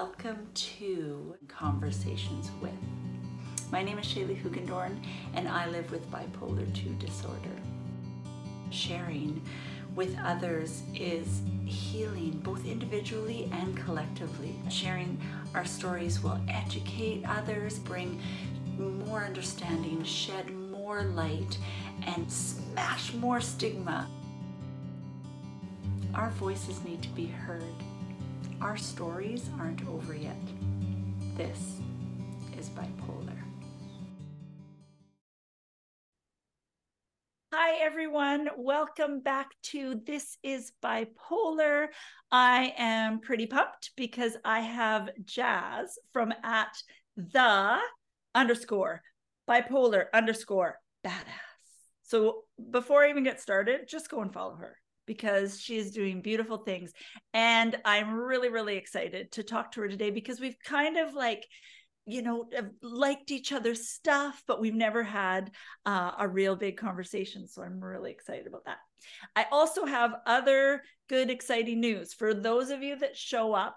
Welcome 0.00 0.48
to 0.54 1.34
Conversations 1.48 2.52
with. 2.62 2.70
My 3.72 3.82
name 3.82 3.98
is 3.98 4.06
Shaley 4.06 4.36
Hoogendoorn, 4.36 4.96
and 5.34 5.48
I 5.48 5.68
live 5.68 5.90
with 5.90 6.08
bipolar 6.08 6.72
2 6.72 6.90
disorder. 7.04 7.60
Sharing 8.70 9.42
with 9.96 10.16
others 10.22 10.84
is 10.94 11.40
healing, 11.64 12.38
both 12.44 12.64
individually 12.64 13.50
and 13.52 13.76
collectively. 13.76 14.54
Sharing 14.70 15.20
our 15.52 15.64
stories 15.64 16.22
will 16.22 16.40
educate 16.48 17.24
others, 17.26 17.80
bring 17.80 18.20
more 18.78 19.24
understanding, 19.24 20.04
shed 20.04 20.48
more 20.54 21.02
light, 21.02 21.58
and 22.06 22.30
smash 22.30 23.14
more 23.14 23.40
stigma. 23.40 24.08
Our 26.14 26.30
voices 26.30 26.84
need 26.84 27.02
to 27.02 27.08
be 27.08 27.26
heard. 27.26 27.64
Our 28.60 28.76
stories 28.76 29.48
aren't 29.60 29.86
over 29.86 30.14
yet. 30.14 30.34
This 31.36 31.78
is 32.58 32.68
bipolar. 32.70 33.38
Hi, 37.54 37.76
everyone. 37.80 38.48
Welcome 38.56 39.20
back 39.20 39.50
to 39.64 40.00
This 40.04 40.38
is 40.42 40.72
Bipolar. 40.82 41.86
I 42.32 42.74
am 42.76 43.20
pretty 43.20 43.46
pumped 43.46 43.92
because 43.96 44.36
I 44.44 44.60
have 44.60 45.10
Jas 45.24 45.96
from 46.12 46.34
at 46.42 46.76
the 47.16 47.78
underscore 48.34 49.02
bipolar 49.48 50.06
underscore 50.12 50.80
badass. 51.06 51.12
So 52.02 52.42
before 52.72 53.04
I 53.04 53.10
even 53.10 53.22
get 53.22 53.40
started, 53.40 53.86
just 53.88 54.10
go 54.10 54.20
and 54.20 54.32
follow 54.32 54.56
her 54.56 54.76
because 55.08 55.60
she 55.60 55.76
is 55.76 55.90
doing 55.90 56.20
beautiful 56.20 56.58
things. 56.58 56.92
And 57.34 57.76
I'm 57.84 58.14
really, 58.14 58.50
really 58.50 58.76
excited 58.76 59.32
to 59.32 59.42
talk 59.42 59.72
to 59.72 59.80
her 59.80 59.88
today 59.88 60.10
because 60.10 60.38
we've 60.38 60.58
kind 60.64 60.96
of 60.96 61.14
like, 61.14 61.44
you 62.06 62.22
know, 62.22 62.48
liked 62.80 63.32
each 63.32 63.50
other's 63.50 63.88
stuff, 63.88 64.44
but 64.46 64.60
we've 64.60 64.74
never 64.74 65.02
had 65.02 65.50
uh, 65.84 66.12
a 66.18 66.28
real 66.28 66.54
big 66.54 66.76
conversation. 66.76 67.48
So 67.48 67.62
I'm 67.62 67.82
really 67.82 68.12
excited 68.12 68.46
about 68.46 68.66
that. 68.66 68.78
I 69.34 69.46
also 69.50 69.84
have 69.84 70.14
other 70.26 70.82
good, 71.08 71.30
exciting 71.30 71.80
news 71.80 72.14
for 72.14 72.34
those 72.34 72.70
of 72.70 72.82
you 72.82 72.96
that 73.00 73.16
show 73.16 73.54
up 73.54 73.76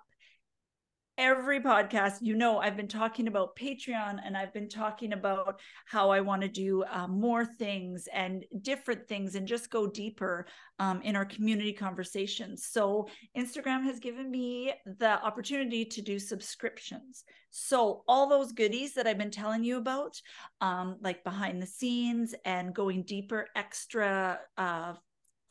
every 1.21 1.59
podcast, 1.59 2.15
you 2.21 2.35
know, 2.35 2.57
I've 2.57 2.75
been 2.75 2.87
talking 2.87 3.27
about 3.27 3.55
Patreon 3.55 4.17
and 4.25 4.35
I've 4.35 4.51
been 4.51 4.67
talking 4.67 5.13
about 5.13 5.59
how 5.85 6.09
I 6.09 6.19
want 6.19 6.41
to 6.41 6.47
do 6.47 6.83
uh, 6.91 7.07
more 7.07 7.45
things 7.45 8.07
and 8.11 8.43
different 8.63 9.07
things 9.07 9.35
and 9.35 9.47
just 9.47 9.69
go 9.69 9.85
deeper 9.85 10.47
um, 10.79 10.99
in 11.03 11.15
our 11.15 11.25
community 11.25 11.73
conversations. 11.73 12.65
So, 12.65 13.07
Instagram 13.37 13.83
has 13.83 13.99
given 13.99 14.31
me 14.31 14.73
the 14.97 15.23
opportunity 15.23 15.85
to 15.85 16.01
do 16.01 16.17
subscriptions. 16.17 17.23
So, 17.51 18.03
all 18.07 18.27
those 18.27 18.51
goodies 18.51 18.95
that 18.95 19.05
I've 19.05 19.19
been 19.19 19.29
telling 19.29 19.63
you 19.63 19.77
about, 19.77 20.19
um, 20.59 20.97
like 21.01 21.23
behind 21.23 21.61
the 21.61 21.67
scenes 21.67 22.33
and 22.45 22.73
going 22.73 23.03
deeper, 23.03 23.47
extra 23.55 24.39
uh, 24.57 24.93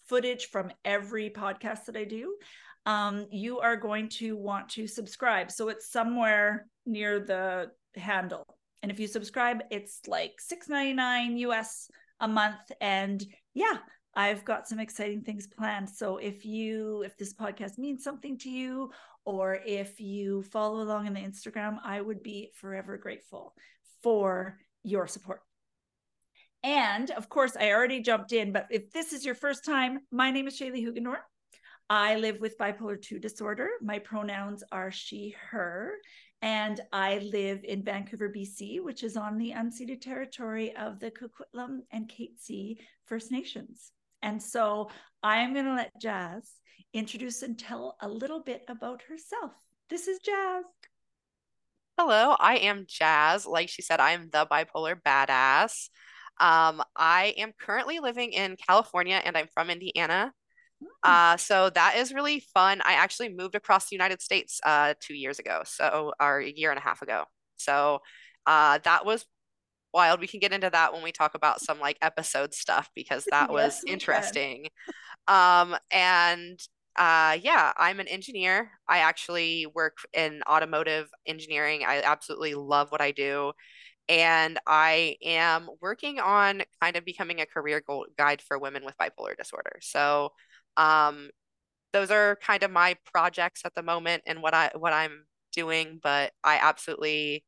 footage 0.09 0.47
from 0.47 0.73
every 0.85 1.31
podcast 1.31 1.85
that 1.85 1.97
I 1.97 2.03
do 2.03 2.35
um, 2.91 3.27
you 3.31 3.61
are 3.61 3.77
going 3.77 4.09
to 4.09 4.37
want 4.37 4.69
to 4.71 4.87
subscribe. 4.89 5.51
So 5.53 5.69
it's 5.69 5.93
somewhere 5.93 6.67
near 6.87 7.21
the 7.21 7.71
handle. 7.95 8.45
And 8.83 8.91
if 8.91 8.99
you 8.99 9.07
subscribe, 9.07 9.59
it's 9.71 10.01
like 10.09 10.33
$6.99 10.53 11.39
US 11.39 11.89
a 12.19 12.27
month. 12.27 12.73
And 12.81 13.25
yeah, 13.55 13.77
I've 14.17 14.45
got 14.45 14.67
some 14.67 14.81
exciting 14.81 15.23
things 15.23 15.47
planned. 15.47 15.89
So 15.89 16.17
if 16.17 16.45
you 16.45 17.03
if 17.07 17.17
this 17.17 17.33
podcast 17.33 17.79
means 17.79 18.03
something 18.03 18.37
to 18.39 18.51
you 18.51 18.91
or 19.25 19.61
if 19.65 20.01
you 20.01 20.43
follow 20.43 20.83
along 20.83 21.07
in 21.07 21.15
the 21.15 21.21
Instagram, 21.21 21.77
I 21.85 22.01
would 22.01 22.25
be 22.25 22.51
forever 22.57 22.97
grateful 22.97 23.55
for 24.03 24.59
your 24.83 25.07
support. 25.07 25.43
And 26.65 27.11
of 27.13 27.29
course, 27.29 27.57
I 27.57 27.71
already 27.71 28.01
jumped 28.01 28.33
in, 28.33 28.53
but 28.53 28.67
if 28.71 28.91
this 28.91 29.13
is 29.13 29.25
your 29.25 29.37
first 29.37 29.65
time, 29.65 30.01
my 30.11 30.31
name 30.33 30.49
is 30.49 30.57
Shaley 30.57 30.85
Hoogendoorn. 30.85 31.23
I 31.91 32.15
live 32.15 32.39
with 32.39 32.57
bipolar 32.57 33.03
2 33.03 33.19
disorder. 33.19 33.69
My 33.83 33.99
pronouns 33.99 34.63
are 34.71 34.93
she, 34.93 35.35
her, 35.51 35.95
and 36.41 36.81
I 36.93 37.19
live 37.19 37.65
in 37.65 37.83
Vancouver, 37.83 38.33
BC, 38.33 38.81
which 38.81 39.03
is 39.03 39.17
on 39.17 39.37
the 39.37 39.51
unceded 39.51 40.01
territory 40.01 40.75
of 40.77 41.01
the 41.01 41.11
Coquitlam 41.11 41.81
and 41.91 42.09
Katzie 42.09 42.79
First 43.07 43.33
Nations. 43.33 43.91
And 44.23 44.41
so 44.41 44.89
I'm 45.25 45.53
going 45.53 45.65
to 45.65 45.75
let 45.75 45.91
Jas 46.01 46.49
introduce 46.95 47.43
and 47.43 47.59
tell 47.59 47.97
a 48.01 48.09
little 48.09 48.41
bit 48.41 48.63
about 48.69 49.03
herself. 49.03 49.51
This 49.89 50.07
is 50.07 50.21
Jas. 50.21 50.63
Hello, 51.99 52.37
I 52.39 52.59
am 52.59 52.87
Jas. 52.87 53.47
Like 53.47 53.69
she 53.69 53.83
said, 53.83 53.99
I 53.99 54.13
am 54.13 54.31
the 54.31 54.47
bipolar 54.49 54.95
badass. 54.95 55.89
Um, 56.39 56.85
I 56.95 57.35
am 57.37 57.51
currently 57.61 57.99
living 57.99 58.33
in 58.33 58.57
California 58.57 59.21
and 59.25 59.37
I'm 59.37 59.49
from 59.53 59.71
Indiana. 59.71 60.33
Hmm. 60.81 60.87
Uh, 61.03 61.37
so 61.37 61.71
that 61.71 61.97
is 61.97 62.13
really 62.13 62.41
fun. 62.41 62.81
I 62.85 62.95
actually 62.95 63.29
moved 63.29 63.55
across 63.55 63.89
the 63.89 63.97
United 63.97 64.21
States 64.23 64.61
uh, 64.65 64.95
two 65.01 65.15
years 65.15 65.39
ago, 65.39 65.63
so 65.65 66.13
or 66.21 66.41
a 66.41 66.51
year 66.51 66.71
and 66.71 66.79
a 66.79 66.83
half 66.83 67.03
ago. 67.03 67.25
So 67.57 68.01
uh, 68.47 68.79
that 68.85 69.05
was 69.05 69.25
wild. 69.93 70.21
We 70.21 70.27
can 70.27 70.41
get 70.41 70.53
into 70.53 70.71
that 70.71 70.93
when 70.93 71.03
we 71.03 71.13
talk 71.13 71.35
about 71.35 71.61
some 71.61 71.81
like 71.81 71.99
episode 72.03 72.55
stuff 72.55 72.91
because 72.95 73.25
that 73.31 73.53
was 73.53 73.83
interesting. 73.87 74.69
Um, 75.29 75.77
and 75.91 76.61
uh, 76.97 77.39
yeah, 77.41 77.73
I'm 77.77 78.01
an 78.01 78.09
engineer. 78.09 78.71
I 78.89 78.99
actually 78.99 79.67
work 79.75 79.99
in 80.13 80.43
automotive 80.49 81.09
engineering. 81.27 81.83
I 81.87 82.03
absolutely 82.03 82.55
love 82.55 82.91
what 82.91 83.01
I 83.01 83.13
do. 83.13 83.53
And 84.09 84.59
I 84.67 85.17
am 85.25 85.69
working 85.81 86.19
on 86.19 86.63
kind 86.83 86.97
of 86.97 87.05
becoming 87.05 87.41
a 87.41 87.47
career 87.47 87.81
goal- 87.87 88.09
guide 88.19 88.43
for 88.43 88.59
women 88.59 88.85
with 88.85 88.97
bipolar 88.99 89.37
disorder. 89.37 89.79
So 89.81 90.33
um, 90.81 91.31
those 91.93 92.11
are 92.11 92.37
kind 92.37 92.63
of 92.63 92.71
my 92.71 92.97
projects 93.13 93.63
at 93.65 93.75
the 93.75 93.83
moment 93.83 94.23
and 94.27 94.43
what 94.43 94.55
I 94.55 94.71
what 94.77 94.93
I'm 94.93 95.27
doing, 95.53 96.01
but 96.03 96.33
I 96.43 96.59
absolutely 96.63 97.45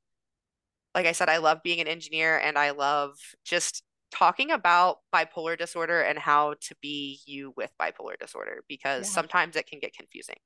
like 0.95 1.07
I 1.07 1.13
said, 1.13 1.31
I 1.31 1.39
love 1.39 1.63
being 1.65 1.81
an 1.81 1.89
engineer 1.89 2.37
and 2.37 2.59
I 2.59 2.73
love 2.73 3.15
just 3.45 3.83
talking 4.11 4.51
about 4.51 4.99
bipolar 5.15 5.57
disorder 5.57 6.03
and 6.03 6.19
how 6.19 6.55
to 6.61 6.75
be 6.83 7.21
you 7.25 7.55
with 7.57 7.71
bipolar 7.81 8.19
disorder 8.21 8.63
because 8.69 9.07
yeah. 9.07 9.15
sometimes 9.15 9.57
it 9.57 9.67
can 9.67 9.79
get 9.79 9.95
confusing. 9.95 10.37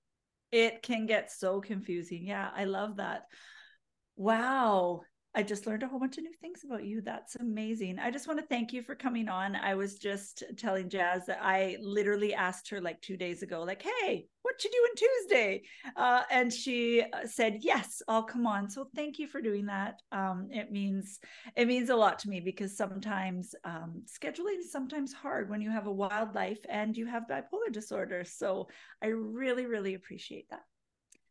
It 0.53 0.83
can 0.83 1.07
get 1.07 1.33
so 1.33 1.61
confusing. 1.61 2.25
Yeah, 2.25 2.49
I 2.55 2.65
love 2.65 2.99
that. 2.99 3.25
Wow. 4.15 5.03
I 5.37 5.43
just 5.43 5.67
learned 5.67 5.83
a 5.83 5.87
whole 5.87 6.01
bunch 6.01 6.17
of 6.17 6.25
new 6.25 6.33
things 6.41 6.65
about 6.65 6.85
you. 6.85 7.03
That's 7.03 7.37
amazing. 7.37 7.99
I 7.99 8.11
just 8.11 8.27
want 8.27 8.41
to 8.41 8.47
thank 8.47 8.73
you 8.73 8.83
for 8.83 8.95
coming 8.95 9.29
on. 9.29 9.55
I 9.55 9.75
was 9.75 9.97
just 9.99 10.43
telling 10.57 10.89
Jas 10.89 11.27
that 11.27 11.41
I 11.43 11.77
literally 11.79 12.33
asked 12.33 12.71
her 12.71 12.81
like 12.81 13.03
two 13.03 13.19
days 13.19 13.43
ago, 13.43 13.63
like, 13.63 13.83
"Hey, 13.83 14.29
what 14.41 14.65
you 14.65 14.71
doing 14.71 14.93
Tuesday?" 14.97 15.63
Uh, 15.95 16.23
and 16.31 16.51
she 16.51 17.03
uh, 17.03 17.27
said, 17.27 17.59
"Yes, 17.61 18.01
I'll 18.09 18.23
come 18.23 18.47
on." 18.47 18.71
So 18.71 18.89
thank 18.97 19.19
you 19.19 19.27
for 19.27 19.43
doing 19.43 19.67
that. 19.67 20.01
Um, 20.11 20.49
it 20.51 20.73
means 20.73 21.21
it 21.55 21.69
means 21.69 21.91
a 21.91 21.97
lot 21.97 22.19
to 22.21 22.31
me 22.31 22.41
because 22.41 22.75
sometimes 22.75 23.55
um, 23.65 24.05
scheduling 24.07 24.61
is 24.61 24.73
sometimes 24.73 25.13
hard 25.13 25.51
when 25.51 25.61
you 25.61 25.71
have 25.71 25.87
a 25.87 25.93
wild 25.93 26.35
life 26.35 26.65
and 26.71 26.97
you 26.97 27.05
have 27.05 27.25
bipolar 27.31 27.71
disorder. 27.71 28.25
So 28.25 28.69
I 29.03 29.09
really, 29.09 29.67
really 29.67 29.93
appreciate 29.93 30.49
that. 30.49 30.63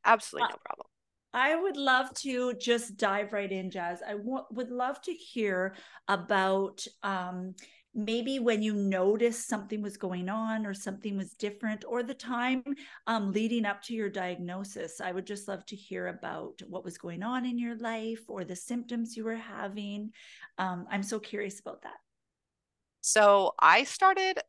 Absolutely, 0.05 0.45
uh, 0.45 0.51
no 0.51 0.59
problem. 0.63 0.87
I 1.35 1.53
would 1.53 1.75
love 1.75 2.13
to 2.21 2.53
just 2.53 2.95
dive 2.95 3.33
right 3.33 3.51
in, 3.51 3.69
Jas. 3.69 3.99
I 4.07 4.13
w- 4.13 4.45
would 4.51 4.71
love 4.71 5.01
to 5.01 5.11
hear 5.11 5.75
about 6.07 6.87
um, 7.03 7.55
maybe 7.93 8.39
when 8.39 8.63
you 8.63 8.73
noticed 8.73 9.49
something 9.49 9.81
was 9.81 9.97
going 9.97 10.29
on 10.29 10.65
or 10.65 10.73
something 10.73 11.17
was 11.17 11.33
different 11.33 11.83
or 11.85 12.03
the 12.03 12.13
time 12.13 12.63
um, 13.07 13.33
leading 13.33 13.65
up 13.65 13.81
to 13.83 13.93
your 13.93 14.09
diagnosis. 14.09 15.01
I 15.01 15.11
would 15.11 15.27
just 15.27 15.49
love 15.49 15.65
to 15.65 15.75
hear 15.75 16.07
about 16.07 16.61
what 16.69 16.85
was 16.85 16.97
going 16.97 17.21
on 17.21 17.45
in 17.45 17.59
your 17.59 17.75
life 17.79 18.21
or 18.29 18.45
the 18.45 18.55
symptoms 18.55 19.17
you 19.17 19.25
were 19.25 19.35
having. 19.35 20.11
Um, 20.57 20.87
I'm 20.89 21.03
so 21.03 21.19
curious 21.19 21.59
about 21.59 21.81
that. 21.81 21.97
So 23.01 23.55
I 23.59 23.83
started 23.83 24.39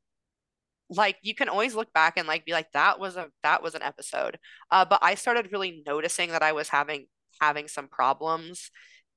like 0.89 1.17
you 1.23 1.35
can 1.35 1.49
always 1.49 1.75
look 1.75 1.93
back 1.93 2.17
and 2.17 2.29
like 2.29 2.45
be 2.45 2.53
like 2.53 2.71
that 2.73 3.01
was 3.01 3.17
a 3.17 3.29
that 3.43 3.63
was 3.63 3.75
an 3.75 3.83
episode. 3.83 4.39
Uh 4.71 4.85
but 4.85 5.01
i 5.03 5.15
started 5.15 5.53
really 5.53 5.83
noticing 5.87 6.31
that 6.31 6.43
i 6.43 6.53
was 6.53 6.69
having 6.69 7.07
having 7.41 7.69
some 7.69 7.89
problems 7.89 8.71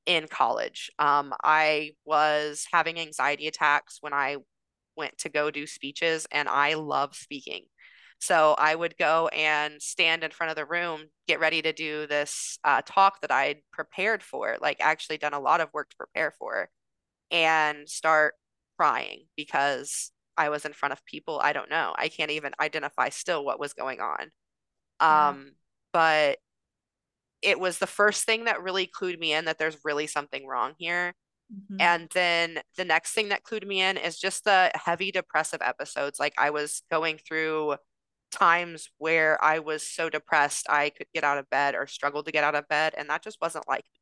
in 0.05 0.27
college. 0.27 0.91
Um 0.99 1.33
i 1.43 1.91
was 2.05 2.65
having 2.71 2.99
anxiety 2.99 3.47
attacks 3.47 3.97
when 4.01 4.13
i 4.13 4.37
went 4.95 5.17
to 5.19 5.29
go 5.29 5.51
do 5.51 5.67
speeches 5.67 6.27
and 6.31 6.49
i 6.49 6.73
love 6.75 7.15
speaking. 7.15 7.65
So 8.19 8.55
i 8.57 8.75
would 8.75 8.97
go 8.97 9.27
and 9.29 9.81
stand 9.81 10.23
in 10.23 10.31
front 10.31 10.51
of 10.51 10.57
the 10.57 10.65
room 10.65 11.03
get 11.27 11.39
ready 11.39 11.61
to 11.61 11.73
do 11.73 12.07
this 12.07 12.59
uh, 12.63 12.81
talk 12.85 13.21
that 13.21 13.31
i'd 13.31 13.59
prepared 13.71 14.23
for 14.23 14.57
like 14.61 14.77
actually 14.81 15.17
done 15.17 15.33
a 15.33 15.39
lot 15.39 15.61
of 15.61 15.69
work 15.73 15.89
to 15.89 15.95
prepare 15.97 16.31
for 16.31 16.69
and 17.31 17.89
start 17.89 18.35
crying 18.77 19.25
because 19.35 20.11
I 20.39 20.47
was 20.47 20.63
in 20.63 20.71
front 20.71 20.93
of 20.93 21.05
people. 21.05 21.39
I 21.43 21.51
don't 21.51 21.69
know. 21.69 21.93
I 21.97 22.07
can't 22.07 22.31
even 22.31 22.53
identify 22.61 23.09
still 23.09 23.43
what 23.43 23.59
was 23.59 23.73
going 23.73 23.99
on. 23.99 24.31
Um, 25.01 25.51
but 25.91 26.37
it 27.41 27.59
was 27.59 27.77
the 27.77 27.87
first 27.87 28.23
thing 28.23 28.45
that 28.45 28.63
really 28.63 28.87
clued 28.87 29.19
me 29.19 29.33
in 29.33 29.45
that 29.45 29.59
there's 29.59 29.77
really 29.83 30.07
something 30.07 30.47
wrong 30.47 30.73
here. 30.77 31.13
Mm-hmm. 31.53 31.81
And 31.81 32.09
then 32.13 32.59
the 32.77 32.85
next 32.85 33.11
thing 33.11 33.29
that 33.29 33.43
clued 33.43 33.67
me 33.67 33.81
in 33.81 33.97
is 33.97 34.17
just 34.17 34.45
the 34.45 34.71
heavy 34.75 35.11
depressive 35.11 35.61
episodes. 35.61 36.19
Like 36.19 36.33
I 36.37 36.51
was 36.51 36.83
going 36.89 37.17
through 37.17 37.75
times 38.31 38.89
where 38.97 39.43
I 39.43 39.59
was 39.59 39.83
so 39.83 40.09
depressed 40.09 40.67
I 40.69 40.91
could 40.91 41.07
get 41.13 41.25
out 41.25 41.37
of 41.37 41.49
bed 41.49 41.75
or 41.75 41.85
struggled 41.85 42.27
to 42.27 42.31
get 42.31 42.45
out 42.45 42.55
of 42.55 42.67
bed, 42.69 42.93
and 42.97 43.09
that 43.09 43.23
just 43.23 43.41
wasn't 43.41 43.67
like 43.67 43.83
me. 43.83 43.99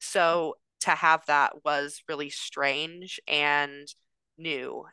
So 0.00 0.56
to 0.80 0.90
have 0.90 1.22
that 1.26 1.64
was 1.64 2.02
really 2.08 2.30
strange 2.30 3.20
and 3.28 3.86
new. 4.38 4.86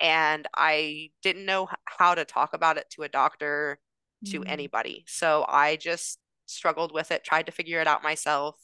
And 0.00 0.46
I 0.56 1.10
didn't 1.22 1.44
know 1.44 1.68
how 1.84 2.14
to 2.14 2.24
talk 2.24 2.54
about 2.54 2.78
it 2.78 2.88
to 2.90 3.02
a 3.02 3.08
doctor, 3.08 3.78
to 4.26 4.40
mm. 4.40 4.48
anybody. 4.48 5.04
So 5.06 5.44
I 5.48 5.76
just 5.76 6.18
struggled 6.46 6.92
with 6.92 7.10
it, 7.10 7.24
tried 7.24 7.46
to 7.46 7.52
figure 7.52 7.80
it 7.80 7.86
out 7.86 8.02
myself, 8.02 8.56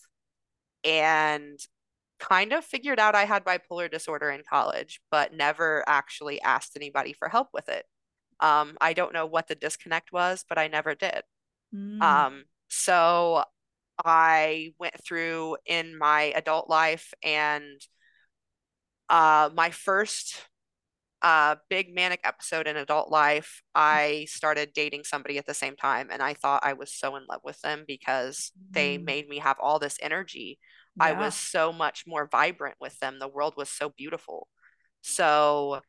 and 0.84 1.58
kind 2.18 2.52
of 2.52 2.64
figured 2.64 2.98
out 2.98 3.14
I 3.14 3.24
had 3.24 3.44
bipolar 3.44 3.90
disorder 3.90 4.30
in 4.30 4.42
college, 4.48 5.00
but 5.10 5.34
never 5.34 5.84
actually 5.86 6.40
asked 6.40 6.72
anybody 6.76 7.12
for 7.12 7.28
help 7.28 7.48
with 7.52 7.68
it. 7.68 7.84
Um, 8.40 8.76
I 8.80 8.92
don't 8.92 9.12
know 9.12 9.26
what 9.26 9.48
the 9.48 9.54
disconnect 9.54 10.12
was, 10.12 10.44
but 10.48 10.58
I 10.58 10.68
never 10.68 10.94
did. 10.94 11.22
Mm. 11.74 12.02
Um, 12.02 12.44
so 12.68 13.44
I 14.04 14.74
went 14.78 14.94
through 15.04 15.56
in 15.66 15.96
my 15.98 16.32
adult 16.34 16.68
life 16.68 17.14
and 17.22 17.80
uh, 19.08 19.50
my 19.54 19.70
first 19.70 20.36
uh, 21.26 21.56
big 21.68 21.92
manic 21.92 22.20
episode 22.22 22.68
in 22.68 22.76
adult 22.76 23.10
life, 23.10 23.60
I 23.74 24.26
started 24.28 24.72
dating 24.72 25.02
somebody 25.02 25.38
at 25.38 25.46
the 25.46 25.54
same 25.54 25.74
time, 25.74 26.08
and 26.12 26.22
I 26.22 26.34
thought 26.34 26.64
I 26.64 26.74
was 26.74 26.92
so 26.92 27.16
in 27.16 27.24
love 27.28 27.40
with 27.42 27.60
them 27.62 27.82
because 27.84 28.52
mm. 28.56 28.74
they 28.74 28.96
made 28.96 29.28
me 29.28 29.38
have 29.38 29.56
all 29.58 29.80
this 29.80 29.98
energy. 30.00 30.60
Yeah. 30.96 31.06
I 31.06 31.12
was 31.14 31.34
so 31.34 31.72
much 31.72 32.04
more 32.06 32.28
vibrant 32.30 32.76
with 32.80 32.96
them. 33.00 33.18
The 33.18 33.26
world 33.26 33.54
was 33.56 33.68
so 33.68 33.88
beautiful. 33.88 34.46
So, 35.00 35.80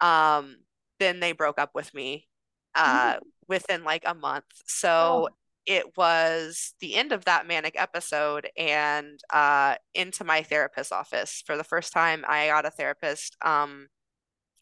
um, 0.00 0.58
then 1.00 1.18
they 1.18 1.32
broke 1.32 1.58
up 1.58 1.70
with 1.74 1.92
me 1.92 2.28
uh, 2.76 3.14
mm. 3.14 3.18
within 3.48 3.82
like 3.82 4.04
a 4.06 4.14
month. 4.14 4.44
So 4.66 5.26
oh. 5.28 5.28
it 5.66 5.96
was 5.96 6.72
the 6.78 6.94
end 6.94 7.10
of 7.10 7.24
that 7.24 7.48
manic 7.48 7.74
episode 7.76 8.48
and 8.56 9.18
uh, 9.32 9.74
into 9.92 10.22
my 10.22 10.44
therapist's 10.44 10.92
office. 10.92 11.42
For 11.44 11.56
the 11.56 11.64
first 11.64 11.92
time, 11.92 12.24
I 12.28 12.46
got 12.46 12.64
a 12.64 12.70
therapist 12.70 13.36
um, 13.44 13.88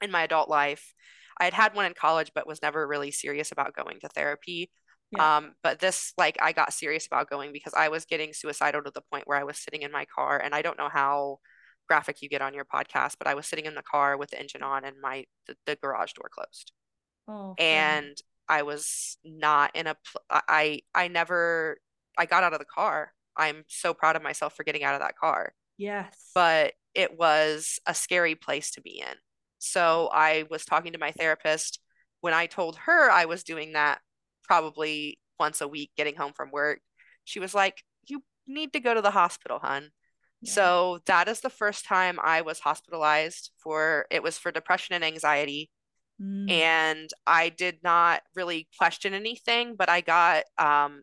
in 0.04 0.10
my 0.10 0.22
adult 0.22 0.48
life. 0.48 0.94
I 1.40 1.44
had 1.44 1.54
had 1.54 1.74
one 1.74 1.86
in 1.86 1.94
college, 1.94 2.30
but 2.34 2.46
was 2.46 2.62
never 2.62 2.86
really 2.86 3.10
serious 3.10 3.50
about 3.50 3.74
going 3.74 3.98
to 4.00 4.08
therapy. 4.08 4.70
Yeah. 5.10 5.36
Um, 5.36 5.54
but 5.62 5.80
this, 5.80 6.12
like, 6.16 6.36
I 6.40 6.52
got 6.52 6.72
serious 6.72 7.06
about 7.06 7.28
going 7.28 7.52
because 7.52 7.74
I 7.74 7.88
was 7.88 8.04
getting 8.04 8.32
suicidal 8.32 8.82
to 8.82 8.92
the 8.94 9.02
point 9.12 9.26
where 9.26 9.38
I 9.38 9.44
was 9.44 9.58
sitting 9.58 9.82
in 9.82 9.90
my 9.90 10.04
car, 10.04 10.38
and 10.38 10.54
I 10.54 10.62
don't 10.62 10.78
know 10.78 10.88
how 10.88 11.38
graphic 11.88 12.22
you 12.22 12.28
get 12.28 12.42
on 12.42 12.54
your 12.54 12.64
podcast, 12.64 13.14
but 13.18 13.26
I 13.26 13.34
was 13.34 13.46
sitting 13.46 13.66
in 13.66 13.74
the 13.74 13.82
car 13.82 14.16
with 14.16 14.30
the 14.30 14.40
engine 14.40 14.62
on 14.62 14.84
and 14.84 14.96
my 15.02 15.24
the, 15.46 15.56
the 15.66 15.76
garage 15.76 16.12
door 16.12 16.30
closed. 16.32 16.72
Oh, 17.28 17.54
and 17.58 18.16
I 18.48 18.62
was 18.62 19.16
not 19.24 19.74
in 19.74 19.86
a 19.86 19.96
I 20.30 20.80
I 20.94 21.08
never 21.08 21.78
I 22.16 22.26
got 22.26 22.44
out 22.44 22.52
of 22.52 22.58
the 22.58 22.64
car. 22.64 23.12
I'm 23.36 23.64
so 23.68 23.94
proud 23.94 24.16
of 24.16 24.22
myself 24.22 24.54
for 24.54 24.64
getting 24.64 24.84
out 24.84 24.94
of 24.94 25.00
that 25.00 25.18
car. 25.18 25.52
Yes. 25.76 26.30
But 26.34 26.74
it 26.94 27.18
was 27.18 27.80
a 27.86 27.94
scary 27.94 28.34
place 28.34 28.70
to 28.72 28.80
be 28.80 29.00
in. 29.00 29.16
So 29.64 30.08
I 30.12 30.44
was 30.50 30.64
talking 30.64 30.92
to 30.92 30.98
my 30.98 31.12
therapist 31.12 31.80
when 32.20 32.34
I 32.34 32.46
told 32.46 32.76
her 32.76 33.10
I 33.10 33.24
was 33.24 33.44
doing 33.44 33.72
that 33.72 34.00
probably 34.44 35.18
once 35.38 35.60
a 35.60 35.68
week 35.68 35.90
getting 35.96 36.16
home 36.16 36.32
from 36.34 36.50
work. 36.50 36.80
She 37.24 37.40
was 37.40 37.54
like, 37.54 37.82
"You 38.06 38.22
need 38.46 38.72
to 38.74 38.80
go 38.80 38.94
to 38.94 39.02
the 39.02 39.10
hospital, 39.10 39.58
hun." 39.58 39.90
So 40.46 41.00
that 41.06 41.28
is 41.28 41.40
the 41.40 41.50
first 41.50 41.86
time 41.86 42.18
I 42.22 42.42
was 42.42 42.60
hospitalized 42.60 43.50
for 43.56 44.06
it 44.10 44.22
was 44.22 44.36
for 44.36 44.52
depression 44.52 44.94
and 44.94 45.04
anxiety. 45.04 45.70
Mm. 46.20 46.50
And 46.50 47.10
I 47.26 47.48
did 47.48 47.78
not 47.82 48.22
really 48.34 48.68
question 48.78 49.14
anything, 49.14 49.74
but 49.76 49.88
I 49.88 50.00
got 50.00 50.44
um, 50.58 51.02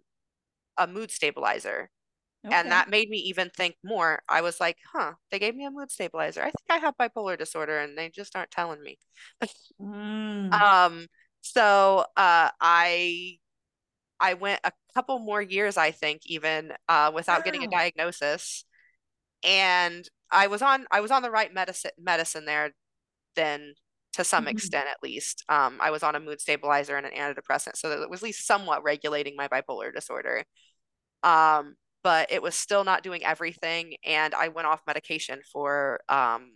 a 0.78 0.88
mood 0.88 1.12
stabilizer. 1.12 1.90
Okay. 2.46 2.56
And 2.56 2.72
that 2.72 2.90
made 2.90 3.10
me 3.10 3.18
even 3.18 3.52
think 3.56 3.76
more. 3.84 4.24
I 4.28 4.42
was 4.42 4.60
like, 4.60 4.78
huh, 4.92 5.14
they 5.30 5.38
gave 5.38 5.56
me 5.56 5.66
a 5.66 5.72
mood 5.72 5.92
stabilizer. 5.92 6.42
I 6.42 6.46
think 6.46 6.56
I 6.70 6.78
have 6.78 6.98
bipolar 6.98 7.38
disorder 7.38 7.80
and 7.80 7.96
they 7.96 8.10
just 8.10 8.36
aren't 8.36 8.50
telling 8.50 8.82
me. 8.82 8.98
mm. 9.82 10.52
Um, 10.52 11.06
so 11.42 12.06
uh, 12.18 12.50
I 12.60 13.38
I 14.20 14.34
went 14.36 14.60
a 14.64 14.72
couple 14.94 15.20
more 15.20 15.42
years, 15.42 15.78
I 15.78 15.92
think, 15.92 16.22
even 16.26 16.74
uh, 16.90 17.12
without 17.14 17.40
wow. 17.40 17.44
getting 17.44 17.64
a 17.64 17.68
diagnosis 17.68 18.66
and 19.44 20.08
I 20.30 20.48
was 20.48 20.62
on 20.62 20.86
I 20.92 21.02
was 21.02 21.12
on 21.12 21.22
the 21.22 21.32
right 21.32 21.54
medicine 21.54 21.92
medicine 22.00 22.46
there 22.46 22.72
then 23.36 23.74
to 24.14 24.24
some 24.24 24.46
mm-hmm. 24.46 24.52
extent 24.52 24.88
at 24.90 24.98
least. 25.02 25.44
Um, 25.50 25.78
I 25.80 25.92
was 25.92 26.04
on 26.04 26.16
a 26.16 26.20
mood 26.20 26.42
stabilizer 26.42 26.98
and 26.98 27.06
an 27.06 27.14
antidepressant, 27.14 27.78
so 27.78 27.90
that 27.90 28.02
it 28.02 28.10
was 28.10 28.20
at 28.20 28.26
least 28.26 28.46
somewhat 28.46 28.84
regulating 28.84 29.36
my 29.38 29.48
bipolar 29.48 29.94
disorder. 29.94 30.44
Um, 31.24 31.76
but 32.04 32.32
it 32.32 32.42
was 32.42 32.56
still 32.56 32.84
not 32.84 33.04
doing 33.04 33.24
everything, 33.24 33.96
and 34.04 34.34
I 34.34 34.50
went 34.50 34.68
off 34.68 34.82
medication 34.88 35.42
for 35.52 36.02
um, 36.10 36.52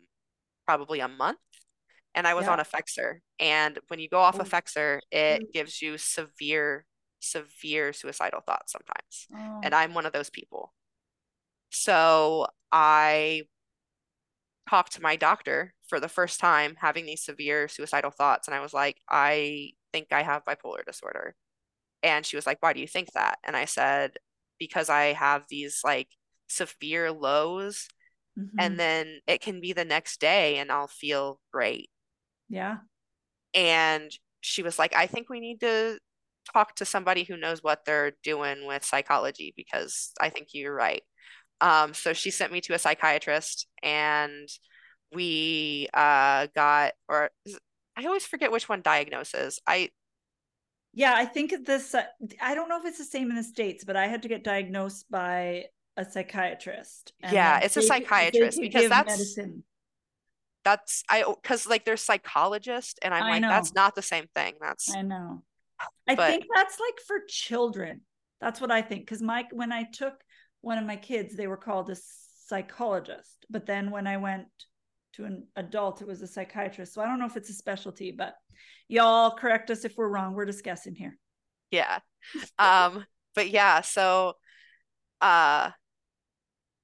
probably 0.65 0.99
a 0.99 1.07
month, 1.07 1.39
and 2.13 2.27
I 2.27 2.33
was 2.33 2.45
yeah. 2.45 2.53
on 2.53 2.59
Effexor. 2.59 3.19
And 3.39 3.79
when 3.87 3.99
you 3.99 4.09
go 4.09 4.19
off 4.19 4.39
oh. 4.39 4.43
Effexor, 4.43 4.99
it 5.11 5.41
mm. 5.41 5.51
gives 5.53 5.81
you 5.81 5.97
severe, 5.97 6.85
severe 7.19 7.93
suicidal 7.93 8.41
thoughts 8.41 8.71
sometimes, 8.71 9.27
oh. 9.35 9.61
and 9.63 9.73
I'm 9.73 9.93
one 9.93 10.05
of 10.05 10.13
those 10.13 10.29
people. 10.29 10.73
So 11.69 12.47
I 12.71 13.43
talked 14.69 14.93
to 14.93 15.01
my 15.01 15.15
doctor 15.15 15.73
for 15.87 15.99
the 15.99 16.09
first 16.09 16.39
time 16.39 16.75
having 16.79 17.05
these 17.05 17.23
severe 17.23 17.67
suicidal 17.67 18.11
thoughts. 18.11 18.47
And 18.47 18.55
I 18.55 18.61
was 18.61 18.73
like, 18.73 18.97
I 19.09 19.71
think 19.93 20.07
I 20.11 20.23
have 20.23 20.43
bipolar 20.45 20.85
disorder. 20.85 21.35
And 22.03 22.25
she 22.25 22.35
was 22.35 22.45
like, 22.45 22.57
Why 22.61 22.73
do 22.73 22.79
you 22.79 22.87
think 22.87 23.11
that? 23.13 23.39
And 23.43 23.55
I 23.55 23.65
said, 23.65 24.11
Because 24.59 24.89
I 24.89 25.13
have 25.13 25.45
these 25.49 25.81
like 25.83 26.07
severe 26.47 27.11
lows. 27.11 27.87
Mm-hmm. 28.37 28.59
And 28.59 28.79
then 28.79 29.19
it 29.27 29.41
can 29.41 29.61
be 29.61 29.73
the 29.73 29.85
next 29.85 30.19
day 30.19 30.57
and 30.57 30.71
I'll 30.71 30.87
feel 30.87 31.39
great. 31.53 31.89
Yeah. 32.49 32.77
And 33.53 34.11
she 34.41 34.61
was 34.61 34.77
like, 34.77 34.95
I 34.95 35.07
think 35.07 35.29
we 35.29 35.39
need 35.39 35.61
to 35.61 35.97
talk 36.53 36.75
to 36.75 36.85
somebody 36.85 37.23
who 37.23 37.37
knows 37.37 37.63
what 37.63 37.85
they're 37.85 38.13
doing 38.23 38.67
with 38.67 38.83
psychology 38.83 39.53
because 39.55 40.11
I 40.19 40.29
think 40.29 40.49
you're 40.51 40.75
right. 40.75 41.01
Um, 41.61 41.93
so 41.93 42.13
she 42.13 42.29
sent 42.31 42.51
me 42.51 42.61
to 42.61 42.73
a 42.73 42.79
psychiatrist 42.79 43.67
and 43.81 44.47
we 45.13 45.87
uh, 45.93 46.47
got, 46.53 46.93
or 47.07 47.31
I 47.95 48.05
always 48.05 48.25
forget 48.25 48.51
which 48.51 48.67
one 48.67 48.81
diagnoses. 48.81 49.59
I, 49.65 49.89
yeah, 50.95 51.13
I 51.13 51.25
think 51.25 51.53
this, 51.65 51.93
uh, 51.93 52.03
I 52.41 52.55
don't 52.55 52.69
know 52.69 52.79
if 52.79 52.85
it's 52.85 52.97
the 52.97 53.03
same 53.03 53.29
in 53.29 53.35
the 53.35 53.43
States, 53.43 53.83
but 53.83 53.97
I 53.97 54.07
had 54.07 54.21
to 54.21 54.29
get 54.29 54.45
diagnosed 54.45 55.05
by 55.11 55.65
a 55.97 56.05
psychiatrist. 56.05 57.11
yeah, 57.21 57.59
it's 57.59 57.75
they, 57.75 57.81
a 57.81 57.83
psychiatrist 57.83 58.59
because 58.59 58.89
that's, 58.89 59.11
medicine. 59.11 59.63
that's, 60.63 61.03
I, 61.09 61.25
cause 61.43 61.67
like 61.67 61.83
there's 61.83 62.01
psychologist 62.01 62.99
and 63.01 63.13
I'm 63.13 63.23
I 63.23 63.29
like, 63.31 63.41
know. 63.41 63.49
that's 63.49 63.73
not 63.73 63.93
the 63.93 64.01
same 64.01 64.27
thing. 64.33 64.53
That's, 64.61 64.95
I 64.95 65.01
know. 65.01 65.43
I 66.07 66.15
but, 66.15 66.29
think 66.29 66.45
that's 66.55 66.79
like 66.79 66.99
for 67.05 67.17
children. 67.27 68.01
That's 68.39 68.61
what 68.61 68.71
I 68.71 68.81
think. 68.81 69.05
Cause 69.05 69.21
Mike, 69.21 69.47
when 69.51 69.73
I 69.73 69.83
took 69.83 70.13
one 70.61 70.77
of 70.77 70.85
my 70.85 70.95
kids, 70.95 71.35
they 71.35 71.47
were 71.47 71.57
called 71.57 71.89
a 71.89 71.97
psychologist. 72.47 73.45
But 73.49 73.65
then 73.65 73.91
when 73.91 74.07
I 74.07 74.15
went 74.15 74.47
to 75.15 75.25
an 75.25 75.47
adult, 75.55 76.01
it 76.01 76.07
was 76.07 76.21
a 76.21 76.27
psychiatrist. 76.27 76.93
So 76.93 77.01
I 77.01 77.05
don't 77.05 77.19
know 77.19 77.25
if 77.25 77.37
it's 77.37 77.49
a 77.49 77.53
specialty, 77.53 78.11
but 78.11 78.35
y'all 78.87 79.31
correct 79.31 79.69
us 79.69 79.85
if 79.85 79.97
we're 79.97 80.09
wrong. 80.09 80.33
We're 80.33 80.45
discussing 80.45 80.95
here. 80.95 81.17
Yeah. 81.71 81.99
um, 82.59 83.05
but 83.33 83.49
yeah, 83.49 83.81
so 83.81 84.33
uh 85.21 85.71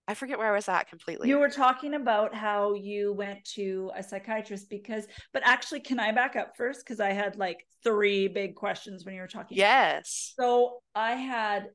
I 0.08 0.14
forget 0.14 0.38
where 0.38 0.52
I 0.52 0.56
was 0.56 0.68
at 0.68 0.90
completely. 0.90 1.30
You 1.30 1.40
were 1.40 1.50
talking 1.50 1.94
about 1.94 2.36
how 2.36 2.74
you 2.74 3.14
went 3.14 3.46
to 3.56 3.92
a 3.96 4.04
psychiatrist 4.04 4.70
because, 4.70 5.08
but 5.32 5.42
actually, 5.46 5.80
can 5.80 6.02
I 6.02 6.12
back 6.12 6.36
up 6.36 6.58
first? 6.58 6.84
Because 6.84 7.00
I 7.00 7.14
had 7.14 7.38
like 7.38 7.66
three 7.82 8.28
big 8.28 8.56
questions 8.56 9.06
when 9.06 9.16
you 9.16 9.22
were 9.22 9.28
talking. 9.28 9.58
Yes. 9.58 10.34
So 10.38 10.80
I 10.94 11.14
had 11.14 11.68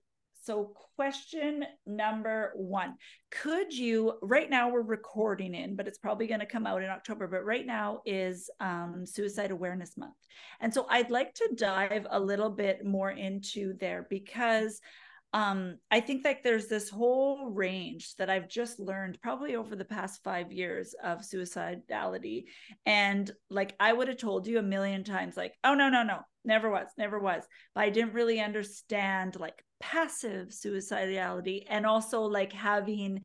so, 0.46 0.72
question 0.94 1.64
number 1.86 2.52
one 2.54 2.94
Could 3.32 3.72
you, 3.72 4.12
right 4.22 4.48
now 4.48 4.70
we're 4.70 4.82
recording 4.82 5.56
in, 5.56 5.74
but 5.74 5.88
it's 5.88 5.98
probably 5.98 6.28
going 6.28 6.38
to 6.38 6.46
come 6.46 6.68
out 6.68 6.84
in 6.84 6.88
October, 6.88 7.26
but 7.26 7.44
right 7.44 7.66
now 7.66 8.00
is 8.06 8.48
um, 8.60 9.04
Suicide 9.04 9.50
Awareness 9.50 9.96
Month. 9.96 10.14
And 10.60 10.72
so 10.72 10.86
I'd 10.88 11.10
like 11.10 11.34
to 11.34 11.50
dive 11.56 12.06
a 12.08 12.20
little 12.20 12.50
bit 12.50 12.84
more 12.84 13.10
into 13.10 13.74
there 13.80 14.06
because 14.08 14.80
um 15.32 15.76
i 15.90 15.98
think 15.98 16.24
like 16.24 16.44
there's 16.44 16.68
this 16.68 16.88
whole 16.88 17.50
range 17.50 18.14
that 18.14 18.30
i've 18.30 18.48
just 18.48 18.78
learned 18.78 19.18
probably 19.20 19.56
over 19.56 19.74
the 19.74 19.84
past 19.84 20.22
five 20.22 20.52
years 20.52 20.94
of 21.02 21.18
suicidality 21.18 22.44
and 22.86 23.32
like 23.50 23.74
i 23.80 23.92
would 23.92 24.06
have 24.06 24.18
told 24.18 24.46
you 24.46 24.60
a 24.60 24.62
million 24.62 25.02
times 25.02 25.36
like 25.36 25.52
oh 25.64 25.74
no 25.74 25.88
no 25.88 26.04
no 26.04 26.20
never 26.44 26.70
was 26.70 26.86
never 26.96 27.18
was 27.18 27.42
but 27.74 27.82
i 27.82 27.90
didn't 27.90 28.14
really 28.14 28.40
understand 28.40 29.34
like 29.40 29.64
passive 29.80 30.48
suicidality 30.48 31.64
and 31.68 31.86
also 31.86 32.22
like 32.22 32.52
having 32.52 33.22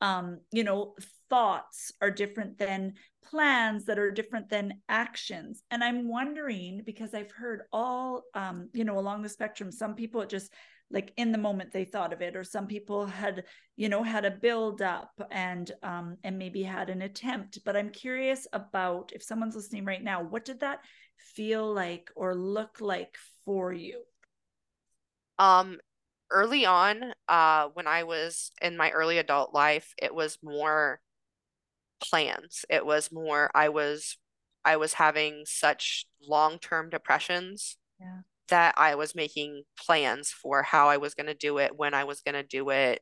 um 0.00 0.40
you 0.50 0.64
know 0.64 0.94
thoughts 1.30 1.92
are 2.00 2.10
different 2.10 2.58
than 2.58 2.94
plans 3.24 3.86
that 3.86 3.98
are 3.98 4.10
different 4.10 4.50
than 4.50 4.74
actions. 4.88 5.62
And 5.70 5.82
i'm 5.82 6.08
wondering 6.08 6.82
because 6.84 7.14
i've 7.14 7.30
heard 7.30 7.62
all 7.72 8.24
um 8.34 8.68
you 8.72 8.84
know 8.84 8.98
along 8.98 9.22
the 9.22 9.28
spectrum 9.28 9.70
some 9.70 9.94
people 9.94 10.26
just 10.26 10.52
like 10.90 11.12
in 11.16 11.32
the 11.32 11.38
moment 11.38 11.72
they 11.72 11.84
thought 11.86 12.12
of 12.12 12.20
it 12.20 12.36
or 12.36 12.44
some 12.44 12.66
people 12.66 13.06
had 13.06 13.44
you 13.76 13.88
know 13.88 14.02
had 14.02 14.24
a 14.24 14.30
build 14.30 14.82
up 14.82 15.10
and 15.30 15.72
um 15.82 16.16
and 16.22 16.38
maybe 16.38 16.62
had 16.62 16.90
an 16.90 17.02
attempt. 17.02 17.60
But 17.64 17.76
i'm 17.76 17.90
curious 17.90 18.46
about 18.52 19.12
if 19.14 19.22
someone's 19.22 19.56
listening 19.56 19.84
right 19.84 20.02
now 20.02 20.22
what 20.22 20.44
did 20.44 20.60
that 20.60 20.80
feel 21.16 21.72
like 21.72 22.10
or 22.16 22.34
look 22.34 22.80
like 22.80 23.16
for 23.44 23.72
you? 23.72 24.02
Um 25.38 25.78
early 26.32 26.66
on 26.66 27.12
uh 27.28 27.68
when 27.74 27.86
i 27.86 28.02
was 28.02 28.50
in 28.60 28.76
my 28.76 28.90
early 28.90 29.18
adult 29.18 29.54
life 29.54 29.94
it 30.00 30.14
was 30.14 30.38
more 30.42 31.00
plans 32.02 32.64
it 32.68 32.84
was 32.84 33.12
more 33.12 33.50
i 33.54 33.68
was 33.68 34.16
i 34.64 34.76
was 34.76 34.94
having 34.94 35.42
such 35.44 36.06
long-term 36.26 36.90
depressions 36.90 37.76
yeah 38.00 38.20
that 38.52 38.74
I 38.76 38.96
was 38.96 39.14
making 39.14 39.62
plans 39.78 40.30
for 40.30 40.62
how 40.62 40.90
I 40.90 40.98
was 40.98 41.14
going 41.14 41.26
to 41.26 41.34
do 41.34 41.56
it, 41.56 41.74
when 41.74 41.94
I 41.94 42.04
was 42.04 42.20
going 42.20 42.34
to 42.34 42.42
do 42.42 42.68
it, 42.68 43.00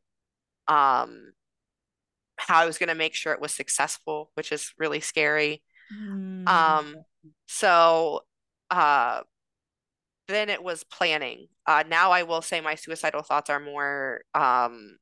um, 0.68 1.32
how 2.36 2.60
I 2.60 2.66
was 2.66 2.78
going 2.78 2.88
to 2.88 2.94
make 2.94 3.14
sure 3.14 3.32
it 3.32 3.40
was 3.40 3.52
successful, 3.52 4.30
which 4.34 4.52
is 4.52 4.72
really 4.78 5.00
scary. 5.00 5.60
Mm. 5.92 6.48
Um, 6.48 6.94
so 7.48 8.20
uh, 8.70 9.22
then 10.28 10.50
it 10.50 10.62
was 10.62 10.84
planning. 10.84 11.48
Uh, 11.70 11.84
now 11.88 12.10
I 12.10 12.24
will 12.24 12.42
say 12.42 12.60
my 12.60 12.74
suicidal 12.74 13.22
thoughts 13.22 13.48
are 13.48 13.60
more 13.60 14.22
um, 14.34 14.96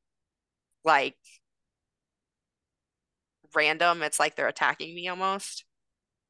like 0.85 1.17
random. 3.55 4.03
It's 4.03 4.21
like 4.21 4.37
they're 4.37 4.49
attacking 4.49 4.95
me 4.95 5.09
almost. 5.09 5.65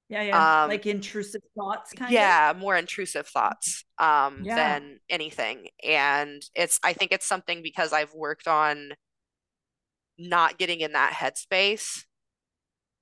Yeah, 0.08 0.22
yeah. 0.22 0.62
Um, 0.62 0.70
like 0.70 0.86
intrusive 0.86 1.42
thoughts 1.56 1.92
kind 1.92 2.12
yeah, 2.12 2.50
of. 2.50 2.56
Yeah, 2.56 2.60
more 2.60 2.76
intrusive 2.76 3.26
thoughts 3.26 3.84
um 3.98 4.42
yeah. 4.44 4.54
than 4.54 5.00
anything. 5.10 5.66
And 5.84 6.40
it's 6.54 6.78
I 6.84 6.92
think 6.92 7.10
it's 7.10 7.26
something 7.26 7.60
because 7.60 7.92
I've 7.92 8.14
worked 8.14 8.46
on 8.46 8.92
not 10.18 10.56
getting 10.56 10.82
in 10.82 10.92
that 10.92 11.14
headspace. 11.14 12.04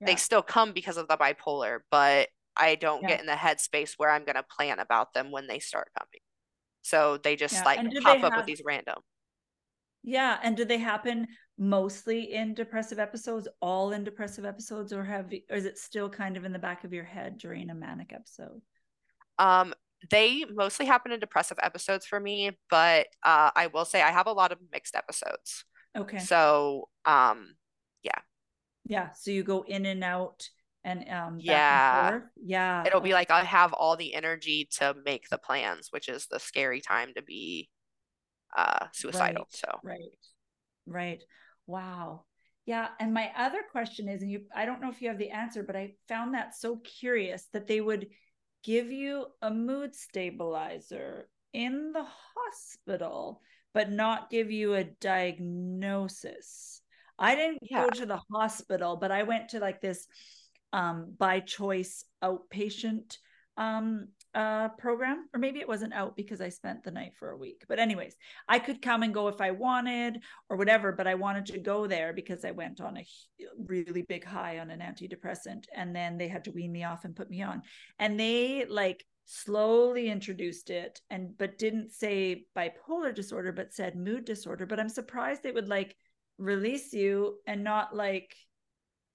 Yeah. 0.00 0.06
They 0.06 0.16
still 0.16 0.42
come 0.42 0.72
because 0.72 0.96
of 0.96 1.06
the 1.06 1.18
bipolar, 1.18 1.80
but 1.90 2.28
I 2.56 2.76
don't 2.76 3.06
get 3.06 3.20
in 3.20 3.26
the 3.26 3.32
headspace 3.32 3.92
where 3.98 4.10
I'm 4.10 4.24
going 4.24 4.36
to 4.36 4.42
plan 4.42 4.78
about 4.78 5.12
them 5.12 5.30
when 5.30 5.46
they 5.46 5.58
start 5.58 5.88
coming. 5.98 6.25
So 6.86 7.18
they 7.22 7.34
just 7.34 7.64
like 7.64 7.78
pop 8.02 8.22
up 8.22 8.32
have... 8.32 8.36
with 8.36 8.46
these 8.46 8.62
random. 8.64 8.98
Yeah, 10.04 10.38
and 10.40 10.56
do 10.56 10.64
they 10.64 10.78
happen 10.78 11.26
mostly 11.58 12.32
in 12.32 12.54
depressive 12.54 13.00
episodes, 13.00 13.48
all 13.60 13.90
in 13.90 14.04
depressive 14.04 14.44
episodes, 14.44 14.92
or 14.92 15.02
have 15.02 15.32
or 15.50 15.56
is 15.56 15.64
it 15.64 15.78
still 15.78 16.08
kind 16.08 16.36
of 16.36 16.44
in 16.44 16.52
the 16.52 16.60
back 16.60 16.84
of 16.84 16.92
your 16.92 17.02
head 17.02 17.38
during 17.38 17.70
a 17.70 17.74
manic 17.74 18.12
episode? 18.12 18.62
Um, 19.40 19.74
they 20.10 20.44
mostly 20.48 20.86
happen 20.86 21.10
in 21.10 21.18
depressive 21.18 21.58
episodes 21.60 22.06
for 22.06 22.20
me, 22.20 22.52
but 22.70 23.08
uh, 23.24 23.50
I 23.56 23.66
will 23.66 23.84
say 23.84 24.00
I 24.00 24.12
have 24.12 24.28
a 24.28 24.32
lot 24.32 24.52
of 24.52 24.58
mixed 24.72 24.94
episodes. 24.94 25.64
Okay. 25.96 26.18
So, 26.18 26.88
um, 27.04 27.56
yeah. 28.04 28.20
Yeah. 28.84 29.10
So 29.12 29.32
you 29.32 29.42
go 29.42 29.64
in 29.66 29.86
and 29.86 30.04
out 30.04 30.48
and 30.86 31.04
um 31.10 31.36
yeah 31.38 32.14
and 32.14 32.22
yeah 32.42 32.82
it'll 32.86 33.00
be 33.02 33.12
like 33.12 33.30
i 33.30 33.44
have 33.44 33.74
all 33.74 33.96
the 33.96 34.14
energy 34.14 34.66
to 34.70 34.94
make 35.04 35.28
the 35.28 35.36
plans 35.36 35.88
which 35.90 36.08
is 36.08 36.26
the 36.30 36.40
scary 36.40 36.80
time 36.80 37.10
to 37.14 37.22
be 37.22 37.68
uh 38.56 38.86
suicidal 38.92 39.46
right, 39.50 39.54
so 39.54 39.80
right 39.82 40.00
right 40.86 41.22
Wow. 41.66 42.24
Yeah. 42.64 42.88
And 42.98 43.12
my 43.12 43.30
other 43.36 43.60
question 43.70 44.08
is, 44.08 44.22
and 44.22 44.30
you, 44.30 44.42
I 44.54 44.64
don't 44.64 44.80
know 44.80 44.90
if 44.90 45.02
you 45.02 45.08
have 45.08 45.18
the 45.18 45.30
answer, 45.30 45.62
but 45.62 45.76
I 45.76 45.94
found 46.08 46.34
that 46.34 46.56
so 46.56 46.76
curious 46.76 47.46
that 47.52 47.66
they 47.66 47.80
would 47.80 48.08
give 48.64 48.90
you 48.90 49.26
a 49.42 49.50
mood 49.50 49.94
stabilizer 49.94 51.28
in 51.52 51.92
the 51.92 52.06
hospital, 52.34 53.40
but 53.72 53.90
not 53.90 54.30
give 54.30 54.50
you 54.50 54.74
a 54.74 54.84
diagnosis. 54.84 56.80
I 57.18 57.34
didn't 57.34 57.58
yeah. 57.62 57.84
go 57.84 57.90
to 57.90 58.06
the 58.06 58.20
hospital, 58.32 58.96
but 58.96 59.10
I 59.10 59.22
went 59.22 59.50
to 59.50 59.60
like 59.60 59.80
this 59.80 60.06
um, 60.72 61.14
by 61.18 61.40
choice 61.40 62.04
outpatient 62.22 63.16
um, 63.56 64.08
uh, 64.34 64.68
program, 64.76 65.26
or 65.32 65.40
maybe 65.40 65.60
it 65.60 65.68
wasn't 65.68 65.94
out 65.94 66.14
because 66.14 66.42
I 66.42 66.50
spent 66.50 66.84
the 66.84 66.90
night 66.90 67.12
for 67.18 67.30
a 67.30 67.38
week. 67.38 67.64
But, 67.68 67.78
anyways, 67.78 68.14
I 68.46 68.58
could 68.58 68.82
come 68.82 69.02
and 69.02 69.14
go 69.14 69.28
if 69.28 69.40
I 69.40 69.52
wanted 69.52 70.18
or 70.50 70.58
whatever, 70.58 70.92
but 70.92 71.06
I 71.06 71.14
wanted 71.14 71.46
to 71.46 71.58
go 71.58 71.86
there 71.86 72.12
because 72.12 72.44
I 72.44 72.50
went 72.50 72.80
on 72.82 72.98
a 72.98 73.06
really 73.66 74.02
big 74.02 74.24
high 74.24 74.58
on 74.58 74.70
an 74.70 74.80
antidepressant. 74.80 75.64
And 75.74 75.96
then 75.96 76.18
they 76.18 76.28
had 76.28 76.44
to 76.44 76.52
wean 76.52 76.70
me 76.70 76.84
off 76.84 77.06
and 77.06 77.16
put 77.16 77.30
me 77.30 77.42
on. 77.42 77.62
And 77.98 78.20
they 78.20 78.66
like 78.68 79.02
slowly 79.24 80.10
introduced 80.10 80.68
it 80.68 81.00
and, 81.08 81.30
but 81.38 81.56
didn't 81.56 81.92
say 81.92 82.44
bipolar 82.54 83.14
disorder, 83.14 83.52
but 83.52 83.72
said 83.72 83.96
mood 83.96 84.26
disorder. 84.26 84.66
But 84.66 84.80
I'm 84.80 84.90
surprised 84.90 85.42
they 85.42 85.50
would 85.50 85.68
like 85.68 85.96
release 86.36 86.92
you 86.92 87.38
and 87.46 87.64
not 87.64 87.96
like 87.96 88.36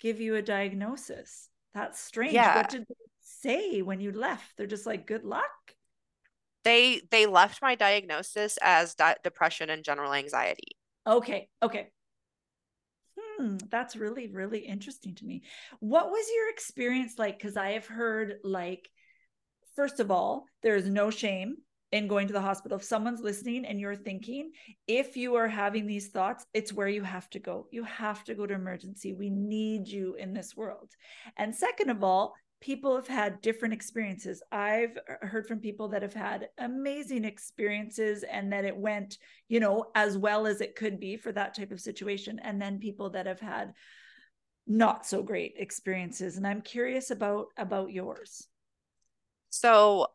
give 0.02 0.20
you 0.20 0.36
a 0.36 0.42
diagnosis. 0.42 1.48
That's 1.74 2.00
strange. 2.00 2.34
Yeah. 2.34 2.58
What 2.58 2.70
did 2.70 2.82
they 2.82 2.96
say 3.22 3.82
when 3.82 4.02
you 4.02 4.12
left? 4.12 4.58
They're 4.58 4.68
just 4.68 4.86
like, 4.86 5.08
good 5.08 5.24
luck. 5.24 5.46
They 6.64 7.02
they 7.10 7.26
left 7.26 7.62
my 7.62 7.76
diagnosis 7.76 8.58
as 8.62 8.94
di- 8.96 9.16
depression 9.24 9.70
and 9.70 9.84
general 9.84 10.14
anxiety. 10.14 10.78
Okay. 11.08 11.48
Okay. 11.64 11.90
Hmm, 13.18 13.58
that's 13.70 13.96
really 13.96 14.28
really 14.28 14.60
interesting 14.60 15.16
to 15.16 15.26
me. 15.26 15.44
What 15.80 16.12
was 16.12 16.26
your 16.36 16.50
experience 16.50 17.14
like? 17.18 17.38
Because 17.38 17.58
I 17.58 17.72
have 17.72 17.88
heard 17.88 18.36
like, 18.44 18.90
first 19.76 20.00
of 20.00 20.12
all, 20.12 20.46
there 20.62 20.76
is 20.76 20.88
no 20.88 21.10
shame 21.10 21.58
in 21.92 22.08
going 22.08 22.28
to 22.28 22.34
the 22.34 22.42
hospital. 22.42 22.78
If 22.78 22.84
someone's 22.84 23.22
listening 23.22 23.66
and 23.66 23.80
you're 23.80 23.96
thinking, 23.96 24.52
if 24.88 25.18
you 25.18 25.36
are 25.36 25.48
having 25.48 25.86
these 25.86 26.10
thoughts, 26.10 26.46
it's 26.54 26.74
where 26.74 26.88
you 26.88 27.04
have 27.04 27.30
to 27.32 27.40
go. 27.40 27.68
You 27.72 27.84
have 27.84 28.24
to 28.26 28.36
go 28.36 28.46
to 28.46 28.54
emergency. 28.54 29.14
We 29.14 29.30
need 29.30 29.88
you 29.88 30.16
in 30.16 30.34
this 30.34 30.56
world. 30.56 30.92
And 31.38 31.54
second 31.54 31.90
of 31.90 32.04
all, 32.04 32.34
people 32.62 32.96
have 32.96 33.08
had 33.08 33.42
different 33.42 33.74
experiences. 33.74 34.42
I've 34.52 34.98
heard 35.22 35.48
from 35.48 35.60
people 35.60 35.90
that 35.90 36.04
have 36.04 36.14
had 36.14 36.48
amazing 36.60 37.26
experiences 37.26 38.24
and 38.24 38.54
that 38.54 38.66
it 38.66 38.78
went, 38.78 39.18
you 39.50 39.60
know, 39.60 39.86
as 39.96 40.18
well 40.18 40.46
as 40.46 40.62
it 40.62 40.76
could 40.76 41.00
be 41.00 41.18
for 41.18 41.32
that 41.32 41.56
type 41.56 41.72
of 41.72 41.82
situation. 41.82 42.40
And 42.42 42.62
then 42.62 42.80
people 42.80 43.10
that 43.12 43.26
have 43.26 43.40
had 43.40 43.74
not 44.68 45.06
so 45.06 45.24
great 45.24 45.56
experiences. 45.58 46.38
And 46.38 46.46
I'm 46.48 46.62
curious 46.62 47.10
about 47.10 47.48
about 47.58 47.92
yours. 47.92 48.48
So 49.50 50.08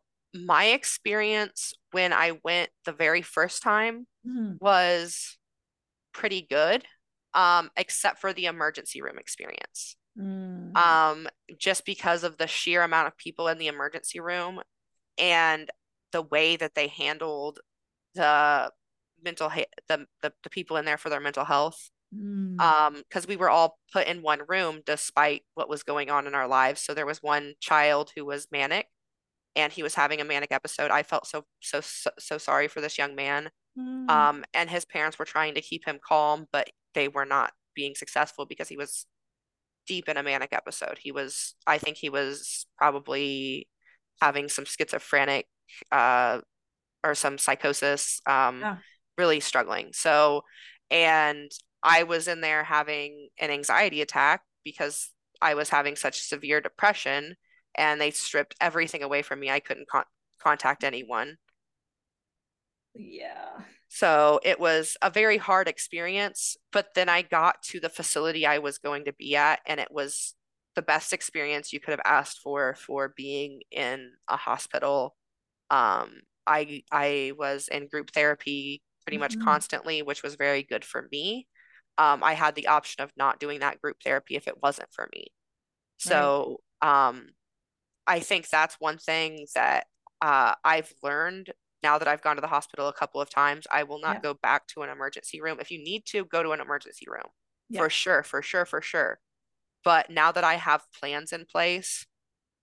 my 0.45 0.65
experience 0.65 1.73
when 1.91 2.13
I 2.13 2.39
went 2.43 2.69
the 2.85 2.91
very 2.91 3.21
first 3.21 3.61
time 3.63 4.07
mm-hmm. 4.27 4.53
was 4.59 5.37
pretty 6.13 6.45
good, 6.49 6.83
um, 7.33 7.69
except 7.77 8.19
for 8.19 8.33
the 8.33 8.45
emergency 8.45 9.01
room 9.01 9.17
experience. 9.17 9.95
Mm. 10.19 10.75
Um, 10.75 11.27
just 11.57 11.85
because 11.85 12.23
of 12.23 12.37
the 12.37 12.47
sheer 12.47 12.81
amount 12.81 13.07
of 13.07 13.17
people 13.17 13.47
in 13.47 13.57
the 13.57 13.67
emergency 13.67 14.19
room 14.19 14.59
and 15.17 15.69
the 16.11 16.23
way 16.23 16.55
that 16.55 16.73
they 16.73 16.87
handled 16.87 17.59
the 18.15 18.71
mental 19.23 19.49
ha- 19.49 19.65
the, 19.87 20.05
the 20.21 20.33
the 20.43 20.49
people 20.49 20.77
in 20.77 20.85
there 20.85 20.97
for 20.97 21.09
their 21.09 21.19
mental 21.19 21.45
health. 21.45 21.89
Mm. 22.15 22.59
Um, 22.59 22.95
because 23.07 23.27
we 23.27 23.35
were 23.35 23.49
all 23.49 23.77
put 23.91 24.07
in 24.07 24.21
one 24.21 24.41
room 24.47 24.81
despite 24.85 25.43
what 25.55 25.69
was 25.69 25.83
going 25.83 26.09
on 26.09 26.25
in 26.25 26.33
our 26.33 26.47
lives. 26.47 26.81
So 26.81 26.93
there 26.93 27.05
was 27.05 27.21
one 27.21 27.53
child 27.59 28.11
who 28.15 28.25
was 28.25 28.47
manic 28.51 28.87
and 29.55 29.73
he 29.73 29.83
was 29.83 29.95
having 29.95 30.21
a 30.21 30.25
manic 30.25 30.51
episode. 30.51 30.91
I 30.91 31.03
felt 31.03 31.27
so 31.27 31.45
so 31.61 31.81
so, 31.81 32.11
so 32.19 32.37
sorry 32.37 32.67
for 32.67 32.81
this 32.81 32.97
young 32.97 33.15
man. 33.15 33.49
Mm. 33.77 34.09
Um, 34.09 34.45
and 34.53 34.69
his 34.69 34.85
parents 34.85 35.19
were 35.19 35.25
trying 35.25 35.55
to 35.55 35.61
keep 35.61 35.85
him 35.85 35.99
calm, 36.05 36.47
but 36.51 36.69
they 36.93 37.07
were 37.07 37.25
not 37.25 37.51
being 37.75 37.95
successful 37.95 38.45
because 38.45 38.69
he 38.69 38.77
was 38.77 39.05
deep 39.87 40.09
in 40.09 40.17
a 40.17 40.23
manic 40.23 40.51
episode. 40.51 40.97
He 40.99 41.11
was, 41.11 41.55
I 41.65 41.77
think 41.77 41.97
he 41.97 42.09
was 42.09 42.65
probably 42.77 43.67
having 44.21 44.49
some 44.49 44.65
schizophrenic 44.65 45.45
uh, 45.91 46.41
or 47.03 47.15
some 47.15 47.37
psychosis, 47.37 48.19
um, 48.25 48.59
yeah. 48.59 48.77
really 49.17 49.39
struggling. 49.39 49.91
So, 49.93 50.41
and 50.89 51.51
I 51.83 52.03
was 52.03 52.27
in 52.27 52.41
there 52.41 52.63
having 52.63 53.29
an 53.39 53.51
anxiety 53.51 54.01
attack 54.01 54.41
because 54.63 55.11
I 55.41 55.53
was 55.53 55.69
having 55.69 55.95
such 55.95 56.21
severe 56.21 56.61
depression 56.61 57.35
and 57.77 57.99
they 58.01 58.11
stripped 58.11 58.55
everything 58.61 59.03
away 59.03 59.21
from 59.21 59.39
me. 59.39 59.49
I 59.51 59.59
couldn't 59.59 59.89
con- 59.89 60.05
contact 60.39 60.83
anyone. 60.83 61.37
Yeah. 62.95 63.61
So 63.89 64.39
it 64.43 64.59
was 64.59 64.97
a 65.01 65.09
very 65.09 65.37
hard 65.37 65.67
experience. 65.67 66.57
But 66.71 66.93
then 66.95 67.09
I 67.09 67.21
got 67.21 67.61
to 67.63 67.79
the 67.79 67.89
facility 67.89 68.45
I 68.45 68.59
was 68.59 68.77
going 68.77 69.05
to 69.05 69.13
be 69.13 69.35
at, 69.35 69.61
and 69.65 69.79
it 69.79 69.91
was 69.91 70.35
the 70.75 70.81
best 70.81 71.13
experience 71.13 71.73
you 71.73 71.79
could 71.79 71.91
have 71.91 72.01
asked 72.05 72.39
for 72.39 72.75
for 72.75 73.13
being 73.15 73.61
in 73.71 74.11
a 74.27 74.37
hospital. 74.37 75.15
Um, 75.69 76.21
I 76.47 76.83
I 76.91 77.33
was 77.37 77.67
in 77.69 77.87
group 77.87 78.11
therapy 78.11 78.83
pretty 79.05 79.17
much 79.17 79.37
Mhm. 79.37 79.39
constantly, 79.39 80.01
which 80.03 80.23
was 80.23 80.35
very 80.35 80.63
good 80.63 80.85
for 80.85 81.07
me. 81.11 81.47
Um, 81.97 82.23
I 82.23 82.33
had 82.33 82.55
the 82.55 82.67
option 82.67 83.03
of 83.03 83.11
not 83.17 83.39
doing 83.39 83.61
that 83.61 83.81
group 83.81 83.97
therapy 84.03 84.35
if 84.35 84.47
it 84.47 84.61
wasn't 84.61 84.89
for 84.93 85.09
me. 85.13 85.27
Right. 86.05 86.33
So 86.37 86.61
um, 86.81 87.29
I 88.07 88.19
think 88.21 88.49
that's 88.49 88.75
one 88.79 88.97
thing 88.97 89.47
that 89.55 89.87
uh, 90.21 90.55
I've 90.63 90.93
learned 91.03 91.53
now 91.83 91.97
that 91.99 92.07
I've 92.07 92.21
gone 92.21 92.35
to 92.37 92.41
the 92.41 92.47
hospital 92.47 92.87
a 92.87 92.93
couple 92.93 93.21
of 93.21 93.29
times. 93.29 93.67
I 93.71 93.83
will 93.83 93.99
not 93.99 94.21
Yeah. 94.21 94.23
go 94.23 94.33
back 94.33 94.67
to 94.69 94.81
an 94.83 94.89
emergency 94.89 95.41
room. 95.41 95.59
If 95.59 95.71
you 95.71 95.79
need 95.79 96.05
to, 96.07 96.25
go 96.25 96.43
to 96.43 96.51
an 96.51 96.61
emergency 96.61 97.05
room 97.09 97.29
Yeah. 97.69 97.83
for 97.83 97.89
sure, 97.89 98.23
for 98.23 98.41
sure, 98.41 98.65
for 98.65 98.81
sure. 98.81 99.19
But 99.83 100.09
now 100.09 100.31
that 100.31 100.43
I 100.43 100.55
have 100.55 100.85
plans 100.99 101.33
in 101.33 101.45
place, 101.45 102.05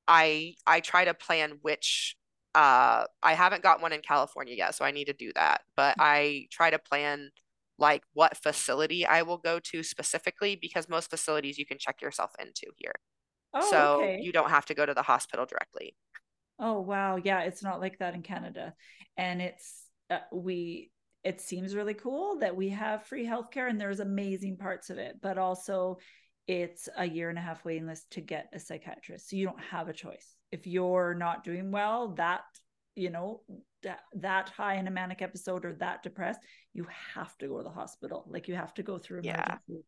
I 0.09 0.55
I 0.67 0.81
try 0.81 1.05
to 1.05 1.15
plan 1.15 1.59
which 1.63 2.17
uh 2.55 3.07
I 3.23 3.35
haven't 3.35 3.63
got 3.63 3.81
one 3.83 3.93
in 3.93 4.03
California 4.03 4.55
yet, 4.57 4.75
so 4.75 4.85
I 4.85 4.91
need 4.93 5.07
to 5.07 5.13
do 5.15 5.33
that. 5.35 5.63
But 5.77 5.97
I 5.99 6.49
try 6.53 6.71
to 6.71 6.79
plan 6.79 7.31
like 7.79 8.05
what 8.15 8.37
facility 8.37 9.07
I 9.07 9.23
will 9.23 9.39
go 9.39 9.59
to 9.61 9.83
specifically 9.83 10.57
because 10.57 10.89
most 10.89 11.11
facilities 11.11 11.59
you 11.59 11.67
can 11.67 11.79
check 11.79 12.03
yourself 12.03 12.33
into 12.41 12.73
here. 12.77 12.95
Oh, 13.55 13.71
So 13.71 14.01
okay. 14.03 14.21
you 14.21 14.33
don't 14.33 14.51
have 14.51 14.67
to 14.67 14.75
go 14.75 14.85
to 14.85 14.95
the 14.95 15.03
hospital 15.03 15.47
directly. 15.47 15.95
Oh, 16.59 16.81
wow. 16.81 17.17
Yeah, 17.17 17.41
it's 17.43 17.63
not 17.63 17.81
like 17.81 17.99
that 17.99 18.15
in 18.15 18.23
Canada. 18.23 18.75
And 19.17 19.43
it's 19.43 19.87
uh, 20.11 20.19
we 20.33 20.91
it 21.23 21.41
seems 21.41 21.75
really 21.75 21.95
cool 21.95 22.39
that 22.41 22.55
we 22.55 22.69
have 22.69 23.07
free 23.07 23.27
healthcare 23.27 23.69
and 23.69 23.81
there's 23.81 24.01
amazing 24.01 24.59
parts 24.59 24.91
of 24.91 24.99
it, 24.99 25.17
but 25.23 25.39
also 25.39 25.99
it's 26.47 26.89
a 26.99 27.09
year 27.09 27.31
and 27.31 27.39
a 27.39 27.43
half 27.43 27.65
waiting 27.65 27.87
list 27.87 28.11
to 28.11 28.21
get 28.21 28.51
a 28.53 28.61
psychiatrist. 28.61 29.31
So 29.31 29.37
you 29.37 29.47
don't 29.47 29.61
have 29.71 29.89
a 29.89 29.95
choice. 29.95 30.37
If 30.53 30.67
you're 30.67 31.15
not 31.15 31.43
doing 31.43 31.71
well, 31.71 32.09
that, 32.17 32.43
you 32.95 33.09
know, 33.09 33.41
that, 33.83 34.01
that 34.17 34.51
high 34.51 34.75
in 34.75 34.87
a 34.87 34.91
manic 34.91 35.23
episode 35.23 35.65
or 35.65 35.73
that 35.75 36.03
depressed, 36.03 36.41
you 36.75 36.87
have 37.15 37.37
to 37.39 37.49
go 37.49 37.57
to 37.57 37.65
the 37.65 37.71
hospital. 37.71 38.27
Like 38.29 38.47
you 38.47 38.55
have 38.57 38.75
to 38.75 38.83
go 38.83 38.99
through 38.99 39.21
emergency. 39.21 39.55
Yeah, 39.69 39.79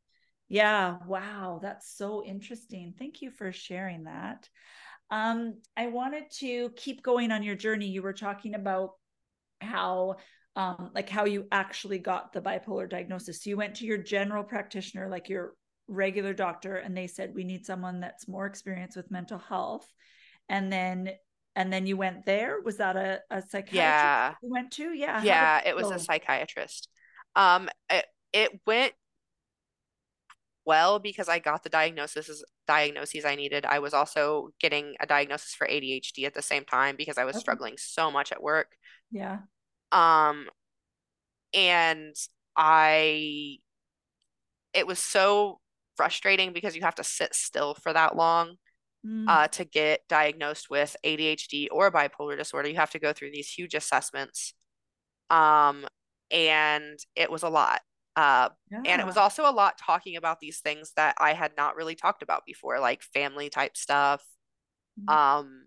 wow, 1.07 1.59
that's 1.63 1.97
so 1.97 2.25
interesting. 2.25 2.95
Thank 2.99 3.23
you 3.23 3.31
for 3.31 3.53
sharing 3.53 4.05
that. 4.05 4.49
Um, 5.11 5.61
I 5.77 5.87
wanted 5.89 6.31
to 6.39 6.71
keep 6.71 7.03
going 7.03 7.31
on 7.31 7.43
your 7.43 7.55
journey. 7.55 7.87
You 7.87 8.03
were 8.03 8.13
talking 8.13 8.55
about 8.55 8.91
how 9.61 10.17
um 10.55 10.91
like 10.95 11.09
how 11.09 11.25
you 11.25 11.47
actually 11.51 11.99
got 11.99 12.33
the 12.33 12.41
bipolar 12.41 12.89
diagnosis. 12.89 13.43
So 13.43 13.51
you 13.51 13.57
went 13.57 13.77
to 13.77 13.87
your 13.87 13.99
general 13.99 14.45
practitioner, 14.45 15.09
like 15.09 15.29
your 15.29 15.55
regular 15.89 16.33
doctor, 16.33 16.77
and 16.77 16.97
they 16.97 17.07
said 17.07 17.35
we 17.35 17.45
need 17.45 17.65
someone 17.65 18.01
that's 18.01 18.29
more 18.29 18.47
experienced 18.47 18.97
with 18.97 19.11
mental 19.11 19.39
health. 19.39 19.87
And 20.49 20.73
then 20.73 21.11
and 21.55 21.73
then 21.73 21.87
you 21.87 21.97
went 21.97 22.27
there. 22.27 22.61
Was 22.61 22.77
that 22.77 22.97
a, 22.97 23.21
a 23.31 23.41
psychiatrist 23.41 23.75
Yeah. 23.75 24.35
you 24.43 24.51
went 24.51 24.71
to? 24.73 24.93
Yeah. 24.93 25.23
Yeah, 25.23 25.61
it 25.65 25.75
was 25.75 25.91
a 25.91 25.99
psychiatrist. 25.99 26.89
Um, 27.35 27.69
it, 27.89 28.05
it 28.33 28.61
went 28.67 28.93
well 30.67 30.99
because 30.99 31.29
I 31.29 31.39
got 31.39 31.63
the 31.63 31.71
diagnosis 31.71 32.43
diagnoses 32.67 33.25
I 33.25 33.37
needed. 33.37 33.65
I 33.67 33.79
was 33.81 33.95
also 33.95 34.51
getting 34.61 34.95
a 35.01 35.07
diagnosis 35.07 35.55
for 35.55 35.67
ADHD 35.69 36.27
at 36.27 36.35
the 36.35 36.43
same 36.43 36.65
time 36.65 36.97
because 36.97 37.19
I 37.19 37.25
was 37.25 37.37
Okay. 37.37 37.39
struggling 37.39 37.77
so 37.79 38.11
much 38.11 38.33
at 38.33 38.43
work. 38.43 38.77
Yeah. 39.11 39.41
Um, 39.93 40.49
and 41.55 42.15
I 42.57 43.59
it 44.73 44.87
was 44.87 44.99
so 44.99 45.61
frustrating 45.97 46.53
because 46.53 46.77
you 46.77 46.83
have 46.83 46.95
to 46.97 47.05
sit 47.05 47.35
still 47.35 47.75
for 47.75 47.93
that 47.93 48.17
long 48.17 48.57
Mm, 49.05 49.29
uh, 49.29 49.49
to 49.49 49.65
get 49.65 50.03
diagnosed 50.09 50.71
with 50.71 50.97
ADHD 51.05 51.69
or 51.71 51.93
bipolar 51.93 52.37
disorder. 52.39 52.69
You 52.69 52.77
have 52.77 52.91
to 52.93 52.99
go 53.01 53.13
through 53.13 53.33
these 53.33 53.51
huge 53.51 53.75
assessments. 53.75 54.55
Um, 55.31 55.87
and 56.31 56.99
it 57.17 57.31
was 57.31 57.43
a 57.45 57.49
lot. 57.51 57.83
Uh, 58.17 58.51
and 58.85 59.01
it 59.01 59.07
was 59.07 59.17
also 59.19 59.49
a 59.49 59.53
lot 59.53 59.79
talking 59.79 60.17
about 60.17 60.41
these 60.41 60.61
things 60.61 60.93
that 60.97 61.17
I 61.19 61.35
had 61.35 61.53
not 61.57 61.77
really 61.77 61.95
talked 61.97 62.23
about 62.23 62.45
before, 62.47 62.81
like 62.81 63.03
family 63.03 63.51
type 63.51 63.77
stuff, 63.77 64.25
Mm, 64.99 65.07
um, 65.09 65.67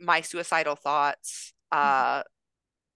my 0.00 0.20
suicidal 0.22 0.76
thoughts. 0.76 1.52
Uh, 1.72 2.22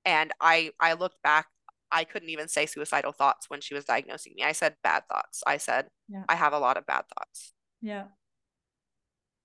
and 0.04 0.32
I 0.40 0.72
I 0.80 0.94
looked 0.94 1.22
back, 1.22 1.48
I 1.92 2.04
couldn't 2.04 2.30
even 2.30 2.48
say 2.48 2.66
suicidal 2.66 3.12
thoughts 3.12 3.50
when 3.50 3.60
she 3.60 3.74
was 3.74 3.84
diagnosing 3.86 4.34
me. 4.36 4.44
I 4.44 4.52
said 4.52 4.76
bad 4.82 5.04
thoughts. 5.10 5.42
I 5.46 5.58
said 5.58 5.88
Yeah. 6.08 6.24
I 6.28 6.36
have 6.36 6.52
a 6.52 6.58
lot 6.58 6.76
of 6.78 6.86
bad 6.86 7.04
thoughts 7.16 7.54
Yeah. 7.80 8.08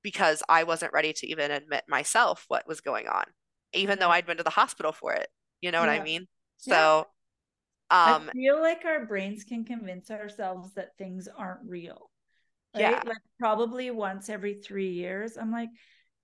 because 0.01 0.43
I 0.49 0.63
wasn't 0.63 0.93
ready 0.93 1.13
to 1.13 1.27
even 1.27 1.51
admit 1.51 1.85
myself 1.87 2.45
what 2.47 2.67
was 2.67 2.81
going 2.81 3.07
on, 3.07 3.25
even 3.73 3.99
though 3.99 4.09
I'd 4.09 4.25
been 4.25 4.37
to 4.37 4.43
the 4.43 4.49
hospital 4.49 4.91
for 4.91 5.13
it. 5.13 5.27
You 5.61 5.71
know 5.71 5.79
what 5.79 5.89
I 5.89 5.97
Yeah. 5.97 6.03
mean? 6.03 6.27
Yeah. 6.65 6.89
So, 7.93 8.11
I 8.11 8.15
um, 8.15 8.29
feel 8.33 8.61
like 8.61 8.85
our 8.85 9.05
brains 9.05 9.43
can 9.43 9.65
convince 9.65 10.11
ourselves 10.11 10.73
that 10.73 10.97
things 10.97 11.27
aren't 11.37 11.67
real, 11.67 12.09
yeah. 12.75 13.01
Like 13.05 13.17
probably 13.39 13.91
once 13.91 14.29
every 14.29 14.55
three 14.55 14.91
years, 14.91 15.37
I'm 15.37 15.51
like, 15.51 15.69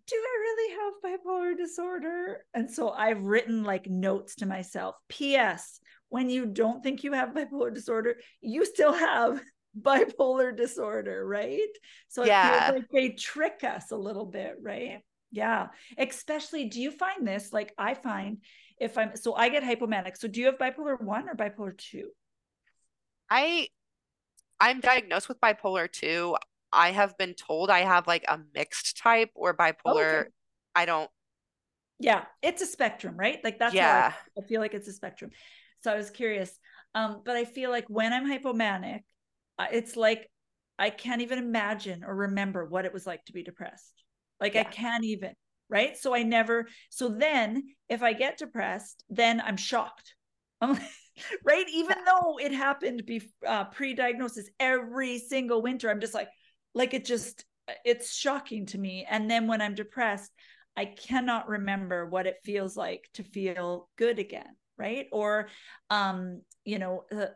do 0.07 0.15
I 0.15 0.37
really 0.41 0.75
have 0.75 1.19
bipolar 1.19 1.57
disorder? 1.57 2.45
And 2.53 2.69
so 2.69 2.89
I've 2.89 3.23
written 3.23 3.63
like 3.63 3.87
notes 3.87 4.35
to 4.35 4.45
myself. 4.45 4.95
P.S. 5.07 5.79
When 6.09 6.29
you 6.29 6.47
don't 6.47 6.81
think 6.81 7.03
you 7.03 7.13
have 7.13 7.35
bipolar 7.35 7.73
disorder, 7.73 8.15
you 8.41 8.65
still 8.65 8.93
have 8.93 9.41
bipolar 9.79 10.55
disorder, 10.55 11.25
right? 11.25 11.69
So 12.07 12.23
it 12.23 12.25
feels 12.25 12.29
yeah, 12.29 12.71
like 12.73 12.85
they 12.91 13.09
trick 13.09 13.63
us 13.63 13.91
a 13.91 13.97
little 13.97 14.25
bit, 14.25 14.55
right? 14.59 14.99
Yeah. 15.31 15.67
Especially, 15.97 16.65
do 16.65 16.81
you 16.81 16.89
find 16.89 17.27
this? 17.27 17.53
Like 17.53 17.73
I 17.77 17.93
find 17.93 18.39
if 18.79 18.97
I'm 18.97 19.15
so 19.15 19.35
I 19.35 19.49
get 19.49 19.63
hypomanic. 19.63 20.17
So 20.17 20.27
do 20.27 20.39
you 20.39 20.47
have 20.47 20.57
bipolar 20.57 20.99
one 21.01 21.29
or 21.29 21.35
bipolar 21.35 21.77
two? 21.77 22.11
I 23.29 23.69
I'm 24.59 24.81
diagnosed 24.81 25.29
with 25.29 25.41
bipolar 25.41 25.91
2. 25.91 26.37
I 26.73 26.91
have 26.91 27.17
been 27.17 27.33
told 27.35 27.69
I 27.69 27.81
have 27.81 28.07
like 28.07 28.25
a 28.27 28.39
mixed 28.55 28.97
type 28.97 29.31
or 29.35 29.55
Oh, 29.85 29.95
bipolar. 29.95 30.03
okay. 30.03 30.29
I 30.75 30.85
don't, 30.85 31.11
Yeah, 31.99 32.25
it's 32.41 32.61
a 32.61 32.65
spectrum, 32.65 33.17
right? 33.17 33.43
Like 33.43 33.59
that's 33.59 33.79
how 33.79 33.91
I, 33.91 34.01
yeah, 34.01 34.13
I 34.37 34.41
feel 34.47 34.61
like 34.61 34.73
it's 34.73 34.87
a 34.87 34.93
spectrum. 34.93 35.31
So 35.83 35.91
I 35.91 35.95
was 35.97 36.09
curious. 36.09 36.57
Um, 36.95 37.21
but 37.25 37.35
I 37.35 37.45
feel 37.45 37.69
like 37.69 37.85
when 37.89 38.13
I'm 38.13 38.25
hypomanic, 38.27 39.01
it's 39.71 39.97
like 39.97 40.29
I 40.77 40.89
can't 40.89 41.21
even 41.21 41.39
imagine 41.39 42.03
or 42.03 42.15
remember 42.15 42.65
what 42.65 42.85
it 42.85 42.93
was 42.93 43.05
like 43.05 43.25
to 43.25 43.33
be 43.33 43.43
depressed. 43.43 43.93
Like 44.39 44.55
I 44.55 44.63
can't 44.63 45.03
even, 45.03 45.33
right? 45.69 45.95
So 45.97 46.15
I 46.15 46.23
never, 46.23 46.67
so 46.89 47.09
then 47.09 47.63
if 47.87 48.01
I 48.01 48.13
get 48.13 48.37
depressed, 48.37 49.03
then 49.09 49.41
I'm 49.41 49.57
shocked. 49.57 50.15
I'm 50.61 50.73
like, 50.73 50.81
right? 51.45 51.65
Even 51.73 51.97
though 52.05 52.37
it 52.39 52.51
happened 52.51 53.05
be 53.05 53.21
uh, 53.47 53.65
pre-diagnosis 53.65 54.49
every 54.59 55.19
single 55.19 55.61
winter, 55.61 55.89
I'm 55.89 56.01
just 56.01 56.13
like, 56.13 56.29
like 56.73 56.93
it 56.93 57.05
just, 57.05 57.45
it's 57.85 58.15
shocking 58.15 58.65
to 58.67 58.77
me. 58.77 59.05
And 59.09 59.29
then 59.29 59.47
when 59.47 59.61
I'm 59.61 59.75
depressed, 59.75 60.31
I 60.75 60.85
cannot 60.85 61.49
remember 61.49 62.05
what 62.05 62.25
it 62.25 62.37
feels 62.43 62.75
like 62.75 63.07
to 63.13 63.23
feel 63.23 63.89
good 63.97 64.19
again, 64.19 64.55
right? 64.77 65.07
Or, 65.11 65.49
um, 65.89 66.41
you 66.65 66.79
know, 66.79 67.03
uh, 67.11 67.27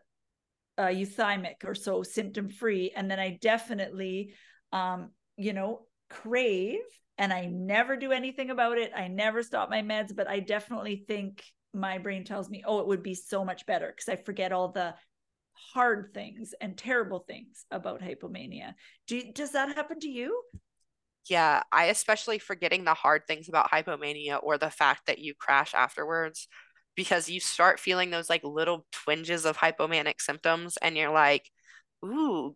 uh, 0.78 0.88
euthymic 0.88 1.64
or 1.66 1.76
so 1.76 2.04
symptom 2.04 2.50
free. 2.50 2.92
And 2.96 3.10
then 3.10 3.20
I 3.20 3.38
definitely, 3.42 4.34
um, 4.72 5.12
you 5.38 5.54
know, 5.54 5.86
crave 6.10 6.80
and 7.18 7.32
I 7.32 7.46
never 7.46 7.96
do 7.96 8.12
anything 8.12 8.50
about 8.50 8.78
it. 8.78 8.92
I 8.96 9.08
never 9.08 9.44
stop 9.44 9.70
my 9.70 9.82
meds, 9.82 10.16
but 10.16 10.28
I 10.28 10.40
definitely 10.40 11.04
think 11.08 11.44
my 11.74 11.98
brain 11.98 12.24
tells 12.24 12.50
me, 12.50 12.64
oh, 12.66 12.80
it 12.80 12.88
would 12.88 13.04
be 13.04 13.16
so 13.16 13.44
much 13.46 13.66
better 13.66 13.88
because 13.88 14.10
I 14.10 14.22
forget 14.22 14.52
all 14.52 14.70
the 14.70 14.96
hard 15.74 16.12
things 16.14 16.54
and 16.60 16.78
terrible 16.78 17.20
things 17.28 17.66
about 17.72 18.02
hypomania. 18.02 18.74
Do 19.08 19.32
does 19.34 19.52
that 19.52 19.76
happen 19.76 20.00
to 20.02 20.10
you? 20.10 20.42
yeah. 21.30 21.64
I 21.72 21.86
especially 21.86 22.40
forgetting 22.40 22.84
the 22.84 22.94
hard 22.94 23.24
things 23.28 23.48
about 23.50 23.72
hypomania 23.72 24.40
or 24.42 24.58
the 24.58 24.70
fact 24.70 25.08
that 25.08 25.20
you 25.20 25.34
crash 25.34 25.74
afterwards 25.74 26.48
because 26.96 27.30
you 27.30 27.40
start 27.40 27.80
feeling 27.80 28.10
those 28.12 28.30
like 28.30 28.44
little 28.44 28.86
twinges 28.92 29.46
of 29.46 29.58
hypomanic 29.58 30.20
symptoms 30.22 30.78
and 30.78 30.98
you're 30.98 31.12
like, 31.12 31.50
ooh, 32.06 32.56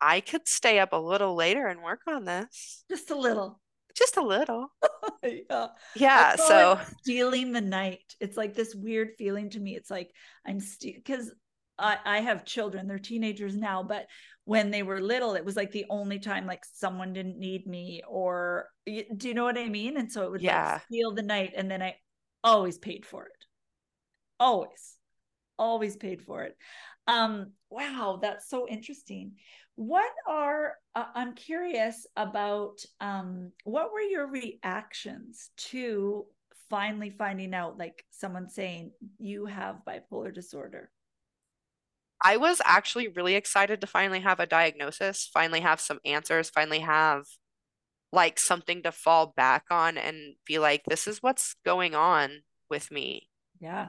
I 0.00 0.20
could 0.20 0.48
stay 0.48 0.78
up 0.78 0.92
a 0.92 0.96
little 0.96 1.34
later 1.34 1.66
and 1.66 1.82
work 1.82 2.00
on 2.06 2.24
this. 2.24 2.84
Just 2.90 3.10
a 3.10 3.18
little. 3.18 3.60
Just 3.94 4.16
a 4.16 4.22
little. 4.22 4.68
yeah. 5.22 5.68
Yeah, 5.94 6.36
so 6.36 6.80
stealing 7.02 7.52
the 7.52 7.60
night. 7.60 8.14
It's 8.20 8.36
like 8.36 8.54
this 8.54 8.74
weird 8.74 9.10
feeling 9.18 9.50
to 9.50 9.60
me. 9.60 9.76
It's 9.76 9.90
like 9.90 10.10
I'm 10.46 10.60
still 10.60 10.92
because 10.94 11.32
I, 11.80 11.98
I 12.04 12.20
have 12.20 12.44
children, 12.44 12.86
they're 12.86 12.98
teenagers 12.98 13.56
now, 13.56 13.82
but 13.82 14.06
when 14.44 14.70
they 14.70 14.82
were 14.82 15.00
little, 15.00 15.34
it 15.34 15.44
was 15.44 15.56
like 15.56 15.72
the 15.72 15.86
only 15.90 16.18
time 16.18 16.46
like 16.46 16.64
someone 16.72 17.12
didn't 17.12 17.38
need 17.38 17.66
me 17.66 18.02
or 18.08 18.68
do 18.86 19.28
you 19.28 19.34
know 19.34 19.44
what 19.44 19.58
I 19.58 19.68
mean? 19.68 19.96
And 19.96 20.10
so 20.10 20.24
it 20.24 20.30
would 20.30 20.42
like 20.42 20.50
yeah. 20.50 20.80
steal 20.80 21.14
the 21.14 21.22
night 21.22 21.52
and 21.56 21.70
then 21.70 21.82
I 21.82 21.96
always 22.44 22.78
paid 22.78 23.06
for 23.06 23.24
it. 23.26 23.44
Always. 24.38 24.96
always 25.58 25.96
paid 25.96 26.22
for 26.22 26.42
it. 26.44 26.56
Um, 27.06 27.52
wow, 27.70 28.18
that's 28.20 28.48
so 28.48 28.68
interesting. 28.68 29.32
What 29.80 30.12
are 30.28 30.74
uh, 30.94 31.06
I'm 31.14 31.32
curious 31.32 32.06
about 32.14 32.84
um 33.00 33.50
what 33.64 33.94
were 33.94 34.02
your 34.02 34.26
reactions 34.26 35.48
to 35.70 36.26
finally 36.68 37.08
finding 37.08 37.54
out 37.54 37.78
like 37.78 38.04
someone 38.10 38.50
saying 38.50 38.90
you 39.18 39.46
have 39.46 39.76
bipolar 39.88 40.34
disorder? 40.34 40.90
I 42.22 42.36
was 42.36 42.60
actually 42.66 43.08
really 43.08 43.36
excited 43.36 43.80
to 43.80 43.86
finally 43.86 44.20
have 44.20 44.38
a 44.38 44.44
diagnosis, 44.44 45.30
finally 45.32 45.60
have 45.60 45.80
some 45.80 45.98
answers, 46.04 46.50
finally 46.50 46.80
have 46.80 47.24
like 48.12 48.38
something 48.38 48.82
to 48.82 48.92
fall 48.92 49.32
back 49.34 49.64
on 49.70 49.96
and 49.96 50.34
be 50.46 50.58
like, 50.58 50.82
this 50.84 51.06
is 51.06 51.22
what's 51.22 51.56
going 51.64 51.94
on 51.94 52.42
with 52.68 52.90
me. 52.90 53.30
Yeah. 53.62 53.88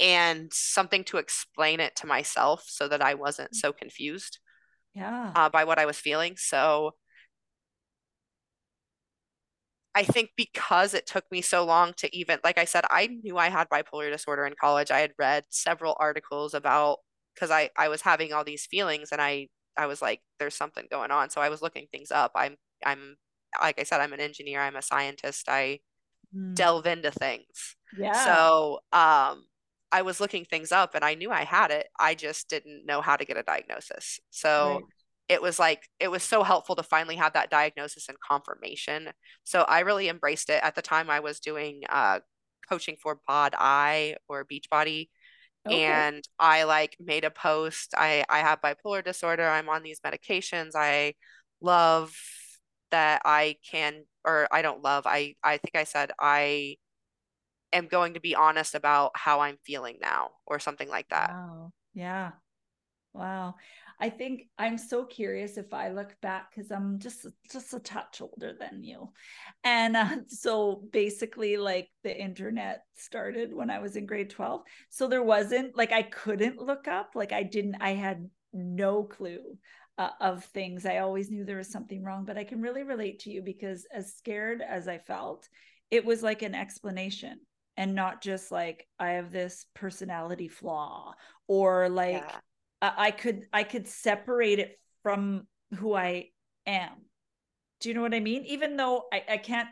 And 0.00 0.50
something 0.50 1.04
to 1.04 1.18
explain 1.18 1.78
it 1.78 1.94
to 1.96 2.06
myself 2.06 2.64
so 2.66 2.88
that 2.88 3.02
I 3.02 3.12
wasn't 3.12 3.54
so 3.54 3.70
confused. 3.70 4.38
Yeah. 4.94 5.32
Uh, 5.34 5.48
by 5.48 5.64
what 5.64 5.78
I 5.78 5.86
was 5.86 5.98
feeling. 5.98 6.36
So 6.36 6.94
I 9.94 10.04
think 10.04 10.30
because 10.36 10.94
it 10.94 11.06
took 11.06 11.24
me 11.30 11.42
so 11.42 11.64
long 11.64 11.94
to 11.98 12.16
even, 12.16 12.38
like 12.44 12.58
I 12.58 12.64
said, 12.64 12.84
I 12.90 13.06
knew 13.06 13.36
I 13.36 13.48
had 13.48 13.68
bipolar 13.68 14.10
disorder 14.10 14.46
in 14.46 14.54
college. 14.60 14.90
I 14.90 15.00
had 15.00 15.12
read 15.18 15.44
several 15.50 15.96
articles 15.98 16.54
about 16.54 16.98
because 17.34 17.50
I 17.50 17.70
I 17.76 17.88
was 17.88 18.02
having 18.02 18.32
all 18.32 18.44
these 18.44 18.66
feelings 18.66 19.10
and 19.12 19.20
I 19.20 19.48
I 19.76 19.86
was 19.86 20.00
like, 20.00 20.20
there's 20.38 20.54
something 20.54 20.86
going 20.90 21.10
on. 21.10 21.30
So 21.30 21.40
I 21.40 21.48
was 21.48 21.62
looking 21.62 21.86
things 21.90 22.10
up. 22.10 22.32
I'm 22.34 22.56
I'm 22.84 23.16
like 23.60 23.80
I 23.80 23.84
said, 23.84 24.00
I'm 24.00 24.12
an 24.12 24.20
engineer. 24.20 24.60
I'm 24.60 24.76
a 24.76 24.82
scientist. 24.82 25.48
I 25.48 25.80
mm. 26.36 26.54
delve 26.54 26.86
into 26.86 27.10
things. 27.10 27.76
Yeah. 27.98 28.24
So 28.24 28.80
um 28.92 29.44
I 29.92 30.02
was 30.02 30.20
looking 30.20 30.44
things 30.44 30.72
up 30.72 30.94
and 30.94 31.04
I 31.04 31.14
knew 31.14 31.30
I 31.30 31.44
had 31.44 31.70
it. 31.70 31.88
I 31.98 32.14
just 32.14 32.48
didn't 32.48 32.86
know 32.86 33.00
how 33.00 33.16
to 33.16 33.24
get 33.24 33.36
a 33.36 33.42
diagnosis. 33.42 34.20
So 34.30 34.74
right. 34.74 34.84
it 35.28 35.42
was 35.42 35.58
like 35.58 35.88
it 35.98 36.10
was 36.10 36.22
so 36.22 36.42
helpful 36.42 36.76
to 36.76 36.82
finally 36.82 37.16
have 37.16 37.32
that 37.32 37.50
diagnosis 37.50 38.08
and 38.08 38.18
confirmation. 38.20 39.10
So 39.44 39.62
I 39.62 39.80
really 39.80 40.08
embraced 40.08 40.50
it. 40.50 40.60
At 40.62 40.74
the 40.74 40.82
time 40.82 41.10
I 41.10 41.20
was 41.20 41.40
doing 41.40 41.82
uh 41.88 42.20
coaching 42.68 42.96
for 43.02 43.20
Bod 43.26 43.54
Eye 43.58 44.16
or 44.28 44.44
Beachbody 44.44 45.08
Okay. 45.66 45.84
And 45.84 46.26
I 46.38 46.64
like 46.64 46.96
made 46.98 47.24
a 47.24 47.30
post. 47.30 47.94
I 47.96 48.24
I 48.28 48.38
have 48.40 48.62
bipolar 48.62 49.04
disorder. 49.04 49.46
I'm 49.46 49.68
on 49.68 49.82
these 49.82 50.00
medications. 50.00 50.70
I 50.74 51.14
love 51.60 52.14
that 52.90 53.22
I 53.24 53.56
can 53.70 54.04
or 54.24 54.48
I 54.50 54.62
don't 54.62 54.82
love. 54.82 55.04
I 55.06 55.34
I 55.44 55.58
think 55.58 55.76
I 55.76 55.84
said 55.84 56.12
I 56.18 56.76
am 57.72 57.86
going 57.86 58.14
to 58.14 58.20
be 58.20 58.34
honest 58.34 58.74
about 58.74 59.12
how 59.14 59.40
I'm 59.40 59.58
feeling 59.64 59.98
now 60.00 60.30
or 60.46 60.58
something 60.58 60.88
like 60.88 61.08
that. 61.08 61.30
Wow. 61.30 61.72
Yeah. 61.94 62.30
Wow. 63.12 63.56
I 63.98 64.08
think 64.08 64.44
I'm 64.58 64.78
so 64.78 65.04
curious 65.04 65.58
if 65.58 65.74
I 65.74 65.90
look 65.90 66.14
back 66.22 66.50
because 66.50 66.70
I'm 66.70 66.98
just 66.98 67.26
just 67.50 67.74
a 67.74 67.80
touch 67.80 68.22
older 68.22 68.54
than 68.58 68.82
you, 68.82 69.10
and 69.62 69.94
uh, 69.94 70.16
so 70.28 70.84
basically, 70.90 71.58
like 71.58 71.88
the 72.02 72.18
internet 72.18 72.84
started 72.94 73.52
when 73.52 73.68
I 73.68 73.78
was 73.80 73.96
in 73.96 74.06
grade 74.06 74.30
twelve. 74.30 74.62
So 74.88 75.06
there 75.06 75.22
wasn't 75.22 75.76
like 75.76 75.92
I 75.92 76.02
couldn't 76.02 76.58
look 76.58 76.88
up. 76.88 77.10
Like 77.14 77.32
I 77.32 77.42
didn't. 77.42 77.76
I 77.80 77.90
had 77.90 78.30
no 78.54 79.04
clue 79.04 79.58
uh, 79.98 80.10
of 80.20 80.44
things. 80.46 80.86
I 80.86 80.98
always 80.98 81.30
knew 81.30 81.44
there 81.44 81.58
was 81.58 81.70
something 81.70 82.02
wrong, 82.02 82.24
but 82.24 82.38
I 82.38 82.44
can 82.44 82.62
really 82.62 82.84
relate 82.84 83.20
to 83.20 83.30
you 83.30 83.42
because 83.42 83.86
as 83.92 84.14
scared 84.14 84.62
as 84.66 84.88
I 84.88 84.96
felt, 84.96 85.46
it 85.90 86.06
was 86.06 86.22
like 86.22 86.40
an 86.40 86.54
explanation 86.54 87.38
and 87.80 87.94
not 87.94 88.22
just 88.22 88.52
like 88.52 88.86
I 88.98 89.12
have 89.12 89.32
this 89.32 89.66
personality 89.74 90.48
flaw 90.48 91.14
or 91.48 91.88
like. 91.88 92.12
Yeah 92.12 92.40
I 92.82 93.10
could 93.10 93.42
I 93.52 93.64
could 93.64 93.86
separate 93.86 94.58
it 94.58 94.78
from 95.02 95.46
who 95.76 95.94
I 95.94 96.30
am. 96.66 96.92
Do 97.80 97.88
you 97.88 97.94
know 97.94 98.02
what 98.02 98.14
I 98.14 98.20
mean? 98.20 98.44
Even 98.46 98.76
though 98.76 99.04
I, 99.12 99.22
I 99.28 99.36
can't 99.36 99.68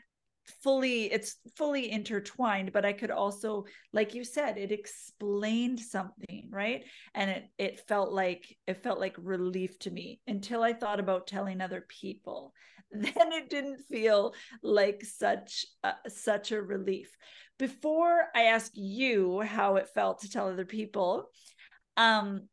fully 0.63 1.13
it's 1.13 1.37
fully 1.57 1.91
intertwined 1.91 2.73
but 2.73 2.85
i 2.85 2.93
could 2.93 3.11
also 3.11 3.65
like 3.93 4.15
you 4.15 4.25
said 4.25 4.57
it 4.57 4.73
explained 4.73 5.79
something 5.79 6.49
right? 6.51 6.85
And 7.15 7.31
it 7.31 7.45
it 7.59 7.81
felt 7.89 8.13
like 8.13 8.57
it 8.67 8.83
felt 8.83 8.99
like 8.99 9.17
relief 9.19 9.79
to 9.81 9.91
me 9.91 10.21
until 10.27 10.63
i 10.63 10.73
thought 10.73 11.01
about 11.01 11.27
telling 11.27 11.61
other 11.61 11.85
people. 11.89 12.53
Then 12.91 13.33
it 13.33 13.51
didn't 13.51 13.83
feel 13.91 14.35
like 14.63 15.05
such 15.05 15.67
uh, 15.85 15.93
such 16.09 16.53
a 16.53 16.63
relief. 16.63 17.15
Before 17.59 18.29
i 18.35 18.45
ask 18.45 18.73
you 18.75 19.41
how 19.41 19.77
it 19.77 19.89
felt 19.89 20.21
to 20.21 20.31
tell 20.31 20.49
other 20.49 20.65
people 20.65 21.29
um 21.97 22.49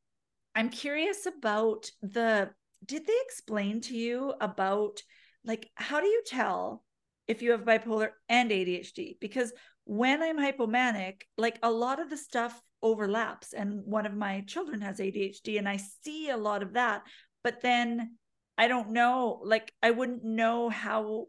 I'm 0.56 0.70
curious 0.70 1.26
about 1.26 1.90
the 2.02 2.50
did 2.86 3.06
they 3.06 3.20
explain 3.26 3.82
to 3.82 3.96
you 3.96 4.34
about 4.40 5.02
like 5.44 5.70
how 5.76 6.00
do 6.00 6.08
you 6.08 6.24
tell 6.26 6.85
if 7.28 7.42
you 7.42 7.52
have 7.52 7.62
bipolar 7.62 8.10
and 8.30 8.52
ADHD? 8.52 9.18
Because 9.20 9.54
when 9.86 10.22
I'm 10.22 10.38
hypomanic, 10.38 11.22
like 11.38 11.60
a 11.64 11.72
lot 11.72 12.00
of 12.00 12.10
the 12.10 12.18
stuff 12.18 12.60
overlaps 12.82 13.54
and 13.54 13.82
one 13.86 14.06
of 14.06 14.14
my 14.14 14.42
children 14.42 14.82
has 14.82 15.00
ADHD 15.00 15.58
and 15.58 15.68
I 15.68 15.78
see 16.04 16.30
a 16.30 16.38
lot 16.38 16.64
of 16.64 16.74
that, 16.74 17.04
but 17.44 17.62
then 17.62 18.18
I 18.58 18.68
don't 18.68 18.92
know, 18.92 19.42
like 19.44 19.72
I 19.82 19.92
wouldn't 19.92 20.24
know 20.24 20.70
how 20.70 21.28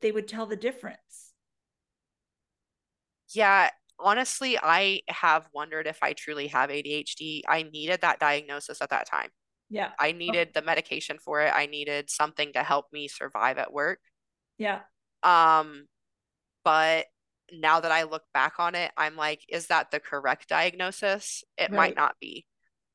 they 0.00 0.12
would 0.12 0.28
tell 0.28 0.46
the 0.46 0.56
difference. 0.56 1.32
Yeah, 3.34 3.70
honestly, 3.98 4.58
I 4.62 5.00
have 5.08 5.48
wondered 5.54 5.86
if 5.86 5.98
I 6.02 6.12
truly 6.12 6.48
have 6.48 6.70
ADHD. 6.70 7.42
I 7.48 7.62
needed 7.62 8.00
that 8.02 8.18
diagnosis 8.18 8.82
at 8.82 8.90
that 8.90 9.08
time. 9.08 9.28
Yeah. 9.70 9.90
I 9.98 10.10
oh. 10.10 10.16
needed 10.16 10.50
the 10.54 10.62
medication 10.62 11.18
for 11.18 11.40
it. 11.40 11.52
I 11.54 11.66
needed 11.66 12.10
something 12.10 12.52
to 12.52 12.62
help 12.62 12.86
me 12.92 13.08
survive 13.08 13.58
at 13.58 13.72
work. 13.72 14.00
Yeah. 14.58 14.80
Um, 15.22 15.86
but 16.64 17.06
now 17.52 17.80
that 17.80 17.92
I 17.92 18.04
look 18.04 18.22
back 18.32 18.54
on 18.58 18.74
it, 18.74 18.92
I'm 18.96 19.16
like, 19.16 19.40
is 19.48 19.66
that 19.66 19.90
the 19.90 20.00
correct 20.00 20.48
diagnosis? 20.48 21.44
It 21.58 21.70
right. 21.70 21.72
might 21.72 21.96
not 21.96 22.16
be. 22.20 22.46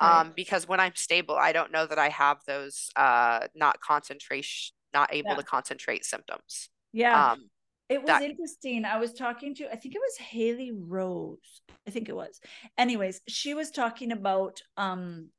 Right. 0.01 0.21
Um, 0.21 0.33
because 0.35 0.67
when 0.67 0.79
I'm 0.79 0.95
stable, 0.95 1.35
I 1.35 1.51
don't 1.51 1.71
know 1.71 1.85
that 1.85 1.99
I 1.99 2.09
have 2.09 2.37
those 2.45 2.89
uh 2.95 3.47
not 3.55 3.79
concentration, 3.81 4.73
not 4.93 5.13
able 5.13 5.31
yeah. 5.31 5.37
to 5.37 5.43
concentrate 5.43 6.05
symptoms. 6.05 6.69
Yeah. 6.93 7.31
Um, 7.31 7.49
it 7.89 7.99
was 7.99 8.07
that... 8.07 8.21
interesting. 8.21 8.85
I 8.85 8.97
was 8.97 9.13
talking 9.13 9.55
to, 9.55 9.71
I 9.71 9.75
think 9.75 9.95
it 9.95 10.01
was 10.01 10.17
Haley 10.17 10.71
Rose. 10.71 11.61
I 11.87 11.91
think 11.91 12.09
it 12.09 12.15
was. 12.15 12.39
Anyways, 12.77 13.21
she 13.27 13.53
was 13.53 13.71
talking 13.71 14.11
about 14.11 14.61
um 14.75 15.29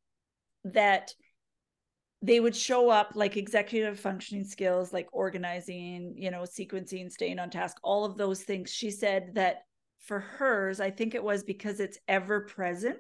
that 0.65 1.13
they 2.21 2.41
would 2.41 2.57
show 2.57 2.91
up 2.91 3.13
like 3.15 3.37
executive 3.37 3.99
functioning 3.99 4.45
skills, 4.45 4.93
like 4.93 5.09
organizing, 5.13 6.15
you 6.17 6.31
know, 6.31 6.43
sequencing, 6.43 7.11
staying 7.11 7.39
on 7.39 7.51
task, 7.51 7.77
all 7.83 8.05
of 8.05 8.17
those 8.17 8.43
things. 8.43 8.73
She 8.73 8.91
said 8.91 9.35
that 9.35 9.63
for 10.01 10.21
hers, 10.21 10.81
I 10.81 10.91
think 10.91 11.15
it 11.15 11.23
was 11.23 11.45
because 11.45 11.81
it's 11.81 11.99
ever 12.09 12.41
present 12.41 12.99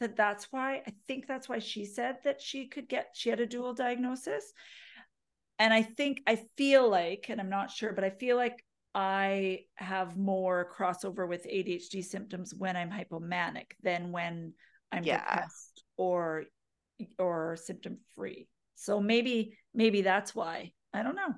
that 0.00 0.16
that's 0.16 0.46
why 0.50 0.76
I 0.86 0.92
think 1.06 1.26
that's 1.26 1.48
why 1.48 1.58
she 1.58 1.84
said 1.84 2.16
that 2.24 2.40
she 2.40 2.68
could 2.68 2.88
get 2.88 3.10
she 3.12 3.28
had 3.28 3.40
a 3.40 3.46
dual 3.46 3.74
diagnosis 3.74 4.54
and 5.60 5.74
I 5.74 5.82
think 5.82 6.22
I 6.26 6.42
feel 6.56 6.88
like, 6.88 7.26
and 7.28 7.38
I'm 7.38 7.50
not 7.50 7.70
sure, 7.70 7.92
but 7.92 8.02
I 8.02 8.08
feel 8.08 8.36
like 8.36 8.64
I 8.94 9.66
have 9.74 10.16
more 10.16 10.72
crossover 10.74 11.28
with 11.28 11.44
ADHD 11.44 12.02
symptoms 12.02 12.54
when 12.56 12.78
I'm 12.78 12.90
hypomanic 12.90 13.72
than 13.82 14.10
when 14.10 14.54
I'm 14.90 15.04
yeah. 15.04 15.18
depressed 15.18 15.84
or 15.98 16.44
or 17.18 17.56
symptom 17.56 17.98
free. 18.14 18.48
So 18.74 19.00
maybe 19.00 19.58
maybe 19.74 20.02
that's 20.02 20.34
why. 20.34 20.72
I 20.92 21.02
don't 21.02 21.16
know. 21.16 21.34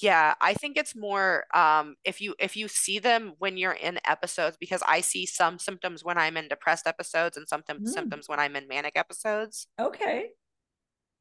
Yeah, 0.00 0.34
I 0.40 0.54
think 0.54 0.76
it's 0.76 0.94
more 0.94 1.44
um, 1.54 1.96
if 2.04 2.20
you 2.20 2.34
if 2.38 2.56
you 2.56 2.68
see 2.68 2.98
them 3.00 3.34
when 3.38 3.56
you're 3.56 3.72
in 3.72 3.98
episodes 4.06 4.56
because 4.58 4.82
I 4.86 5.00
see 5.00 5.26
some 5.26 5.58
symptoms 5.58 6.04
when 6.04 6.16
I'm 6.16 6.36
in 6.36 6.48
depressed 6.48 6.86
episodes 6.86 7.36
and 7.36 7.48
some 7.48 7.62
mm. 7.62 7.86
symptoms 7.88 8.28
when 8.28 8.38
I'm 8.38 8.54
in 8.54 8.68
manic 8.68 8.96
episodes. 8.96 9.66
Okay. 9.80 10.28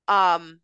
Um 0.07 0.59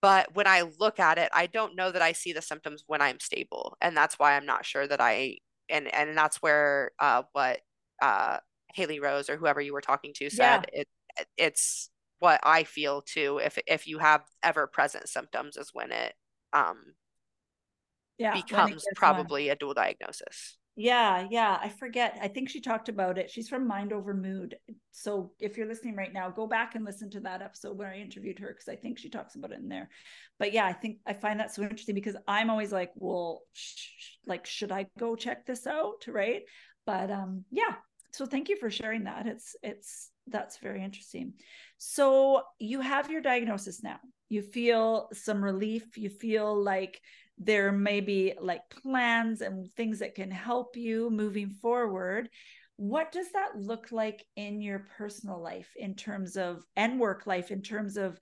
but 0.00 0.34
when 0.34 0.48
I 0.48 0.62
look 0.80 0.98
at 0.98 1.18
it, 1.18 1.30
I 1.32 1.46
don't 1.46 1.76
know 1.76 1.92
that 1.92 2.02
I 2.02 2.12
see 2.12 2.32
the 2.32 2.42
symptoms 2.42 2.82
when 2.88 3.00
I'm 3.00 3.20
stable. 3.20 3.76
And 3.80 3.96
that's 3.96 4.18
why 4.18 4.36
I'm 4.36 4.46
not 4.46 4.66
sure 4.66 4.86
that 4.86 5.00
I 5.00 5.38
and 5.68 5.92
and 5.92 6.16
that's 6.16 6.38
where 6.38 6.92
uh 6.98 7.22
what 7.32 7.60
uh 8.00 8.38
Haley 8.74 9.00
Rose 9.00 9.28
or 9.28 9.36
whoever 9.36 9.60
you 9.60 9.72
were 9.72 9.80
talking 9.80 10.12
to 10.14 10.30
said 10.30 10.66
yeah. 10.72 10.80
it 10.80 10.88
it's 11.36 11.90
what 12.22 12.38
I 12.44 12.62
feel 12.62 13.02
too. 13.02 13.40
If 13.42 13.58
if 13.66 13.88
you 13.88 13.98
have 13.98 14.22
ever 14.44 14.68
present 14.68 15.08
symptoms 15.08 15.56
is 15.56 15.70
when 15.72 15.90
it 15.90 16.14
um 16.52 16.94
yeah, 18.16 18.32
becomes 18.32 18.84
probably 18.94 19.48
a 19.48 19.56
dual 19.56 19.74
diagnosis. 19.74 20.56
Yeah, 20.76 21.26
yeah. 21.30 21.58
I 21.60 21.68
forget. 21.68 22.16
I 22.22 22.28
think 22.28 22.48
she 22.48 22.60
talked 22.60 22.88
about 22.88 23.18
it. 23.18 23.28
She's 23.28 23.48
from 23.48 23.66
Mind 23.66 23.92
Over 23.92 24.14
Mood. 24.14 24.54
So 24.92 25.32
if 25.40 25.56
you're 25.58 25.66
listening 25.66 25.96
right 25.96 26.12
now, 26.12 26.30
go 26.30 26.46
back 26.46 26.76
and 26.76 26.84
listen 26.84 27.10
to 27.10 27.20
that 27.20 27.42
episode 27.42 27.76
where 27.76 27.90
I 27.90 27.96
interviewed 27.96 28.38
her 28.38 28.48
because 28.48 28.68
I 28.68 28.76
think 28.76 28.98
she 28.98 29.10
talks 29.10 29.34
about 29.34 29.50
it 29.50 29.58
in 29.58 29.68
there. 29.68 29.90
But 30.38 30.52
yeah, 30.52 30.64
I 30.64 30.72
think 30.72 30.98
I 31.04 31.14
find 31.14 31.40
that 31.40 31.52
so 31.52 31.62
interesting 31.62 31.96
because 31.96 32.16
I'm 32.28 32.48
always 32.50 32.72
like, 32.72 32.92
well, 32.94 33.42
sh- 33.52 34.16
like, 34.26 34.46
should 34.46 34.70
I 34.70 34.86
go 34.96 35.16
check 35.16 35.44
this 35.44 35.66
out? 35.66 36.06
Right. 36.06 36.42
But 36.86 37.10
um, 37.10 37.44
yeah. 37.50 37.74
so 38.12 38.26
thank 38.26 38.48
you 38.48 38.56
for 38.56 38.70
sharing 38.70 39.04
that 39.04 39.26
it's 39.26 39.56
it's 39.62 40.10
that's 40.28 40.58
very 40.58 40.82
interesting. 40.82 41.34
So 41.78 42.42
you 42.58 42.80
have 42.80 43.10
your 43.10 43.20
diagnosis 43.20 43.82
now. 43.82 43.98
You 44.28 44.42
feel 44.42 45.08
some 45.12 45.42
relief. 45.42 45.96
You 45.96 46.08
feel 46.08 46.62
like 46.62 47.00
there 47.38 47.72
may 47.72 48.00
be 48.00 48.34
like 48.40 48.62
plans 48.82 49.40
and 49.40 49.70
things 49.72 49.98
that 49.98 50.14
can 50.14 50.30
help 50.30 50.76
you 50.76 51.10
moving 51.10 51.50
forward. 51.50 52.28
What 52.76 53.12
does 53.12 53.30
that 53.32 53.56
look 53.56 53.92
like 53.92 54.24
in 54.36 54.60
your 54.60 54.86
personal 54.96 55.42
life 55.42 55.70
in 55.76 55.94
terms 55.94 56.36
of 56.36 56.64
and 56.76 56.98
work 56.98 57.26
life 57.26 57.50
in 57.50 57.62
terms 57.62 57.96
of 57.96 58.18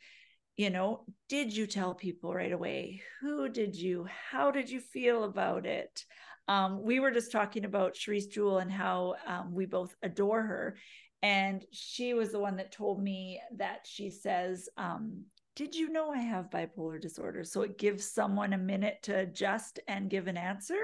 you 0.57 0.71
know 0.71 1.05
did 1.29 1.57
you 1.57 1.67
tell 1.67 1.95
people 1.95 2.35
right 2.35 2.53
away? 2.53 3.03
Who 3.21 3.49
did 3.49 3.77
you? 3.77 4.07
How 4.31 4.51
did 4.51 4.69
you 4.69 4.81
feel 4.81 5.25
about 5.25 5.67
it? 5.67 6.05
Um, 6.49 6.83
we 6.83 6.99
were 6.99 7.13
just 7.13 7.31
talking 7.31 7.65
about 7.65 7.95
Cherise 7.95 8.29
Jewell 8.29 8.59
and 8.59 8.73
how 8.73 9.15
um, 9.27 9.55
we 9.55 9.67
both 9.67 9.95
adore 10.03 10.43
her. 10.43 10.77
And 11.23 11.65
she 11.71 12.15
was 12.15 12.33
the 12.33 12.41
one 12.41 12.57
that 12.57 12.73
told 12.73 13.03
me 13.03 13.41
that 13.57 13.81
she 13.85 14.11
says, 14.11 14.69
um, 14.77 15.25
Did 15.57 15.75
you 15.75 15.91
know 15.91 16.11
I 16.11 16.19
have 16.19 16.51
bipolar 16.51 17.01
disorder? 17.01 17.45
So 17.45 17.63
it 17.63 17.79
gives 17.79 18.11
someone 18.11 18.53
a 18.53 18.59
minute 18.59 18.99
to 19.05 19.19
adjust 19.19 19.81
and 19.87 20.11
give 20.11 20.27
an 20.27 20.37
answer. 20.37 20.81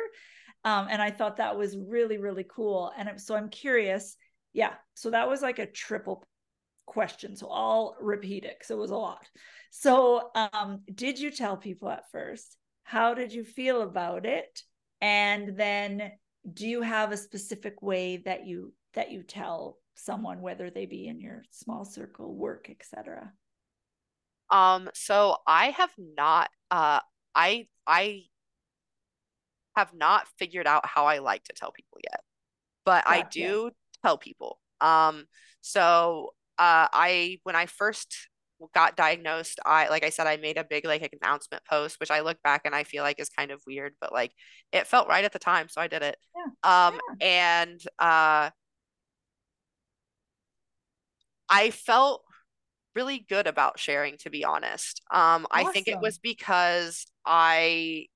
Um, 0.65 0.89
and 0.91 1.01
I 1.01 1.11
thought 1.11 1.37
that 1.37 1.57
was 1.57 1.77
really, 1.77 2.19
really 2.19 2.45
cool. 2.45 2.93
And 2.97 3.21
so 3.21 3.35
I'm 3.35 3.49
curious. 3.49 4.17
Yeah. 4.53 4.75
So 4.95 5.11
that 5.11 5.29
was 5.29 5.43
like 5.43 5.59
a 5.59 5.71
triple 5.71 6.25
question. 6.87 7.37
So 7.37 7.49
I'll 7.51 7.97
repeat 8.01 8.45
it 8.45 8.57
because 8.59 8.71
it 8.71 8.79
was 8.79 8.91
a 8.91 8.97
lot. 8.97 9.27
So, 9.71 10.31
um, 10.35 10.81
did 10.93 11.19
you 11.19 11.31
tell 11.31 11.57
people 11.57 11.89
at 11.89 12.11
first? 12.11 12.57
How 12.83 13.15
did 13.15 13.33
you 13.33 13.45
feel 13.45 13.83
about 13.83 14.25
it? 14.27 14.63
and 15.01 15.57
then 15.57 16.13
do 16.53 16.67
you 16.67 16.83
have 16.83 17.13
a 17.13 17.17
specific 17.17 17.83
way 17.83 18.19
that 18.19 18.47
you 18.47 18.73
that 18.95 19.11
you 19.11 19.23
tell 19.23 19.79
someone 19.97 20.41
whether 20.41 20.71
they 20.71 20.87
be 20.87 21.07
in 21.09 21.21
your 21.21 21.43
small 21.51 21.85
circle 21.85 22.35
work 22.35 22.69
etc 22.71 23.33
um 24.51 24.89
so 24.95 25.37
i 25.47 25.71
have 25.71 25.93
not 25.99 26.49
uh 26.71 27.01
i 27.35 27.67
i 27.87 28.23
have 29.77 29.93
not 29.93 30.27
figured 30.39 30.67
out 30.67 30.87
how 30.87 31.07
i 31.07 31.19
like 31.19 31.43
to 31.45 31.53
tell 31.55 31.73
people 31.73 31.99
yet 32.05 32.21
but 32.85 33.05
gotcha. 33.05 33.19
i 33.19 33.29
do 33.31 33.71
tell 34.05 34.17
people 34.17 34.59
um 34.81 35.25
so 35.61 36.31
uh 36.59 36.87
i 36.93 37.39
when 37.43 37.57
i 37.57 37.67
first 37.67 38.29
got 38.75 38.97
diagnosed, 38.97 39.61
I 39.65 39.89
like 39.89 40.05
I 40.05 40.11
said, 40.11 40.27
I 40.27 40.37
made 40.37 40.57
a 40.57 40.65
big 40.65 40.85
like 40.85 41.09
announcement 41.21 41.63
post, 41.69 42.01
which 42.01 42.11
I 42.11 42.21
look 42.21 42.43
back 42.43 42.63
and 42.65 42.75
I 42.75 42.85
feel 42.85 43.03
like 43.03 43.21
is 43.21 43.29
kind 43.29 43.51
of 43.51 43.63
weird, 43.67 43.95
but 44.01 44.13
like 44.13 44.33
it 44.73 44.87
felt 44.87 45.09
right 45.09 45.25
at 45.25 45.33
the 45.33 45.39
time, 45.39 45.69
so 45.69 45.81
I 45.81 45.89
did 45.89 46.03
it. 46.03 46.17
Yeah. 46.35 46.89
Um 46.89 47.01
yeah. 47.21 47.27
and 47.27 47.81
uh 47.99 48.51
I 51.49 51.71
felt 51.71 52.23
really 52.95 53.25
good 53.29 53.47
about 53.47 53.79
sharing, 53.79 54.17
to 54.19 54.31
be 54.31 54.45
honest. 54.45 55.03
Um, 55.13 55.47
awesome. 55.51 55.67
I 55.69 55.73
think 55.73 55.89
it 55.89 56.01
was 56.01 56.19
because 56.19 57.07
I 57.25 58.07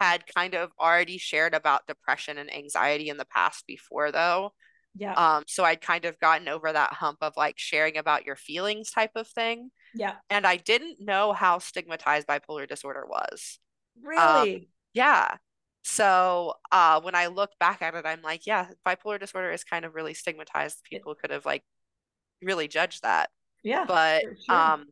had 0.00 0.24
kind 0.34 0.54
of 0.54 0.70
already 0.80 1.18
shared 1.18 1.54
about 1.54 1.86
depression 1.86 2.38
and 2.38 2.52
anxiety 2.52 3.08
in 3.08 3.16
the 3.16 3.26
past 3.26 3.64
before, 3.66 4.10
though. 4.10 4.52
Yeah. 4.96 5.12
Um, 5.14 5.44
so 5.46 5.64
I'd 5.64 5.80
kind 5.80 6.04
of 6.04 6.18
gotten 6.20 6.48
over 6.48 6.72
that 6.72 6.92
hump 6.92 7.18
of 7.20 7.34
like 7.36 7.58
sharing 7.58 7.96
about 7.96 8.24
your 8.24 8.36
feelings 8.36 8.90
type 8.90 9.10
of 9.16 9.26
thing. 9.28 9.70
Yeah. 9.94 10.14
And 10.30 10.46
I 10.46 10.56
didn't 10.56 11.00
know 11.00 11.32
how 11.32 11.58
stigmatized 11.58 12.26
bipolar 12.26 12.68
disorder 12.68 13.04
was. 13.06 13.58
Really? 14.02 14.54
Um, 14.54 14.66
yeah. 14.94 15.36
So 15.82 16.54
uh, 16.72 17.00
when 17.00 17.14
I 17.14 17.26
look 17.26 17.50
back 17.60 17.82
at 17.82 17.94
it, 17.94 18.06
I'm 18.06 18.22
like, 18.22 18.46
yeah, 18.46 18.68
bipolar 18.86 19.20
disorder 19.20 19.50
is 19.50 19.64
kind 19.64 19.84
of 19.84 19.94
really 19.94 20.14
stigmatized. 20.14 20.78
People 20.88 21.14
could 21.14 21.30
have 21.30 21.44
like 21.44 21.62
really 22.44 22.68
judge 22.68 23.00
that. 23.00 23.30
Yeah. 23.62 23.84
But 23.86 24.22
sure. 24.46 24.56
um 24.56 24.86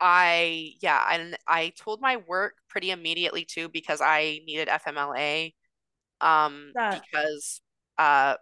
I 0.00 0.72
yeah, 0.82 1.06
and 1.10 1.36
I 1.46 1.72
told 1.78 2.00
my 2.00 2.16
work 2.16 2.54
pretty 2.68 2.90
immediately 2.90 3.44
too 3.44 3.68
because 3.68 4.00
I 4.02 4.40
needed 4.46 4.68
FMLA 4.68 5.54
um 6.20 6.72
that. 6.74 7.02
because 7.02 7.60
uh 7.98 8.34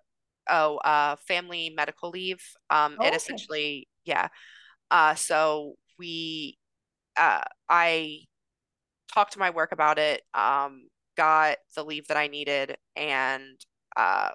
oh 0.51 0.77
uh 0.79 1.17
family 1.27 1.73
medical 1.75 2.11
leave 2.11 2.43
um 2.71 2.97
oh, 2.99 3.07
it 3.07 3.15
essentially 3.15 3.89
yeah 4.05 4.29
uh 4.91 5.15
so 5.15 5.75
we 5.99 6.59
uh 7.17 7.43
i 7.69 8.19
talked 9.13 9.35
to 9.35 9.39
my 9.39 9.51
work 9.51 9.73
about 9.73 9.99
it 9.99 10.23
um 10.35 10.89
got 11.17 11.59
the 11.77 11.85
leave 11.85 12.07
that 12.09 12.17
i 12.17 12.27
needed 12.27 12.77
and 12.97 13.61
uh 13.97 14.31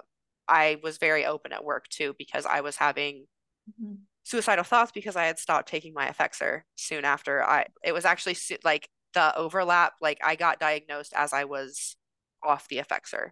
i 0.47 0.77
was 0.83 0.97
very 0.97 1.25
open 1.25 1.51
at 1.51 1.63
work 1.63 1.87
too 1.89 2.15
because 2.17 2.45
i 2.45 2.61
was 2.61 2.75
having 2.75 3.25
mm-hmm. 3.69 3.95
suicidal 4.23 4.63
thoughts 4.63 4.91
because 4.91 5.15
i 5.15 5.25
had 5.25 5.39
stopped 5.39 5.67
taking 5.67 5.93
my 5.93 6.07
effexor 6.07 6.61
soon 6.75 7.05
after 7.05 7.43
i 7.43 7.65
it 7.83 7.93
was 7.93 8.05
actually 8.05 8.35
like 8.63 8.89
the 9.13 9.35
overlap 9.37 9.93
like 10.01 10.19
i 10.23 10.35
got 10.35 10.59
diagnosed 10.59 11.13
as 11.15 11.33
i 11.33 11.43
was 11.43 11.95
off 12.43 12.67
the 12.67 12.77
effexor 12.77 13.29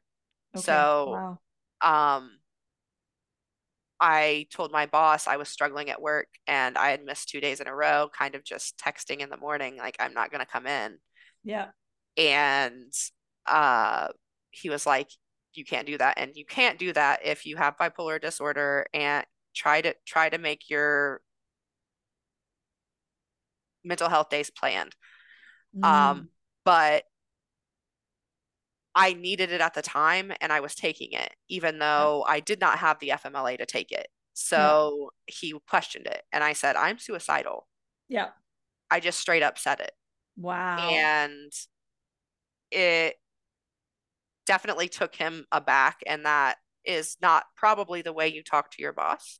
okay. 0.56 0.64
so 0.64 1.10
wow 1.10 1.40
um, 1.82 2.32
I 4.00 4.48
told 4.52 4.72
my 4.72 4.86
boss 4.86 5.28
I 5.28 5.38
was 5.38 5.50
struggling 5.50 5.90
at 5.90 6.02
work 6.02 6.28
and 6.48 6.78
I 6.78 6.90
had 6.90 7.04
missed 7.04 7.30
two 7.30 7.40
days 7.40 7.62
in 7.62 7.68
a 7.68 7.76
row, 7.76 8.10
kind 8.18 8.36
of 8.36 8.44
just 8.44 8.78
texting 8.78 9.20
in 9.20 9.30
the 9.30 9.38
morning, 9.38 9.78
like, 9.78 9.96
I'm 10.00 10.14
not 10.14 10.32
going 10.32 10.44
to 10.44 10.52
come 10.52 10.68
in. 10.68 10.98
Yeah. 11.44 11.68
And 12.18 12.92
uh, 13.46 14.10
he 14.52 14.70
was 14.70 14.86
like, 14.86 15.10
you 15.58 15.66
can't 15.66 15.88
do 15.88 15.98
that. 15.98 16.18
And 16.18 16.36
you 16.36 16.46
can't 16.46 16.80
do 16.80 16.94
that 16.94 17.22
if 17.26 17.46
you 17.46 17.58
have 17.58 17.78
bipolar 17.78 18.22
disorder 18.22 18.86
and 18.94 19.26
try 19.56 19.82
to 19.82 19.96
try 20.06 20.30
to 20.30 20.38
make 20.38 20.70
your 20.70 21.22
mental 23.84 24.10
health 24.10 24.30
days 24.30 24.50
planned. 24.50 24.96
Um, 25.76 25.82
mm. 25.82 25.86
Um, 25.86 26.30
but 26.64 27.04
I 28.96 29.14
needed 29.14 29.52
it 29.52 29.62
at 29.62 29.74
the 29.74 29.82
time 29.82 30.32
and 30.40 30.54
I 30.54 30.62
was 30.62 30.74
taking 30.74 31.12
it, 31.12 31.34
even 31.50 31.80
though 31.80 32.26
I 32.28 32.40
did 32.40 32.62
not 32.62 32.80
have 32.80 33.00
the 33.00 33.10
FMLA 33.10 33.58
to 33.58 33.66
take 33.66 33.92
it. 33.92 34.08
So 34.34 35.12
yeah. 35.28 35.34
he 35.34 35.54
questioned 35.70 36.08
it. 36.08 36.24
And 36.32 36.44
I 36.44 36.54
said, 36.54 36.76
I'm 36.76 36.98
suicidal. 36.98 37.68
Yeah. 38.08 38.30
I 38.90 39.02
just 39.02 39.20
straight 39.20 39.44
up 39.44 39.58
said 39.58 39.82
it. 39.82 39.92
Wow. 40.38 40.90
And 40.90 41.52
it 42.72 43.16
definitely 44.46 44.88
took 44.88 45.16
him 45.16 45.46
aback. 45.52 46.00
And 46.06 46.26
that 46.26 46.58
is 46.86 47.18
not 47.22 47.46
probably 47.56 48.02
the 48.02 48.14
way 48.14 48.28
you 48.28 48.44
talk 48.44 48.72
to 48.72 48.82
your 48.82 48.94
boss. 48.94 49.40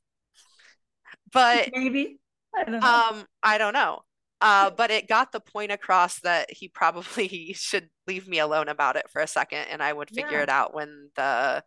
But 1.32 1.70
maybe. 1.74 2.20
I 2.56 2.64
don't 2.64 2.80
know. 2.80 2.88
Um, 2.88 3.26
I 3.44 3.58
don't 3.58 3.74
know. 3.74 4.00
Uh, 4.42 4.70
but 4.70 4.92
it 4.92 5.08
got 5.08 5.32
the 5.32 5.40
point 5.40 5.72
across 5.72 6.20
that 6.22 6.52
he 6.52 6.68
probably 6.68 7.54
should 7.58 7.90
leave 8.08 8.28
me 8.28 8.40
alone 8.40 8.68
about 8.68 8.96
it 8.96 9.10
for 9.12 9.22
a 9.22 9.28
second 9.28 9.66
and 9.72 9.82
I 9.82 9.92
would 9.92 10.10
figure 10.10 10.38
yeah. 10.38 10.44
it 10.44 10.50
out 10.50 10.74
when 10.74 11.10
the 11.16 11.64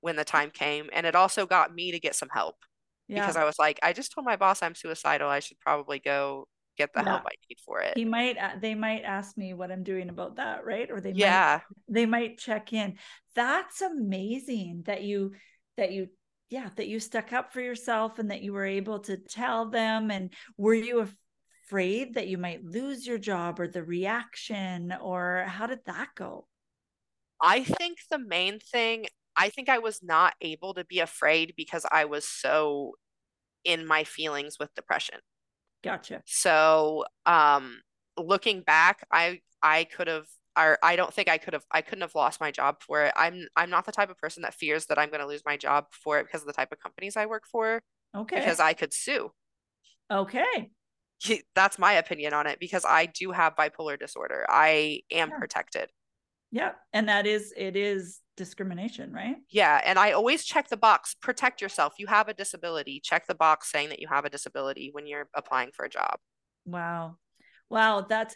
when 0.00 0.16
the 0.16 0.24
time 0.24 0.50
came. 0.50 0.88
And 0.92 1.06
it 1.06 1.14
also 1.14 1.46
got 1.46 1.74
me 1.74 1.92
to 1.92 2.00
get 2.00 2.14
some 2.14 2.28
help. 2.32 2.56
Yeah. 3.08 3.20
Because 3.20 3.36
I 3.36 3.44
was 3.44 3.58
like, 3.58 3.80
I 3.82 3.92
just 3.92 4.12
told 4.12 4.26
my 4.26 4.36
boss 4.36 4.62
I'm 4.62 4.74
suicidal. 4.74 5.28
I 5.28 5.40
should 5.40 5.58
probably 5.60 5.98
go 5.98 6.46
get 6.78 6.92
the 6.94 7.00
yeah. 7.00 7.08
help 7.08 7.22
I 7.26 7.34
need 7.48 7.58
for 7.64 7.80
it. 7.80 7.96
He 7.96 8.04
might 8.04 8.36
they 8.60 8.74
might 8.74 9.02
ask 9.02 9.36
me 9.36 9.52
what 9.52 9.70
I'm 9.70 9.82
doing 9.82 10.08
about 10.08 10.36
that, 10.36 10.64
right? 10.64 10.90
Or 10.90 11.00
they 11.00 11.12
yeah. 11.12 11.60
might 11.68 11.94
they 11.94 12.06
might 12.06 12.38
check 12.38 12.72
in. 12.72 12.96
That's 13.34 13.82
amazing 13.82 14.84
that 14.86 15.02
you 15.02 15.32
that 15.76 15.92
you 15.92 16.08
yeah, 16.50 16.70
that 16.76 16.88
you 16.88 16.98
stuck 16.98 17.32
up 17.32 17.52
for 17.52 17.60
yourself 17.60 18.18
and 18.18 18.30
that 18.30 18.42
you 18.42 18.52
were 18.52 18.64
able 18.64 19.00
to 19.00 19.18
tell 19.18 19.68
them 19.68 20.10
and 20.10 20.32
were 20.56 20.74
you 20.74 21.06
afraid 21.66 22.14
that 22.14 22.28
you 22.28 22.38
might 22.38 22.64
lose 22.64 23.06
your 23.06 23.18
job 23.18 23.60
or 23.60 23.68
the 23.68 23.84
reaction 23.84 24.94
or 25.02 25.44
how 25.46 25.66
did 25.66 25.80
that 25.84 26.08
go? 26.16 26.46
I 27.40 27.64
think 27.64 27.98
the 28.10 28.18
main 28.18 28.58
thing, 28.60 29.06
I 29.36 29.50
think 29.50 29.68
I 29.68 29.78
was 29.78 30.00
not 30.02 30.34
able 30.40 30.74
to 30.74 30.84
be 30.84 31.00
afraid 31.00 31.52
because 31.56 31.84
I 31.92 32.06
was 32.06 32.26
so 32.26 32.94
in 33.64 33.86
my 33.86 34.04
feelings 34.04 34.56
with 34.58 34.74
depression. 34.74 35.18
Gotcha. 35.82 36.22
So, 36.26 37.04
um 37.26 37.80
looking 38.16 38.62
back, 38.62 39.06
I 39.12 39.40
I 39.62 39.84
could 39.84 40.08
have 40.08 40.26
or 40.56 40.78
I 40.82 40.96
don't 40.96 41.14
think 41.14 41.28
I 41.28 41.38
could 41.38 41.52
have 41.52 41.64
I 41.70 41.82
couldn't 41.82 42.02
have 42.02 42.14
lost 42.14 42.40
my 42.40 42.50
job 42.50 42.76
for 42.80 43.04
it. 43.04 43.12
I'm 43.16 43.46
I'm 43.56 43.70
not 43.70 43.86
the 43.86 43.92
type 43.92 44.10
of 44.10 44.18
person 44.18 44.42
that 44.42 44.54
fears 44.54 44.86
that 44.86 44.98
I'm 44.98 45.08
going 45.08 45.20
to 45.20 45.26
lose 45.26 45.42
my 45.46 45.56
job 45.56 45.86
for 45.92 46.18
it 46.18 46.24
because 46.26 46.40
of 46.42 46.46
the 46.46 46.52
type 46.52 46.72
of 46.72 46.80
companies 46.80 47.16
I 47.16 47.26
work 47.26 47.44
for. 47.46 47.82
Okay. 48.16 48.36
Because 48.36 48.58
I 48.60 48.72
could 48.72 48.92
sue. 48.92 49.30
Okay 50.10 50.70
that's 51.54 51.78
my 51.78 51.94
opinion 51.94 52.32
on 52.32 52.46
it 52.46 52.58
because 52.60 52.84
I 52.84 53.06
do 53.06 53.32
have 53.32 53.56
bipolar 53.56 53.98
disorder. 53.98 54.46
I 54.48 55.02
am 55.10 55.30
yeah. 55.30 55.38
protected. 55.38 55.90
Yeah. 56.50 56.72
And 56.92 57.08
that 57.08 57.26
is, 57.26 57.52
it 57.56 57.76
is 57.76 58.20
discrimination, 58.38 59.12
right? 59.12 59.36
Yeah. 59.50 59.82
And 59.84 59.98
I 59.98 60.12
always 60.12 60.44
check 60.44 60.68
the 60.68 60.78
box 60.78 61.14
protect 61.20 61.60
yourself. 61.60 61.94
You 61.98 62.06
have 62.06 62.28
a 62.28 62.34
disability. 62.34 63.00
Check 63.04 63.26
the 63.26 63.34
box 63.34 63.70
saying 63.70 63.90
that 63.90 64.00
you 64.00 64.08
have 64.08 64.24
a 64.24 64.30
disability 64.30 64.88
when 64.92 65.06
you're 65.06 65.28
applying 65.34 65.72
for 65.72 65.84
a 65.84 65.90
job. 65.90 66.18
Wow. 66.64 67.16
Wow. 67.68 68.06
That's, 68.08 68.34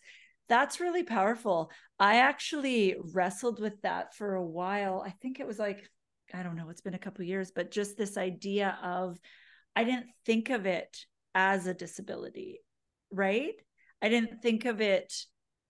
that's 0.49 0.81
really 0.81 1.05
powerful. 1.05 1.71
I 1.99 2.17
actually 2.17 2.97
wrestled 3.15 3.61
with 3.61 3.81
that 3.83 4.15
for 4.15 4.35
a 4.35 4.45
while. 4.45 5.03
I 5.07 5.15
think 5.23 5.41
it 5.41 5.47
was 5.47 5.59
like 5.59 5.89
I 6.35 6.43
don't 6.43 6.57
know, 6.57 6.71
it's 6.71 6.81
been 6.81 6.95
a 6.95 6.99
couple 6.99 7.25
years, 7.25 7.53
but 7.55 7.71
just 7.71 7.97
this 7.97 8.17
idea 8.17 8.79
of 8.83 9.19
I 9.77 9.85
didn't 9.85 10.07
think 10.25 10.51
of 10.51 10.67
it 10.67 10.97
as 11.35 11.67
a 11.67 11.75
disability, 11.75 12.61
right? 13.11 13.55
I 14.01 14.09
didn't 14.09 14.43
think 14.43 14.65
of 14.65 14.81
it 14.81 15.13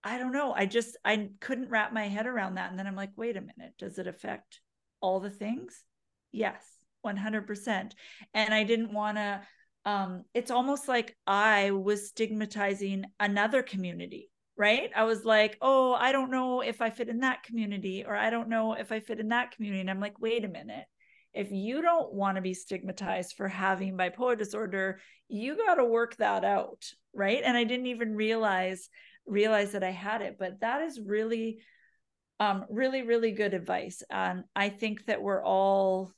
I 0.03 0.17
don't 0.17 0.33
know. 0.33 0.53
I 0.53 0.65
just 0.65 0.97
I 1.05 1.29
couldn't 1.39 1.69
wrap 1.69 1.93
my 1.93 2.07
head 2.07 2.27
around 2.27 2.55
that 2.55 2.69
and 2.69 2.77
then 2.77 2.87
I'm 2.87 2.95
like, 2.95 3.11
wait 3.15 3.37
a 3.37 3.41
minute, 3.41 3.73
does 3.77 3.97
it 3.99 4.07
affect 4.07 4.59
all 5.01 5.19
the 5.19 5.29
things? 5.29 5.83
Yes, 6.31 6.63
100%. 7.05 7.93
And 8.33 8.53
I 8.53 8.63
didn't 8.63 8.93
want 8.93 9.17
to 9.17 9.41
um 9.85 10.23
it's 10.33 10.51
almost 10.51 10.87
like 10.87 11.15
I 11.27 11.71
was 11.71 12.07
stigmatizing 12.07 13.05
another 13.19 13.63
community 13.63 14.29
right? 14.57 14.91
I 14.95 15.03
was 15.03 15.25
like, 15.25 15.57
oh, 15.61 15.93
I 15.93 16.11
don't 16.11 16.31
know 16.31 16.61
if 16.61 16.81
I 16.81 16.89
fit 16.89 17.09
in 17.09 17.19
that 17.21 17.43
community, 17.43 18.05
or 18.05 18.15
I 18.15 18.29
don't 18.29 18.49
know 18.49 18.73
if 18.73 18.91
I 18.91 18.99
fit 18.99 19.19
in 19.19 19.29
that 19.29 19.51
community. 19.51 19.81
And 19.81 19.89
I'm 19.89 19.99
like, 19.99 20.19
wait 20.19 20.45
a 20.45 20.49
minute. 20.49 20.85
If 21.33 21.51
you 21.51 21.81
don't 21.81 22.13
want 22.13 22.35
to 22.35 22.41
be 22.41 22.53
stigmatized 22.53 23.33
for 23.35 23.47
having 23.47 23.97
bipolar 23.97 24.37
disorder, 24.37 24.99
you 25.27 25.57
got 25.57 25.75
to 25.75 25.85
work 25.85 26.15
that 26.17 26.45
out, 26.45 26.85
right? 27.13 27.41
And 27.43 27.57
I 27.57 27.63
didn't 27.63 27.87
even 27.87 28.15
realize 28.15 28.89
realize 29.25 29.71
that 29.71 29.83
I 29.83 29.91
had 29.91 30.21
it, 30.21 30.37
but 30.39 30.61
that 30.61 30.81
is 30.81 30.99
really 30.99 31.59
um 32.39 32.65
really 32.69 33.03
really 33.03 33.31
good 33.31 33.53
advice. 33.53 34.03
And 34.09 34.43
I 34.55 34.69
think 34.69 35.05
that 35.05 35.21
we're 35.21 35.43
all 35.43 36.13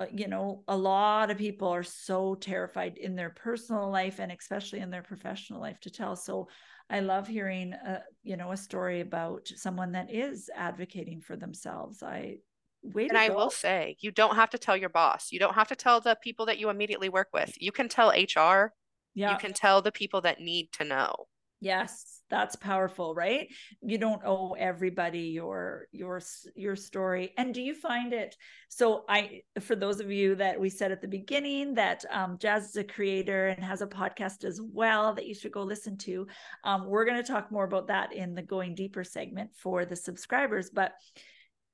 uh, 0.00 0.06
you 0.14 0.28
know, 0.28 0.64
a 0.66 0.76
lot 0.76 1.30
of 1.30 1.36
people 1.36 1.68
are 1.68 1.82
so 1.82 2.34
terrified 2.34 2.96
in 2.96 3.14
their 3.14 3.30
personal 3.30 3.90
life 3.90 4.18
and 4.18 4.32
especially 4.32 4.80
in 4.80 4.90
their 4.90 5.02
professional 5.02 5.60
life 5.60 5.78
to 5.80 5.90
tell. 5.90 6.16
So 6.16 6.48
I 6.88 7.00
love 7.00 7.28
hearing, 7.28 7.74
a, 7.74 7.90
uh, 7.90 7.98
you 8.22 8.38
know, 8.38 8.50
a 8.50 8.56
story 8.56 9.00
about 9.00 9.46
someone 9.48 9.92
that 9.92 10.10
is 10.10 10.48
advocating 10.56 11.20
for 11.20 11.36
themselves. 11.36 12.02
I 12.02 12.38
wait. 12.82 13.10
And 13.10 13.18
I 13.18 13.28
go. 13.28 13.36
will 13.36 13.50
say, 13.50 13.96
you 14.00 14.10
don't 14.10 14.36
have 14.36 14.50
to 14.50 14.58
tell 14.58 14.76
your 14.76 14.88
boss. 14.88 15.30
You 15.30 15.38
don't 15.38 15.54
have 15.54 15.68
to 15.68 15.76
tell 15.76 16.00
the 16.00 16.16
people 16.22 16.46
that 16.46 16.58
you 16.58 16.70
immediately 16.70 17.10
work 17.10 17.28
with. 17.34 17.52
You 17.60 17.70
can 17.70 17.90
tell 17.90 18.10
HR. 18.10 18.72
Yeah. 19.14 19.32
You 19.32 19.38
can 19.38 19.52
tell 19.52 19.82
the 19.82 19.92
people 19.92 20.22
that 20.22 20.40
need 20.40 20.72
to 20.72 20.84
know. 20.84 21.26
Yes 21.60 22.20
that's 22.30 22.56
powerful 22.56 23.14
right? 23.14 23.48
You 23.82 23.98
don't 23.98 24.22
owe 24.24 24.52
everybody 24.52 25.20
your 25.20 25.88
your 25.92 26.22
your 26.54 26.76
story. 26.76 27.32
And 27.36 27.52
do 27.52 27.60
you 27.60 27.74
find 27.74 28.12
it 28.12 28.36
so 28.68 29.04
i 29.08 29.42
for 29.60 29.74
those 29.74 29.98
of 30.00 30.10
you 30.10 30.36
that 30.36 30.58
we 30.58 30.70
said 30.70 30.92
at 30.92 31.00
the 31.00 31.08
beginning 31.08 31.74
that 31.74 32.04
um, 32.10 32.38
Jas 32.38 32.70
is 32.70 32.76
a 32.76 32.84
creator 32.84 33.48
and 33.48 33.64
has 33.64 33.82
a 33.82 33.86
podcast 33.86 34.44
as 34.44 34.60
well 34.62 35.12
that 35.14 35.26
you 35.26 35.34
should 35.34 35.52
go 35.52 35.62
listen 35.62 35.98
to 35.98 36.26
um, 36.64 36.86
we're 36.86 37.04
going 37.04 37.22
to 37.22 37.32
talk 37.32 37.50
more 37.50 37.64
about 37.64 37.88
that 37.88 38.12
in 38.12 38.34
the 38.34 38.42
going 38.42 38.74
deeper 38.74 39.02
segment 39.02 39.50
for 39.56 39.84
the 39.84 39.96
subscribers 39.96 40.70
but 40.72 40.92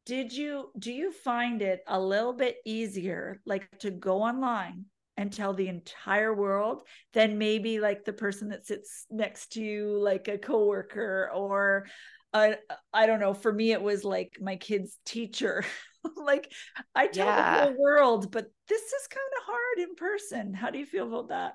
did 0.07 0.33
you 0.33 0.71
do 0.79 0.93
you 0.93 1.13
find 1.13 1.61
it 1.61 1.81
a 1.87 2.01
little 2.01 2.33
bit 2.33 2.57
easier 2.65 3.41
like 3.45 3.69
to 3.79 3.91
go 3.91 4.23
online 4.23 4.87
and 5.17 5.33
tell 5.33 5.55
the 5.55 5.69
entire 5.69 6.35
world 6.35 6.83
than 7.13 7.39
maybe 7.39 7.81
like 7.81 8.05
the 8.05 8.13
person 8.13 8.49
that 8.51 8.67
sits 8.67 9.07
next 9.11 9.53
to 9.53 9.63
you 9.63 9.99
like 9.99 10.29
a 10.29 10.39
coworker 10.39 11.31
or 11.35 11.87
I 12.33 12.57
I 12.93 13.07
don't 13.07 13.21
know 13.21 13.35
for 13.35 13.53
me 13.53 13.73
it 13.73 13.81
was 13.81 14.05
like 14.05 14.39
my 14.41 14.57
kid's 14.57 14.99
teacher. 15.05 15.65
Like 16.17 16.53
I 16.95 17.09
tell 17.09 17.27
yeah. 17.27 17.59
the 17.59 17.65
whole 17.65 17.83
world 17.83 18.31
but 18.31 18.47
this 18.69 18.81
is 18.81 19.09
kind 19.09 19.27
of 19.39 19.45
hard 19.45 19.89
in 19.89 19.97
person. 19.97 20.55
How 20.55 20.71
do 20.71 20.79
you 20.79 20.87
feel 20.87 21.09
about 21.09 21.31
that? 21.31 21.55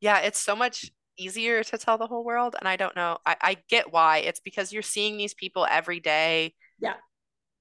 Yeah 0.00 0.20
it's 0.20 0.38
so 0.38 0.56
much 0.56 0.90
easier 1.18 1.62
to 1.62 1.76
tell 1.76 1.98
the 1.98 2.06
whole 2.06 2.24
world 2.24 2.56
and 2.58 2.66
I 2.66 2.76
don't 2.76 2.96
know 2.96 3.18
I, 3.26 3.36
I 3.42 3.56
get 3.68 3.92
why. 3.92 4.18
It's 4.20 4.40
because 4.40 4.72
you're 4.72 4.80
seeing 4.80 5.18
these 5.18 5.34
people 5.34 5.66
every 5.70 6.00
day. 6.00 6.54
Yeah. 6.80 6.94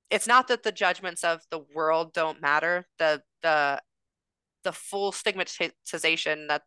It's 0.10 0.26
not 0.26 0.48
that 0.48 0.64
the 0.64 0.72
judgments 0.72 1.26
of 1.26 1.42
the 1.52 1.66
world 1.76 2.14
don't 2.14 2.42
matter. 2.42 2.88
The 3.00 3.22
the 3.42 3.82
the 4.64 4.72
full 4.72 5.12
stigmatization 5.12 6.48
that 6.48 6.64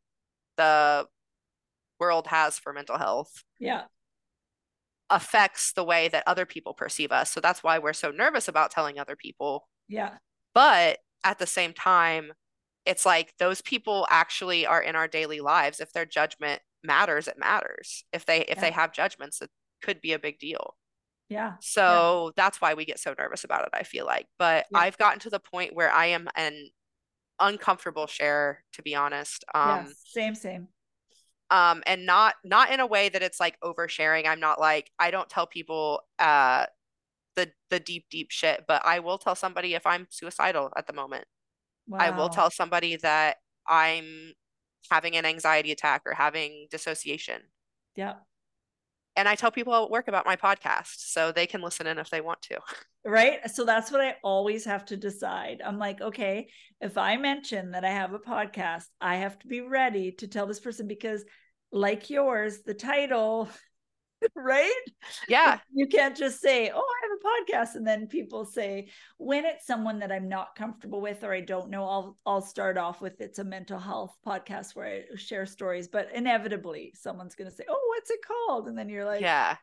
the 0.56 1.06
world 1.98 2.26
has 2.28 2.58
for 2.58 2.72
mental 2.72 2.98
health 2.98 3.44
yeah. 3.58 3.82
affects 5.10 5.72
the 5.72 5.84
way 5.84 6.08
that 6.08 6.24
other 6.26 6.46
people 6.46 6.74
perceive 6.74 7.12
us. 7.12 7.30
So 7.30 7.40
that's 7.40 7.62
why 7.62 7.78
we're 7.78 7.92
so 7.92 8.10
nervous 8.10 8.48
about 8.48 8.70
telling 8.70 8.98
other 8.98 9.16
people. 9.16 9.68
Yeah. 9.88 10.14
But 10.54 10.98
at 11.24 11.38
the 11.38 11.46
same 11.46 11.72
time 11.72 12.32
it's 12.84 13.04
like 13.04 13.34
those 13.38 13.60
people 13.62 14.06
actually 14.10 14.64
are 14.64 14.80
in 14.80 14.94
our 14.94 15.08
daily 15.08 15.40
lives. 15.40 15.80
If 15.80 15.92
their 15.92 16.06
judgment 16.06 16.62
matters 16.84 17.28
it 17.28 17.38
matters. 17.38 18.04
If 18.12 18.26
they 18.26 18.42
if 18.42 18.56
yeah. 18.56 18.60
they 18.60 18.70
have 18.70 18.92
judgments 18.92 19.42
it 19.42 19.50
could 19.82 20.00
be 20.00 20.12
a 20.12 20.18
big 20.18 20.38
deal. 20.38 20.76
Yeah. 21.28 21.54
So 21.60 22.26
yeah. 22.26 22.32
that's 22.36 22.60
why 22.60 22.74
we 22.74 22.84
get 22.84 23.00
so 23.00 23.14
nervous 23.18 23.42
about 23.42 23.64
it 23.64 23.70
i 23.72 23.82
feel 23.82 24.06
like. 24.06 24.26
But 24.38 24.66
yeah. 24.70 24.78
i've 24.78 24.98
gotten 24.98 25.18
to 25.20 25.30
the 25.30 25.40
point 25.40 25.74
where 25.74 25.90
i 25.90 26.06
am 26.06 26.28
an 26.36 26.68
uncomfortable 27.40 28.06
share 28.06 28.64
to 28.72 28.82
be 28.82 28.94
honest. 28.94 29.44
Um 29.54 29.92
same 30.04 30.34
same. 30.34 30.68
um 31.50 31.82
and 31.86 32.06
not 32.06 32.34
not 32.44 32.70
in 32.72 32.80
a 32.80 32.86
way 32.86 33.08
that 33.08 33.22
it's 33.22 33.40
like 33.40 33.58
oversharing. 33.60 34.26
I'm 34.26 34.40
not 34.40 34.60
like 34.60 34.90
i 34.98 35.10
don't 35.10 35.28
tell 35.28 35.46
people 35.46 36.00
uh 36.18 36.66
the 37.36 37.50
the 37.70 37.80
deep 37.80 38.06
deep 38.10 38.30
shit 38.30 38.64
but 38.66 38.80
i 38.84 38.98
will 38.98 39.18
tell 39.18 39.34
somebody 39.34 39.74
if 39.74 39.86
i'm 39.86 40.06
suicidal 40.10 40.72
at 40.76 40.86
the 40.86 40.92
moment. 40.92 41.26
Wow. 41.86 41.98
i 42.00 42.10
will 42.10 42.28
tell 42.28 42.50
somebody 42.50 42.96
that 42.96 43.36
i'm 43.68 44.32
having 44.90 45.16
an 45.16 45.24
anxiety 45.24 45.72
attack 45.72 46.02
or 46.06 46.14
having 46.14 46.68
dissociation. 46.70 47.42
Yeah 47.96 48.14
and 49.16 49.28
I 49.28 49.34
tell 49.34 49.50
people 49.50 49.74
at 49.74 49.90
work 49.90 50.08
about 50.08 50.26
my 50.26 50.36
podcast 50.36 50.96
so 50.96 51.32
they 51.32 51.46
can 51.46 51.62
listen 51.62 51.86
in 51.86 51.98
if 51.98 52.10
they 52.10 52.20
want 52.20 52.42
to. 52.42 52.58
Right. 53.04 53.48
So 53.50 53.64
that's 53.64 53.90
what 53.90 54.00
I 54.00 54.16
always 54.22 54.64
have 54.64 54.84
to 54.86 54.96
decide. 54.96 55.62
I'm 55.64 55.78
like, 55.78 56.00
okay, 56.00 56.48
if 56.80 56.98
I 56.98 57.16
mention 57.16 57.70
that 57.70 57.84
I 57.84 57.90
have 57.90 58.12
a 58.12 58.18
podcast, 58.18 58.84
I 59.00 59.16
have 59.16 59.38
to 59.40 59.46
be 59.46 59.60
ready 59.60 60.12
to 60.12 60.26
tell 60.26 60.46
this 60.46 60.60
person 60.60 60.86
because, 60.86 61.24
like 61.72 62.10
yours, 62.10 62.62
the 62.62 62.74
title 62.74 63.48
right? 64.34 64.82
Yeah. 65.28 65.60
You 65.72 65.86
can't 65.88 66.16
just 66.16 66.40
say, 66.40 66.70
"Oh, 66.74 66.78
I 66.78 67.06
have 67.06 67.15
a 67.15 67.15
podcast," 67.26 67.74
and 67.74 67.86
then 67.86 68.06
people 68.06 68.44
say, 68.44 68.88
when 69.18 69.44
it's 69.44 69.66
someone 69.66 69.98
that 70.00 70.12
I'm 70.12 70.28
not 70.28 70.54
comfortable 70.56 71.00
with 71.00 71.24
or 71.24 71.32
I 71.32 71.40
don't 71.40 71.70
know, 71.70 71.84
I'll 71.84 72.18
I'll 72.24 72.42
start 72.42 72.78
off 72.78 73.00
with 73.00 73.20
it's 73.20 73.38
a 73.38 73.44
mental 73.44 73.78
health 73.78 74.14
podcast 74.26 74.74
where 74.74 74.86
I 74.86 75.16
share 75.16 75.46
stories, 75.46 75.88
but 75.88 76.12
inevitably 76.14 76.92
someone's 76.94 77.34
going 77.34 77.50
to 77.50 77.56
say, 77.56 77.64
"Oh, 77.68 77.94
what's 77.94 78.10
it 78.10 78.20
called?" 78.26 78.68
And 78.68 78.78
then 78.78 78.88
you're 78.88 79.04
like, 79.04 79.20
"Yeah, 79.20 79.56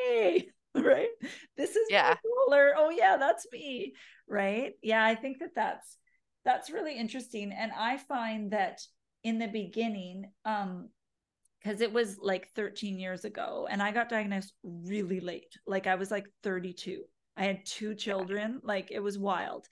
hey." 0.00 0.48
Right. 0.72 1.08
This 1.56 1.74
is 1.74 1.88
yeah. 1.90 2.14
Oh 2.24 2.92
yeah, 2.96 3.16
that's 3.16 3.44
me. 3.52 3.94
Right. 4.28 4.74
Yeah. 4.82 5.04
I 5.04 5.16
think 5.16 5.40
that 5.40 5.56
that's, 5.56 5.96
that's 6.44 6.70
really 6.70 6.96
interesting. 6.96 7.52
And 7.52 7.72
I 7.76 7.96
find 7.96 8.52
that 8.52 8.80
in 9.24 9.40
the 9.40 9.48
beginning, 9.48 10.30
um, 10.44 10.90
because 11.62 11.80
it 11.80 11.92
was 11.92 12.18
like 12.20 12.48
13 12.54 12.98
years 12.98 13.24
ago 13.24 13.66
and 13.70 13.82
I 13.82 13.92
got 13.92 14.08
diagnosed 14.08 14.54
really 14.62 15.20
late. 15.20 15.56
Like 15.66 15.86
I 15.86 15.94
was 15.96 16.10
like 16.10 16.26
32. 16.42 17.02
I 17.36 17.44
had 17.44 17.64
two 17.64 17.94
children, 17.94 18.60
like 18.62 18.90
it 18.90 19.00
was 19.00 19.18
wild. 19.18 19.66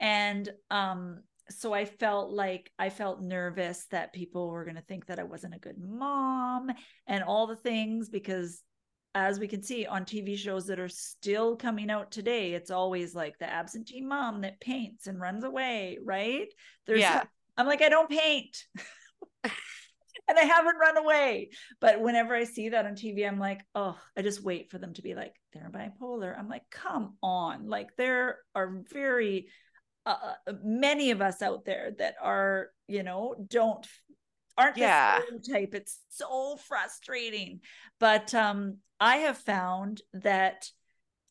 And 0.00 0.48
um 0.70 1.20
so 1.50 1.72
I 1.72 1.84
felt 1.86 2.30
like 2.30 2.70
I 2.78 2.90
felt 2.90 3.22
nervous 3.22 3.86
that 3.90 4.12
people 4.12 4.50
were 4.50 4.64
going 4.64 4.76
to 4.76 4.82
think 4.82 5.06
that 5.06 5.18
I 5.18 5.22
wasn't 5.22 5.54
a 5.54 5.58
good 5.58 5.78
mom 5.78 6.70
and 7.06 7.24
all 7.24 7.46
the 7.46 7.56
things 7.56 8.10
because 8.10 8.62
as 9.14 9.40
we 9.40 9.48
can 9.48 9.62
see 9.62 9.86
on 9.86 10.04
TV 10.04 10.36
shows 10.36 10.66
that 10.66 10.78
are 10.78 10.88
still 10.88 11.56
coming 11.56 11.90
out 11.90 12.10
today, 12.10 12.52
it's 12.52 12.70
always 12.70 13.14
like 13.14 13.38
the 13.38 13.50
absentee 13.50 14.02
mom 14.02 14.42
that 14.42 14.60
paints 14.60 15.06
and 15.06 15.18
runs 15.18 15.42
away, 15.42 15.98
right? 16.04 16.48
There's 16.86 17.00
yeah. 17.00 17.24
I'm 17.56 17.66
like 17.66 17.82
I 17.82 17.88
don't 17.88 18.10
paint. 18.10 18.56
and 20.28 20.38
I 20.38 20.42
haven't 20.42 20.76
run 20.76 20.96
away. 20.96 21.50
But 21.80 22.00
whenever 22.00 22.34
I 22.34 22.44
see 22.44 22.70
that 22.70 22.86
on 22.86 22.94
TV, 22.94 23.26
I'm 23.26 23.38
like, 23.38 23.60
oh, 23.74 23.98
I 24.16 24.22
just 24.22 24.42
wait 24.42 24.70
for 24.70 24.78
them 24.78 24.94
to 24.94 25.02
be 25.02 25.14
like, 25.14 25.34
they're 25.52 25.70
bipolar. 25.70 26.38
I'm 26.38 26.48
like, 26.48 26.64
come 26.70 27.16
on. 27.22 27.66
Like, 27.66 27.96
there 27.96 28.38
are 28.54 28.82
very 28.92 29.48
uh, 30.06 30.16
uh 30.48 30.52
many 30.62 31.10
of 31.10 31.20
us 31.20 31.42
out 31.42 31.64
there 31.64 31.92
that 31.98 32.14
are, 32.22 32.68
you 32.86 33.02
know, 33.02 33.34
don't 33.48 33.86
aren't 34.58 34.76
yeah. 34.76 35.20
the 35.30 35.52
type. 35.52 35.74
It's 35.74 36.00
so 36.08 36.58
frustrating. 36.68 37.60
But 38.00 38.34
um, 38.34 38.78
I 39.00 39.18
have 39.18 39.38
found 39.38 40.02
that 40.12 40.68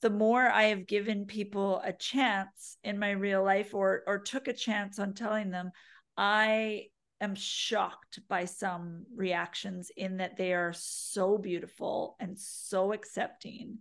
the 0.02 0.10
more 0.10 0.48
I 0.48 0.66
have 0.66 0.88
given 0.88 1.26
people 1.26 1.82
a 1.84 1.92
chance 1.92 2.78
in 2.84 3.00
my 3.00 3.12
real 3.12 3.44
life 3.44 3.74
or 3.74 4.04
or 4.08 4.20
took 4.20 4.48
a 4.48 4.54
chance 4.54 5.00
on 5.00 5.14
telling 5.14 5.50
them, 5.52 5.72
I 6.16 6.86
am 7.20 7.36
shocked 7.36 8.20
by 8.28 8.46
some 8.46 9.06
reactions 9.16 9.92
in 9.96 10.18
that 10.18 10.38
they 10.38 10.54
are 10.54 10.74
so 10.74 11.38
beautiful 11.38 12.16
and 12.20 12.38
so 12.38 12.94
accepting. 12.94 13.80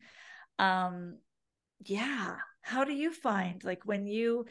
Um, 0.58 1.18
yeah. 1.84 2.36
How 2.62 2.84
do 2.84 2.92
you 2.92 3.12
find 3.12 3.62
like 3.62 3.84
when 3.84 4.06
you, 4.06 4.46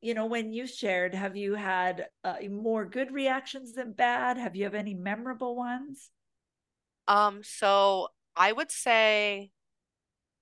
you 0.00 0.14
know, 0.14 0.26
when 0.26 0.52
you 0.52 0.66
shared, 0.66 1.14
have 1.14 1.36
you 1.36 1.54
had 1.54 2.06
uh, 2.22 2.36
more 2.50 2.84
good 2.84 3.12
reactions 3.12 3.72
than 3.72 3.92
bad? 3.92 4.36
Have 4.36 4.54
you 4.54 4.64
have 4.64 4.74
any 4.74 4.94
memorable 4.94 5.56
ones? 5.56 6.10
Um, 7.08 7.40
so 7.42 8.08
I 8.36 8.52
would 8.52 8.70
say 8.70 9.50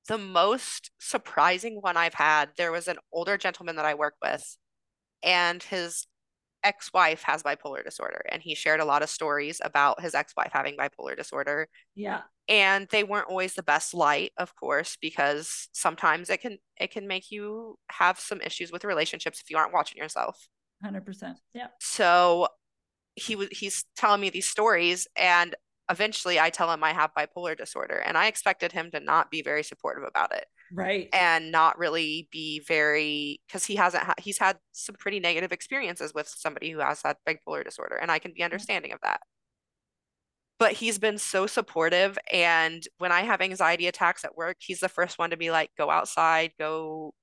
the 0.09 0.19
most 0.19 0.91
surprising 0.99 1.77
one 1.81 1.97
I've 1.97 2.15
had, 2.15 2.51
there 2.57 2.73
was 2.73 2.89
an 2.89 2.99
older 3.13 3.39
gentleman 3.39 3.77
that 3.77 3.85
I 3.85 3.95
work 3.95 4.15
with 4.23 4.57
and 5.23 5.63
his 5.63 6.07
ex-wife 6.65 7.23
has 7.23 7.43
bipolar 7.43 7.85
disorder 7.85 8.23
and 8.33 8.43
he 8.43 8.55
shared 8.55 8.81
a 8.81 8.85
lot 8.85 9.03
of 9.03 9.11
stories 9.11 9.61
about 9.65 10.01
his 10.01 10.15
ex-wife 10.15 10.51
having 10.53 10.77
bipolar 10.77 11.17
disorder 11.17 11.69
Yeah. 11.95 12.23
and 12.49 12.89
they 12.91 13.05
weren't 13.05 13.29
always 13.29 13.55
the 13.55 13.63
best 13.63 13.95
light 13.95 14.33
of 14.39 14.57
course 14.57 14.97
because 15.01 15.69
sometimes 15.73 16.31
it 16.31 16.41
can 16.41 16.59
it 16.79 16.91
can 16.91 17.07
make 17.07 17.31
you 17.31 17.77
have 17.91 18.19
some 18.19 18.41
issues 18.41 18.73
with 18.73 18.85
relationships 18.85 19.41
if 19.41 19.51
you 19.51 19.57
aren't 19.59 19.73
watching 19.75 19.99
yourself 19.99 20.49
100%. 20.85 21.35
Yeah. 21.53 21.69
so 21.81 22.49
he 23.15 23.37
was 23.37 23.49
he's 23.53 23.85
telling 23.97 24.21
me 24.21 24.31
these 24.31 24.49
stories 24.49 25.07
and 25.17 25.55
eventually 25.91 26.41
I 26.41 26.51
tell 26.51 26.73
him 26.73 26.83
I 26.83 26.93
have 26.93 27.11
bipolar 27.17 27.57
disorder 27.57 27.97
and 28.05 28.17
I 28.17 28.27
expected 28.27 28.73
him 28.73 28.91
to 28.93 29.01
not 29.01 29.31
be 29.31 29.43
very 29.43 29.63
supportive 29.63 30.05
about 30.09 30.35
it 30.35 30.47
Right. 30.75 31.09
and 31.13 31.53
not 31.53 31.79
really 31.79 32.29
be 32.33 32.61
very 32.61 33.41
because 33.47 33.65
he 33.65 33.77
hasn't 33.77 34.03
ha- 34.03 34.15
he's 34.19 34.39
had 34.39 34.59
some 34.73 34.97
pretty 34.97 35.21
negative 35.21 35.53
experiences 35.53 36.13
with 36.13 36.29
somebody 36.29 36.71
who 36.71 36.81
has 36.81 37.03
that 37.03 37.19
bipolar 37.29 37.65
disorder 37.65 37.97
and 37.97 38.11
I 38.11 38.19
can 38.19 38.33
be 38.35 38.43
understanding 38.43 38.93
of 38.93 38.99
that. 39.03 39.21
But 40.59 40.73
he's 40.73 40.99
been 40.99 41.19
so 41.19 41.47
supportive 41.47 42.19
and 42.33 42.83
when 42.99 43.13
I 43.13 43.23
have 43.23 43.41
anxiety 43.41 43.87
attacks 43.87 44.25
at 44.25 44.37
work 44.37 44.57
he's 44.61 44.81
the 44.81 44.89
first 44.89 45.19
one 45.19 45.31
to 45.31 45.37
be 45.37 45.51
like 45.51 45.71
go 45.79 45.91
outside 45.91 46.53
go 46.59 47.15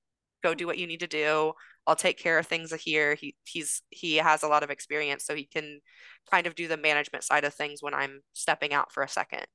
go 0.42 0.54
do 0.54 0.66
what 0.66 0.78
you 0.78 0.86
need 0.86 1.00
to 1.00 1.06
do. 1.06 1.52
I'll 1.86 1.96
take 1.96 2.18
care 2.18 2.38
of 2.38 2.46
things 2.46 2.72
here. 2.72 3.14
He 3.14 3.34
he's 3.44 3.82
he 3.90 4.16
has 4.16 4.42
a 4.42 4.48
lot 4.48 4.62
of 4.62 4.70
experience 4.70 5.24
so 5.24 5.34
he 5.34 5.44
can 5.44 5.80
kind 6.30 6.46
of 6.46 6.54
do 6.54 6.68
the 6.68 6.76
management 6.76 7.24
side 7.24 7.44
of 7.44 7.54
things 7.54 7.82
when 7.82 7.94
I'm 7.94 8.20
stepping 8.34 8.72
out 8.72 8.92
for 8.92 9.02
a 9.02 9.08
second. 9.08 9.46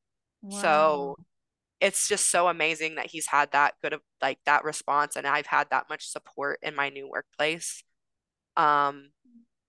Wow. 0.41 0.61
so 0.61 1.15
it's 1.79 2.07
just 2.07 2.27
so 2.31 2.47
amazing 2.47 2.95
that 2.95 3.07
he's 3.07 3.27
had 3.27 3.51
that 3.51 3.75
good 3.81 3.93
of 3.93 4.01
like 4.21 4.39
that 4.45 4.63
response 4.63 5.15
and 5.15 5.27
I've 5.27 5.45
had 5.47 5.69
that 5.71 5.85
much 5.89 6.07
support 6.07 6.59
in 6.63 6.75
my 6.75 6.89
new 6.89 7.09
workplace. 7.09 7.83
Um 8.57 9.09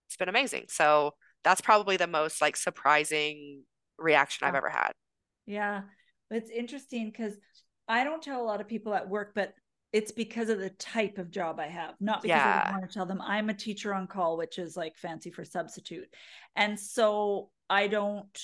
it's 0.09 0.16
been 0.16 0.28
amazing. 0.30 0.66
So 0.68 1.14
that's 1.44 1.61
probably 1.61 1.96
the 1.96 2.06
most 2.06 2.40
like 2.42 2.56
surprising 2.56 3.64
reaction 3.98 4.46
I've 4.46 4.54
ever 4.56 4.70
had. 4.70 4.92
Yeah. 5.46 5.82
It's 6.30 6.50
interesting 6.50 7.11
because 7.11 7.34
I 7.88 8.04
don't 8.04 8.22
tell 8.22 8.40
a 8.42 8.44
lot 8.44 8.61
of 8.61 8.68
people 8.68 8.94
at 8.94 9.09
work, 9.09 9.32
but 9.34 9.54
it's 9.92 10.12
because 10.12 10.50
of 10.50 10.59
the 10.59 10.70
type 10.70 11.16
of 11.16 11.30
job 11.30 11.59
I 11.59 11.68
have, 11.68 11.94
not 12.00 12.22
because 12.22 12.44
I 12.44 12.52
Yeah. 12.52 12.61
don't 12.61 12.68
want 12.68 12.88
to 12.88 12.92
tell 12.92 13.06
them 13.06 13.22
I'm 13.22 13.48
a 13.48 13.54
teacher 13.54 13.94
on 13.94 14.06
call, 14.06 14.36
which 14.36 14.59
is 14.59 14.76
like 14.76 14.96
fancy 14.98 15.30
for 15.30 15.44
substitute. 15.44 16.09
And 16.54 16.78
so 16.78 17.50
I 17.70 17.86
don't 17.88 18.38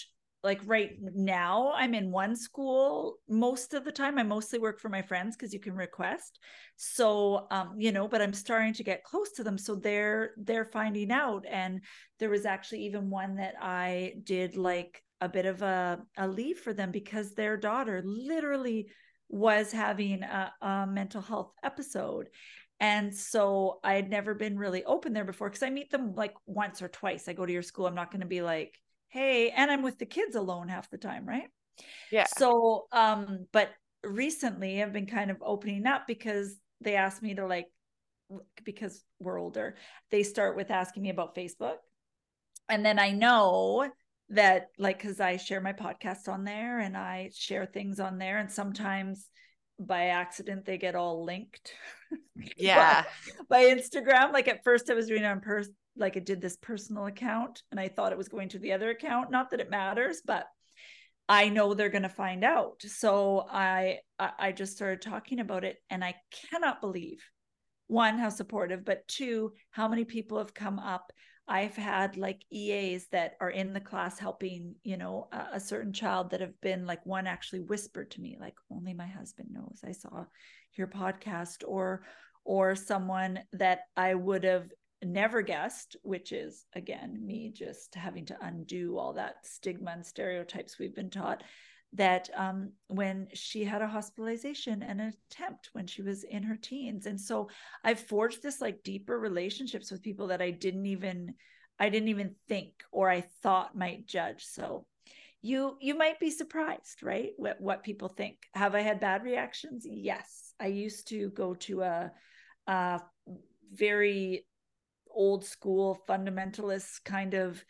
like 0.44 0.60
right 0.66 0.90
now 1.14 1.72
I'm 1.74 1.94
in 1.94 2.12
one 2.12 2.36
school 2.36 3.16
most 3.28 3.72
of 3.72 3.84
the 3.84 3.90
time. 3.90 4.18
I 4.18 4.22
mostly 4.22 4.58
work 4.58 4.78
for 4.78 4.90
my 4.90 5.02
friends 5.02 5.34
because 5.34 5.54
you 5.54 5.58
can 5.58 5.74
request. 5.74 6.38
So 6.76 7.46
um, 7.50 7.74
you 7.78 7.90
know, 7.90 8.06
but 8.06 8.20
I'm 8.20 8.34
starting 8.34 8.74
to 8.74 8.84
get 8.84 9.02
close 9.02 9.32
to 9.32 9.42
them. 9.42 9.56
So 9.56 9.74
they're 9.74 10.32
they're 10.36 10.66
finding 10.66 11.10
out. 11.10 11.46
And 11.50 11.80
there 12.20 12.30
was 12.30 12.44
actually 12.44 12.84
even 12.84 13.10
one 13.10 13.36
that 13.36 13.54
I 13.60 14.14
did 14.22 14.56
like 14.56 15.02
a 15.20 15.28
bit 15.28 15.46
of 15.46 15.62
a, 15.62 16.00
a 16.18 16.28
leave 16.28 16.58
for 16.58 16.74
them 16.74 16.90
because 16.90 17.32
their 17.32 17.56
daughter 17.56 18.02
literally 18.04 18.88
was 19.30 19.72
having 19.72 20.22
a, 20.22 20.52
a 20.60 20.86
mental 20.86 21.22
health 21.22 21.52
episode. 21.64 22.28
And 22.80 23.14
so 23.14 23.78
I 23.82 23.94
had 23.94 24.10
never 24.10 24.34
been 24.34 24.58
really 24.58 24.84
open 24.84 25.14
there 25.14 25.24
before 25.24 25.48
because 25.48 25.62
I 25.62 25.70
meet 25.70 25.90
them 25.90 26.14
like 26.14 26.34
once 26.46 26.82
or 26.82 26.88
twice. 26.88 27.28
I 27.28 27.32
go 27.32 27.46
to 27.46 27.52
your 27.52 27.62
school. 27.62 27.86
I'm 27.86 27.94
not 27.94 28.10
going 28.10 28.20
to 28.20 28.26
be 28.26 28.42
like, 28.42 28.74
hey, 29.14 29.50
and 29.50 29.70
I'm 29.70 29.82
with 29.82 30.00
the 30.00 30.06
kids 30.06 30.34
alone 30.34 30.66
half 30.66 30.90
the 30.90 30.98
time, 30.98 31.24
right? 31.24 31.48
Yeah. 32.10 32.26
So, 32.36 32.86
um, 32.90 33.46
but 33.52 33.70
recently 34.02 34.82
I've 34.82 34.92
been 34.92 35.06
kind 35.06 35.30
of 35.30 35.36
opening 35.40 35.86
up 35.86 36.08
because 36.08 36.56
they 36.80 36.96
asked 36.96 37.22
me 37.22 37.36
to 37.36 37.46
like, 37.46 37.68
because 38.64 39.04
we're 39.20 39.40
older, 39.40 39.76
they 40.10 40.24
start 40.24 40.56
with 40.56 40.72
asking 40.72 41.04
me 41.04 41.10
about 41.10 41.36
Facebook. 41.36 41.76
And 42.68 42.84
then 42.84 42.98
I 42.98 43.12
know 43.12 43.88
that, 44.30 44.70
like, 44.78 44.98
because 44.98 45.20
I 45.20 45.36
share 45.36 45.60
my 45.60 45.74
podcast 45.74 46.28
on 46.28 46.42
there 46.42 46.80
and 46.80 46.96
I 46.96 47.30
share 47.32 47.66
things 47.66 48.00
on 48.00 48.18
there, 48.18 48.38
and 48.38 48.50
sometimes 48.50 49.28
by 49.78 50.06
accident 50.06 50.64
they 50.64 50.76
get 50.76 50.96
all 50.96 51.24
linked. 51.24 51.72
Yeah. 52.56 53.04
by, 53.48 53.64
by 53.68 53.74
Instagram. 53.74 54.32
Like 54.32 54.46
at 54.46 54.62
first 54.62 54.88
I 54.88 54.94
was 54.94 55.06
doing 55.08 55.22
it 55.22 55.26
on 55.26 55.40
pers 55.40 55.68
like 55.96 56.16
it 56.16 56.26
did 56.26 56.40
this 56.40 56.56
personal 56.56 57.06
account 57.06 57.62
and 57.70 57.78
I 57.78 57.88
thought 57.88 58.12
it 58.12 58.18
was 58.18 58.28
going 58.28 58.48
to 58.50 58.58
the 58.58 58.72
other 58.72 58.90
account. 58.90 59.30
Not 59.30 59.50
that 59.50 59.60
it 59.60 59.70
matters, 59.70 60.22
but 60.24 60.46
I 61.28 61.48
know 61.48 61.72
they're 61.72 61.88
going 61.88 62.02
to 62.02 62.08
find 62.08 62.44
out. 62.44 62.82
So 62.82 63.46
I 63.50 64.00
I 64.18 64.52
just 64.52 64.76
started 64.76 65.00
talking 65.00 65.40
about 65.40 65.64
it 65.64 65.78
and 65.90 66.04
I 66.04 66.14
cannot 66.50 66.80
believe 66.80 67.22
one 67.86 68.18
how 68.18 68.28
supportive, 68.28 68.84
but 68.84 69.06
two 69.08 69.52
how 69.70 69.88
many 69.88 70.04
people 70.04 70.38
have 70.38 70.54
come 70.54 70.78
up. 70.78 71.12
I've 71.46 71.76
had 71.76 72.16
like 72.16 72.42
EAs 72.50 73.08
that 73.12 73.34
are 73.40 73.50
in 73.50 73.74
the 73.74 73.80
class 73.80 74.18
helping, 74.18 74.76
you 74.82 74.96
know, 74.96 75.28
a, 75.30 75.56
a 75.56 75.60
certain 75.60 75.92
child 75.92 76.30
that 76.30 76.40
have 76.40 76.58
been 76.62 76.86
like 76.86 77.04
one 77.04 77.26
actually 77.26 77.60
whispered 77.60 78.10
to 78.12 78.20
me 78.20 78.38
like 78.40 78.54
only 78.70 78.94
my 78.94 79.06
husband 79.06 79.48
knows. 79.52 79.80
I 79.84 79.92
saw 79.92 80.24
your 80.72 80.86
podcast 80.86 81.62
or 81.66 82.04
or 82.44 82.74
someone 82.74 83.40
that 83.52 83.80
I 83.96 84.14
would 84.14 84.44
have 84.44 84.68
never 85.04 85.42
guessed, 85.42 85.96
which 86.02 86.32
is 86.32 86.66
again 86.74 87.24
me 87.24 87.52
just 87.54 87.94
having 87.94 88.26
to 88.26 88.38
undo 88.40 88.98
all 88.98 89.12
that 89.14 89.36
stigma 89.44 89.92
and 89.92 90.04
stereotypes 90.04 90.78
we've 90.78 90.94
been 90.94 91.10
taught. 91.10 91.42
That 91.92 92.28
um, 92.36 92.72
when 92.88 93.28
she 93.34 93.62
had 93.62 93.80
a 93.80 93.86
hospitalization 93.86 94.82
and 94.82 95.00
an 95.00 95.12
attempt 95.30 95.70
when 95.74 95.86
she 95.86 96.02
was 96.02 96.24
in 96.24 96.42
her 96.42 96.56
teens, 96.56 97.06
and 97.06 97.20
so 97.20 97.48
I've 97.84 98.00
forged 98.00 98.42
this 98.42 98.60
like 98.60 98.82
deeper 98.82 99.18
relationships 99.18 99.92
with 99.92 100.02
people 100.02 100.26
that 100.28 100.42
I 100.42 100.50
didn't 100.50 100.86
even 100.86 101.34
I 101.78 101.88
didn't 101.88 102.08
even 102.08 102.34
think 102.48 102.72
or 102.90 103.08
I 103.10 103.20
thought 103.42 103.76
might 103.76 104.06
judge. 104.06 104.44
So 104.44 104.86
you 105.44 105.76
you 105.80 105.96
might 105.96 106.18
be 106.18 106.30
surprised, 106.30 107.02
right? 107.02 107.32
What 107.36 107.60
what 107.60 107.82
people 107.82 108.08
think. 108.08 108.38
Have 108.54 108.74
I 108.74 108.80
had 108.80 108.98
bad 108.98 109.22
reactions? 109.22 109.86
Yes. 109.88 110.54
I 110.58 110.68
used 110.68 111.08
to 111.08 111.28
go 111.30 111.54
to 111.54 111.82
a, 111.82 112.12
a 112.66 113.00
very 113.72 114.46
old 115.14 115.44
school 115.44 115.98
fundamentalist 116.08 117.04
kind 117.04 117.34
of 117.34 117.64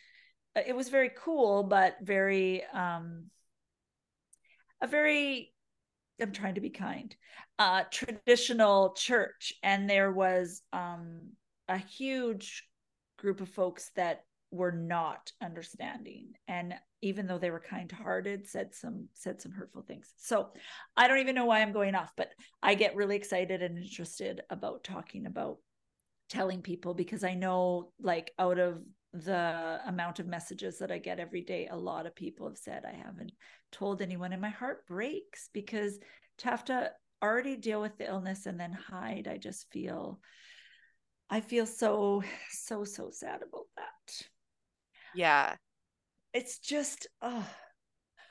it 0.55 0.75
was 0.75 0.89
very 0.89 1.11
cool 1.17 1.63
but 1.63 1.97
very 2.03 2.63
um 2.73 3.25
a 4.81 4.87
very 4.87 5.53
i'm 6.21 6.33
trying 6.33 6.55
to 6.55 6.61
be 6.61 6.71
kind 6.71 7.17
uh 7.59 7.85
traditional 7.91 8.93
church. 8.95 9.53
And 9.63 9.89
there 9.89 10.13
was 10.13 10.63
um 10.73 11.21
a 11.69 11.79
huge 11.79 12.65
group 13.19 13.41
of 13.41 13.49
folks 13.49 13.91
that 13.97 14.25
were 14.51 14.73
not 14.73 15.33
understanding. 15.43 16.33
And 16.47 16.75
even 17.03 17.27
though 17.27 17.39
they 17.39 17.51
were 17.51 17.61
kind-hearted 17.61 18.47
said 18.47 18.75
some 18.75 19.09
said 19.13 19.41
some 19.41 19.53
hurtful 19.53 19.83
things. 19.83 20.13
So 20.17 20.51
i 20.97 21.09
don't 21.09 21.19
even 21.19 21.35
know 21.35 21.47
why 21.47 21.61
i'm 21.61 21.73
going 21.73 21.95
off 21.95 22.13
but 22.17 22.31
i 22.63 22.75
get 22.75 22.97
really 22.97 23.17
excited 23.17 23.63
and 23.63 23.79
interested 23.79 24.43
about 24.51 24.85
talking 24.85 25.27
about 25.27 25.59
telling 26.29 26.63
people 26.63 26.95
because 26.95 27.25
I 27.25 27.35
know 27.35 27.93
like 28.01 28.33
out 28.39 28.59
of 28.59 28.83
the 29.13 29.81
amount 29.87 30.19
of 30.19 30.27
messages 30.27 30.79
that 30.79 30.91
I 30.91 30.99
get 30.99 31.21
every 31.21 31.43
day, 31.43 31.69
a 31.71 31.77
lot 31.77 32.07
of 32.07 32.17
people 32.17 32.49
have 32.49 32.59
said 32.59 32.85
I 32.85 32.97
haven't 32.97 33.33
told 33.71 34.03
anyone, 34.03 34.33
and 34.33 34.43
my 34.43 34.51
heart 34.51 34.87
breaks 34.87 35.49
because 35.53 35.99
to 36.39 36.49
have 36.49 36.65
to 36.67 36.91
already 37.23 37.57
deal 37.57 37.81
with 37.81 37.97
the 37.97 38.09
illness 38.09 38.47
and 38.47 38.59
then 38.59 38.73
hide, 38.73 39.29
I 39.29 39.39
just 39.39 39.71
feel, 39.71 40.21
I 41.31 41.41
feel 41.41 41.67
so, 41.67 42.23
so, 42.51 42.85
so 42.85 43.11
sad 43.11 43.37
about 43.37 43.67
that. 43.77 44.27
Yeah. 45.15 45.55
It's 46.33 46.59
just, 46.59 47.07
oh. 47.23 47.49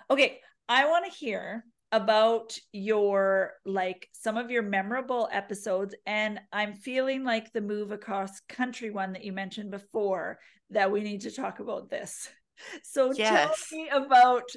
okay. 0.09 0.39
I 0.69 0.87
want 0.87 1.05
to 1.05 1.11
hear 1.11 1.65
about 1.93 2.57
your 2.71 3.53
like 3.65 4.09
some 4.13 4.35
of 4.35 4.49
your 4.51 4.63
memorable 4.63 5.29
episodes 5.31 5.93
and 6.07 6.39
i'm 6.51 6.73
feeling 6.73 7.23
like 7.23 7.53
the 7.53 7.61
move 7.61 7.91
across 7.91 8.39
country 8.49 8.89
one 8.89 9.13
that 9.13 9.23
you 9.23 9.31
mentioned 9.31 9.69
before 9.71 10.39
that 10.71 10.91
we 10.91 11.01
need 11.01 11.21
to 11.21 11.31
talk 11.31 11.59
about 11.59 11.89
this 11.91 12.29
so 12.83 13.13
Yes. 13.13 13.47
tell 13.69 13.79
me 13.79 13.89
about 13.89 14.49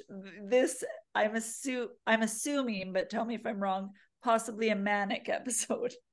this 0.49 0.83
i'm 1.15 1.33
assu- 1.35 1.89
i'm 2.07 2.23
assuming 2.23 2.93
but 2.93 3.11
tell 3.11 3.25
me 3.27 3.35
if 3.35 3.47
i'm 3.47 3.63
wrong 3.63 3.91
possibly 4.25 4.71
a 4.71 4.77
manic 4.77 5.29
episode 5.29 5.93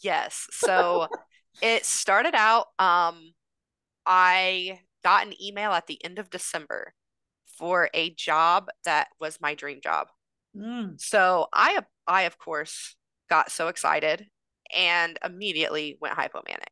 Yes. 0.00 0.46
So 0.50 1.08
it 1.60 1.86
started 1.86 2.34
out, 2.34 2.66
um, 2.78 3.32
I 4.06 4.80
got 5.02 5.26
an 5.26 5.34
email 5.42 5.72
at 5.72 5.86
the 5.86 6.02
end 6.04 6.18
of 6.18 6.30
December 6.30 6.94
for 7.46 7.88
a 7.94 8.10
job 8.10 8.68
that 8.84 9.08
was 9.20 9.40
my 9.40 9.54
dream 9.54 9.80
job. 9.82 10.08
Mm, 10.56 10.98
So 10.98 11.48
I, 11.52 11.80
I 12.06 12.22
of 12.22 12.38
course 12.38 12.96
got 13.30 13.50
so 13.50 13.68
excited 13.68 14.26
and 14.74 15.18
immediately 15.24 15.98
went 16.00 16.16
hypomanic. 16.16 16.68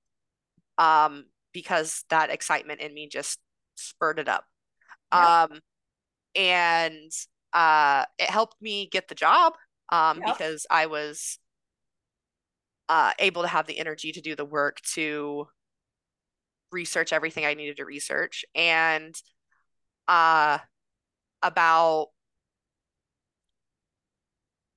Um, 0.79 1.27
because 1.53 2.05
that 2.11 2.31
excitement 2.31 2.81
in 2.81 2.95
me 2.95 3.09
just 3.09 3.39
spurted 3.77 4.29
up. 4.29 4.45
Yep. 5.13 5.37
Um, 5.51 5.61
and 6.35 7.13
uh, 7.53 8.05
it 8.19 8.31
helped 8.31 8.61
me 8.63 8.89
get 8.91 9.09
the 9.09 9.15
job. 9.15 9.55
Um, 9.91 10.23
Yep. 10.25 10.25
because 10.25 10.67
I 10.71 10.87
was 10.87 11.39
uh 12.89 13.13
able 13.19 13.43
to 13.43 13.49
have 13.49 13.67
the 13.67 13.79
energy 13.79 14.13
to 14.13 14.21
do 14.21 14.35
the 14.35 14.45
work 14.45 14.81
to 14.95 15.47
research 16.71 17.13
everything 17.13 17.45
I 17.45 17.55
needed 17.55 17.77
to 17.77 17.85
research. 17.85 18.45
And 18.55 19.15
uh, 20.09 20.59
about 21.43 22.09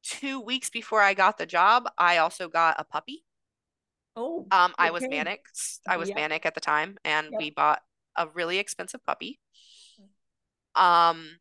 two 0.05 0.39
weeks 0.41 0.69
before 0.71 1.01
I 1.01 1.15
got 1.15 1.37
the 1.39 1.47
job, 1.47 1.89
I 1.97 2.17
also 2.17 2.49
got 2.49 2.77
a 2.79 2.85
puppy. 2.85 3.25
Oh, 4.17 4.51
Um, 4.51 4.75
I 4.77 4.91
was 4.91 5.09
manic. 5.09 5.45
I 5.87 5.97
was 5.97 6.13
Yep. 6.13 6.15
manic 6.15 6.45
at 6.45 6.55
the 6.55 6.61
time, 6.61 6.97
and 7.03 7.33
Yep. 7.33 7.37
we 7.37 7.49
bought 7.49 7.81
a 8.15 8.27
really 8.27 8.57
expensive 8.59 9.03
puppy. 9.03 9.39
Um, 10.75 11.39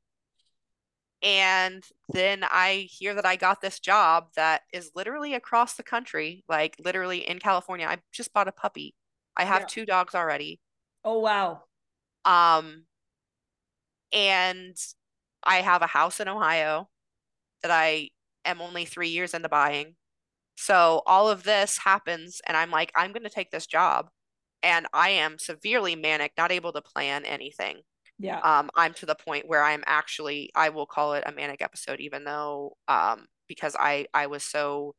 and 1.22 1.82
then 2.10 2.44
I 2.44 2.86
hear 2.90 3.14
that 3.14 3.24
I 3.24 3.36
got 3.36 3.60
this 3.62 3.80
job 3.80 4.28
that 4.36 4.62
is 4.72 4.90
literally 4.94 5.32
across 5.34 5.74
the 5.74 5.82
country, 5.82 6.44
like 6.48 6.76
literally 6.78 7.26
in 7.26 7.38
California. 7.38 7.86
I 7.86 7.98
just 8.12 8.32
bought 8.34 8.48
a 8.48 8.52
puppy. 8.52 8.94
I 9.36 9.44
have 9.44 9.64
Yeah. 9.64 9.66
two 9.66 9.86
dogs 9.86 10.14
already. 10.14 10.60
Oh, 11.04 11.20
wow. 11.20 11.64
Um, 12.24 12.86
and 14.12 14.76
I 15.42 15.56
have 15.62 15.82
a 15.82 15.86
house 15.86 16.20
in 16.20 16.28
Ohio 16.28 16.88
that 17.62 17.72
I 17.72 18.10
am 18.44 18.60
only 18.60 18.84
three 18.84 19.08
years 19.10 19.34
into 19.34 19.48
buying. 19.48 19.96
So 20.56 21.02
all 21.06 21.28
of 21.30 21.44
this 21.44 21.78
happens, 21.78 22.40
and 22.46 22.56
I'm 22.56 22.70
like, 22.70 22.92
I'm 22.96 23.12
going 23.12 23.24
to 23.24 23.30
take 23.30 23.50
this 23.50 23.66
job. 23.66 24.08
And 24.62 24.86
I 24.92 25.10
am 25.10 25.38
severely 25.38 25.96
manic, 25.96 26.32
not 26.38 26.52
able 26.52 26.72
to 26.72 26.82
plan 26.82 27.24
anything. 27.24 27.82
Yeah. 28.18 28.42
Um, 28.42 28.70
I'm 28.76 28.94
to 28.94 29.06
the 29.06 29.14
point 29.14 29.48
where 29.48 29.62
I'm 29.62 29.82
actually, 29.86 30.50
I 30.54 30.70
will 30.70 30.86
call 30.86 31.14
it 31.14 31.24
a 31.26 31.32
manic 31.32 31.62
episode, 31.62 32.00
even 32.00 32.24
though, 32.24 32.76
um, 32.88 33.26
because 33.48 33.76
I 33.78 34.06
I 34.14 34.26
was 34.28 34.42
so 34.44 34.94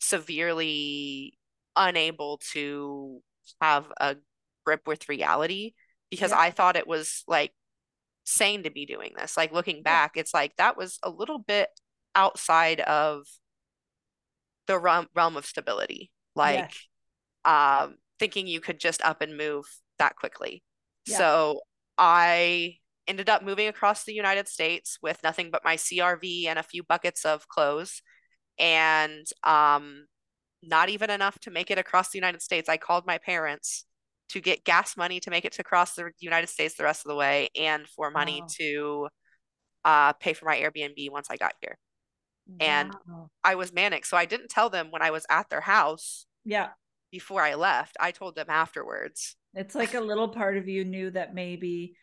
severely 0.00 1.38
unable 1.76 2.38
to 2.52 3.20
have 3.60 3.86
a 4.00 4.16
grip 4.64 4.82
with 4.86 5.08
reality 5.08 5.74
because 6.10 6.32
Yeah. 6.32 6.38
I 6.38 6.50
thought 6.50 6.76
it 6.76 6.86
was 6.88 7.24
like 7.28 7.52
sane 8.24 8.64
to 8.64 8.70
be 8.70 8.86
doing 8.86 9.12
this. 9.16 9.36
Like 9.36 9.52
looking 9.52 9.82
back, 9.82 10.12
it's 10.16 10.34
like 10.34 10.56
that 10.56 10.76
was 10.76 10.98
a 11.02 11.10
little 11.10 11.38
bit 11.38 11.68
outside 12.14 12.80
of 12.80 13.26
the 14.66 14.78
realm 14.78 15.06
realm 15.14 15.36
of 15.36 15.46
stability. 15.46 16.10
Like 16.34 16.64
Yes. 16.64 16.86
um 17.44 17.96
thinking 18.18 18.46
you 18.46 18.60
could 18.60 18.80
just 18.80 19.02
up 19.02 19.22
and 19.22 19.36
move 19.36 19.64
that 19.98 20.16
quickly. 20.16 20.62
Yeah. 21.06 21.16
So 21.18 21.60
I 21.96 22.76
ended 23.06 23.28
up 23.30 23.42
moving 23.42 23.68
across 23.68 24.04
the 24.04 24.12
United 24.12 24.48
States 24.48 24.98
with 25.02 25.22
nothing 25.22 25.50
but 25.50 25.64
my 25.64 25.76
CRV 25.76 26.46
and 26.46 26.58
a 26.58 26.62
few 26.62 26.82
buckets 26.82 27.24
of 27.24 27.48
clothes 27.48 28.02
and 28.58 29.26
um 29.44 30.06
not 30.62 30.88
even 30.88 31.10
enough 31.10 31.38
to 31.40 31.50
make 31.50 31.70
it 31.70 31.78
across 31.78 32.10
the 32.10 32.18
United 32.18 32.42
States. 32.42 32.68
I 32.68 32.76
called 32.78 33.06
my 33.06 33.18
parents 33.18 33.86
to 34.30 34.40
get 34.40 34.64
gas 34.64 34.96
money 34.96 35.20
to 35.20 35.30
make 35.30 35.44
it 35.44 35.52
to 35.52 35.64
cross 35.64 35.94
the 35.94 36.10
United 36.20 36.48
States 36.48 36.76
the 36.76 36.84
rest 36.84 37.04
of 37.06 37.10
the 37.10 37.16
way 37.16 37.48
and 37.56 37.86
for 37.88 38.10
money 38.10 38.40
Wow. 38.40 38.48
to 38.58 39.08
uh, 39.84 40.12
pay 40.14 40.32
for 40.34 40.46
my 40.46 40.56
Airbnb 40.58 41.10
once 41.10 41.28
I 41.30 41.36
got 41.36 41.54
here. 41.60 41.78
And 42.60 42.90
Wow. 43.08 43.30
I 43.44 43.54
was 43.54 43.72
manic, 43.72 44.04
so 44.04 44.16
I 44.16 44.24
didn't 44.24 44.48
tell 44.48 44.70
them 44.70 44.90
when 44.90 45.02
I 45.02 45.10
was 45.10 45.26
at 45.30 45.48
their 45.48 45.60
house 45.60 46.26
Yeah. 46.44 46.70
before 47.10 47.42
I 47.42 47.54
left. 47.54 47.96
I 48.00 48.10
told 48.10 48.34
them 48.34 48.46
afterwards. 48.48 49.36
It's 49.54 49.74
like 49.74 49.94
a 49.94 50.00
little 50.00 50.28
part 50.28 50.56
of 50.56 50.68
you 50.68 50.84
knew 50.84 51.10
that 51.12 51.34
maybe 51.34 51.96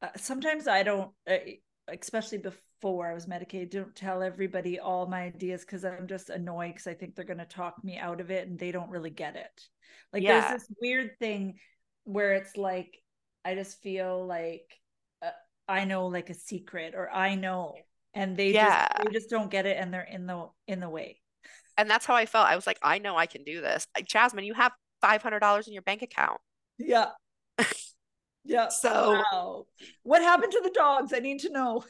uh, 0.00 0.08
sometimes 0.16 0.68
I 0.68 0.82
don't, 0.82 1.10
uh, 1.28 1.36
especially 1.88 2.38
before 2.38 3.10
I 3.10 3.14
was 3.14 3.26
medicated, 3.26 3.70
don't 3.70 3.94
tell 3.94 4.22
everybody 4.22 4.78
all 4.80 5.06
my 5.06 5.22
ideas 5.22 5.62
because 5.62 5.84
I'm 5.84 6.06
just 6.06 6.30
annoyed 6.30 6.74
because 6.74 6.86
I 6.86 6.94
think 6.94 7.14
they're 7.14 7.24
going 7.24 7.38
to 7.38 7.44
talk 7.44 7.82
me 7.84 7.98
out 7.98 8.20
of 8.20 8.30
it 8.30 8.48
and 8.48 8.58
they 8.58 8.72
don't 8.72 8.90
really 8.90 9.10
get 9.10 9.36
it. 9.36 9.62
Like 10.12 10.24
Yeah. 10.24 10.48
there's 10.48 10.62
this 10.62 10.76
weird 10.80 11.18
thing 11.18 11.54
where 12.04 12.34
it's 12.34 12.56
like, 12.56 12.98
I 13.44 13.54
just 13.54 13.82
feel 13.82 14.26
like 14.26 14.78
uh, 15.22 15.30
I 15.68 15.84
know 15.84 16.06
like 16.06 16.30
a 16.30 16.34
secret 16.34 16.94
or 16.96 17.10
I 17.10 17.34
know, 17.34 17.74
and 18.14 18.36
they 18.36 18.52
Yeah. 18.52 18.86
just 18.88 19.04
they 19.04 19.12
just 19.12 19.30
don't 19.30 19.50
get 19.50 19.66
it 19.66 19.76
and 19.78 19.92
they're 19.92 20.02
in 20.02 20.26
the 20.26 20.48
in 20.66 20.80
the 20.80 20.88
way. 20.88 21.20
And 21.78 21.88
that's 21.88 22.04
how 22.04 22.14
I 22.14 22.26
felt. 22.26 22.46
I 22.46 22.56
was 22.56 22.66
like, 22.66 22.78
I 22.82 22.98
know 22.98 23.16
I 23.16 23.26
can 23.26 23.44
do 23.44 23.60
this. 23.62 23.86
Like, 23.96 24.06
Jasmine, 24.06 24.44
you 24.44 24.52
have 24.54 24.72
$500 25.02 25.66
in 25.66 25.72
your 25.72 25.82
bank 25.82 26.02
account. 26.02 26.40
Yeah. 26.78 27.10
Yeah. 28.44 28.68
So- 28.70 29.22
wow. 29.30 29.66
What 30.02 30.20
happened 30.20 30.50
to 30.52 30.60
the 30.64 30.70
dogs? 30.70 31.12
I 31.14 31.20
need 31.20 31.38
to 31.40 31.48
know. 31.50 31.84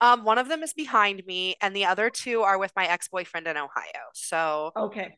Um, 0.00 0.24
one 0.24 0.38
of 0.38 0.48
them 0.48 0.64
is 0.64 0.72
behind 0.72 1.24
me, 1.24 1.54
and 1.60 1.74
the 1.74 1.84
other 1.84 2.10
two 2.10 2.42
are 2.42 2.58
with 2.58 2.72
my 2.74 2.84
ex-boyfriend 2.84 3.46
in 3.46 3.56
Ohio. 3.56 4.10
So, 4.12 4.72
Okay. 4.76 5.16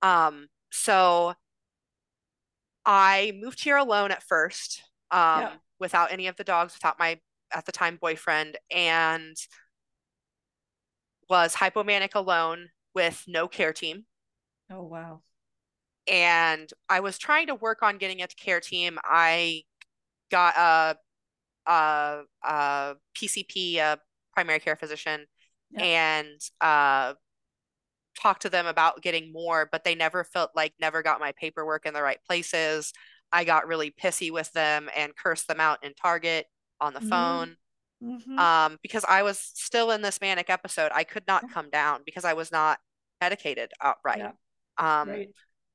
um, 0.00 0.46
so 0.72 1.34
I 2.84 3.32
moved 3.40 3.62
here 3.62 3.76
alone 3.76 4.10
at 4.10 4.22
first, 4.22 4.82
um, 5.10 5.40
Yeah. 5.42 5.56
without 5.78 6.12
any 6.12 6.28
of 6.28 6.36
the 6.36 6.44
dogs, 6.44 6.74
without 6.74 6.98
my 6.98 7.20
at 7.52 7.66
the 7.66 7.72
time 7.72 7.96
boyfriend, 7.96 8.56
and 8.70 9.36
was 11.28 11.56
hypomanic 11.56 12.14
alone 12.14 12.70
with 12.94 13.24
no 13.26 13.48
care 13.48 13.72
team. 13.72 14.06
Oh 14.70 14.82
wow. 14.84 15.22
and 16.06 16.70
I 16.88 17.00
was 17.00 17.18
trying 17.18 17.48
to 17.48 17.54
work 17.54 17.82
on 17.82 17.98
getting 17.98 18.22
a 18.22 18.28
care 18.28 18.60
team. 18.60 18.98
I 19.04 19.62
got 20.30 20.56
a 20.56 20.98
a, 21.70 22.22
a 22.44 22.94
PCP, 23.14 23.78
a 23.78 23.98
primary 24.34 24.60
care 24.60 24.76
physician, 24.76 25.26
Yeah. 25.70 25.82
and 25.82 26.40
uh, 26.60 27.14
talked 28.20 28.42
to 28.42 28.50
them 28.50 28.66
about 28.66 29.02
getting 29.02 29.32
more, 29.32 29.68
but 29.70 29.84
they 29.84 29.94
never 29.94 30.24
felt 30.24 30.50
like 30.56 30.72
never 30.80 31.02
got 31.02 31.20
my 31.20 31.32
paperwork 31.38 31.86
in 31.86 31.94
the 31.94 32.02
right 32.02 32.18
places. 32.26 32.92
I 33.32 33.44
got 33.44 33.66
really 33.66 33.90
pissy 33.90 34.30
with 34.30 34.50
them 34.52 34.88
and 34.96 35.14
cursed 35.16 35.48
them 35.48 35.60
out 35.60 35.84
in 35.84 35.92
Target 35.94 36.46
on 36.80 36.94
the 36.94 37.00
Mhm. 37.00 37.00
phone 37.00 37.56
Mhm. 38.02 38.38
um, 38.38 38.78
because 38.82 39.04
I 39.04 39.22
was 39.22 39.38
still 39.38 39.90
in 39.90 40.02
this 40.02 40.20
manic 40.20 40.50
episode. 40.50 40.92
I 40.94 41.04
could 41.04 41.26
not 41.26 41.50
come 41.50 41.70
down 41.70 42.02
because 42.04 42.24
I 42.24 42.34
was 42.34 42.52
not 42.52 42.78
medicated 43.20 43.72
outright. 43.80 44.18
Yeah. 44.18 44.32
Um, 44.78 45.08
right. 45.08 45.28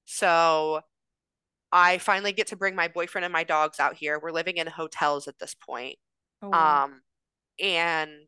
so 0.06 0.82
I 1.72 1.98
finally 2.00 2.34
get 2.34 2.48
to 2.48 2.56
bring 2.56 2.76
my 2.76 2.88
boyfriend 2.88 3.26
and 3.26 3.32
my 3.34 3.44
dogs 3.44 3.80
out 3.80 3.96
here. 3.96 4.20
We're 4.20 4.32
living 4.32 4.58
in 4.58 4.68
hotels 4.68 5.28
at 5.28 5.40
this 5.40 5.56
point. 5.56 5.98
Oh, 6.42 6.50
wow. 6.50 6.84
Um, 6.86 7.02
and 7.60 8.28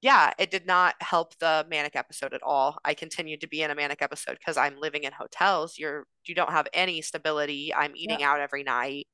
yeah, 0.00 0.32
it 0.38 0.50
did 0.50 0.66
not 0.66 0.94
help 1.00 1.36
the 1.38 1.64
manic 1.68 1.96
episode 1.96 2.34
at 2.34 2.42
all. 2.42 2.78
I 2.84 2.94
continued 2.94 3.40
to 3.40 3.48
be 3.48 3.62
in 3.62 3.70
a 3.70 3.74
manic 3.74 4.02
episode 4.02 4.38
because 4.38 4.56
I'm 4.56 4.78
living 4.78 5.04
in 5.04 5.12
hotels. 5.12 5.78
You're 5.78 6.06
you 6.26 6.34
don't 6.34 6.50
have 6.50 6.68
any 6.74 7.00
stability. 7.02 7.72
I'm 7.74 7.96
eating 7.96 8.22
out 8.22 8.40
every 8.40 8.64
night. 8.64 9.06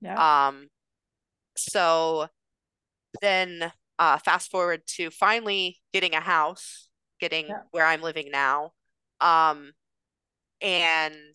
yeah. 0.00 0.48
Um, 0.48 0.68
so 1.56 2.28
then 3.20 3.72
uh, 3.98 4.18
fast 4.18 4.50
forward 4.50 4.82
to 4.96 5.10
finally 5.10 5.78
getting 5.92 6.14
a 6.14 6.20
house, 6.20 6.88
getting 7.20 7.46
Yeah. 7.48 7.62
where 7.70 7.86
I'm 7.86 8.02
living 8.02 8.30
now. 8.32 8.72
Um, 9.20 9.72
and 10.60 11.34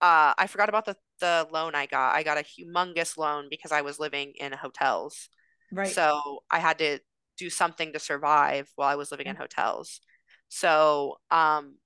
uh, 0.00 0.34
I 0.38 0.46
forgot 0.46 0.68
about 0.68 0.86
the 0.86 0.96
the 1.20 1.46
loan 1.52 1.74
I 1.74 1.86
got. 1.86 2.14
I 2.14 2.22
got 2.22 2.38
a 2.38 2.42
humongous 2.42 3.16
loan 3.18 3.48
because 3.50 3.72
I 3.72 3.82
was 3.82 3.98
living 3.98 4.32
in 4.36 4.52
hotels. 4.52 5.28
right. 5.72 5.96
So 5.96 6.42
I 6.50 6.58
had 6.60 6.78
to 6.78 7.00
do 7.38 7.50
something 7.50 7.92
to 7.92 7.98
survive 8.00 8.70
while 8.76 8.88
I 8.88 8.96
was 8.96 9.10
living 9.10 9.26
in 9.26 9.36
hotels. 9.36 10.00
So, 10.48 11.18
um, 11.30 11.76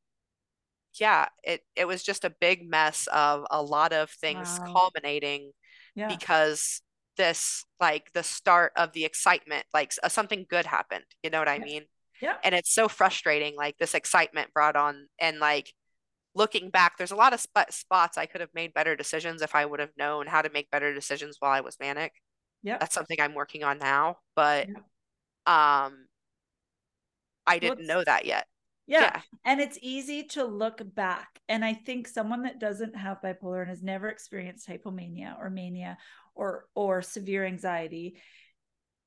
yeah, 1.01 1.27
it 1.43 1.63
it 1.77 1.87
was 1.87 2.03
just 2.03 2.25
a 2.25 2.31
big 2.41 2.69
mess 2.69 3.09
of 3.13 3.45
a 3.51 3.63
lot 3.63 3.93
of 3.93 4.11
things 4.11 4.59
Wow. 4.61 4.73
culminating 4.73 5.53
yeah. 5.95 6.09
because 6.09 6.83
this 7.17 7.65
like 7.81 8.13
the 8.13 8.23
start 8.23 8.73
of 8.77 8.93
the 8.93 9.05
excitement, 9.05 9.65
like 9.73 9.93
uh, 10.03 10.09
something 10.09 10.47
good 10.49 10.67
happened. 10.67 11.05
You 11.23 11.31
know 11.31 11.39
what 11.39 11.49
I 11.49 11.59
mean? 11.59 11.85
Yeah. 12.21 12.37
And 12.45 12.55
it's 12.55 12.73
so 12.73 12.89
frustrating, 12.89 13.57
like 13.57 13.77
this 13.79 13.95
excitement 13.95 14.53
brought 14.55 14.77
on 14.77 15.09
and 15.19 15.39
like 15.39 15.73
looking 16.35 16.71
back, 16.71 16.97
there's 16.97 17.11
a 17.13 17.17
lot 17.17 17.33
of 17.33 17.41
sp 17.43 17.71
spots 17.71 18.19
I 18.19 18.27
could 18.27 18.41
have 18.41 18.55
made 18.55 18.75
better 18.75 18.97
decisions 18.97 19.43
if 19.43 19.55
I 19.55 19.67
would 19.67 19.81
have 19.81 19.93
known 19.99 20.27
how 20.27 20.43
to 20.43 20.51
make 20.51 20.71
better 20.71 20.95
decisions 20.95 21.37
while 21.41 21.53
I 21.53 21.61
was 21.61 21.77
manic. 21.81 22.13
Yeah. 22.63 22.79
That's 22.79 22.95
something 22.95 23.21
I'm 23.21 23.35
working 23.35 23.63
on 23.65 23.79
now, 23.79 24.19
but 24.35 24.69
Yeah. 24.69 25.87
um 25.87 26.07
I 27.47 27.59
didn't 27.59 27.81
it's- 27.81 27.89
know 27.89 28.03
that 28.05 28.25
yet. 28.25 28.47
Yeah. 28.87 29.01
Yeah. 29.01 29.21
And 29.45 29.61
it's 29.61 29.79
easy 29.81 30.25
to 30.29 30.45
look 30.45 30.81
back. 30.95 31.41
And 31.49 31.65
I 31.65 31.73
think 31.75 32.07
someone 32.07 32.43
that 32.43 32.59
doesn't 32.59 32.95
have 32.97 33.23
bipolar 33.23 33.61
and 33.61 33.69
has 33.71 33.83
never 33.83 34.09
experienced 34.09 34.69
hypomania 34.69 35.39
or 35.39 35.49
mania 35.51 35.97
or 36.35 36.67
or 36.75 37.03
severe 37.03 37.45
anxiety, 37.45 38.17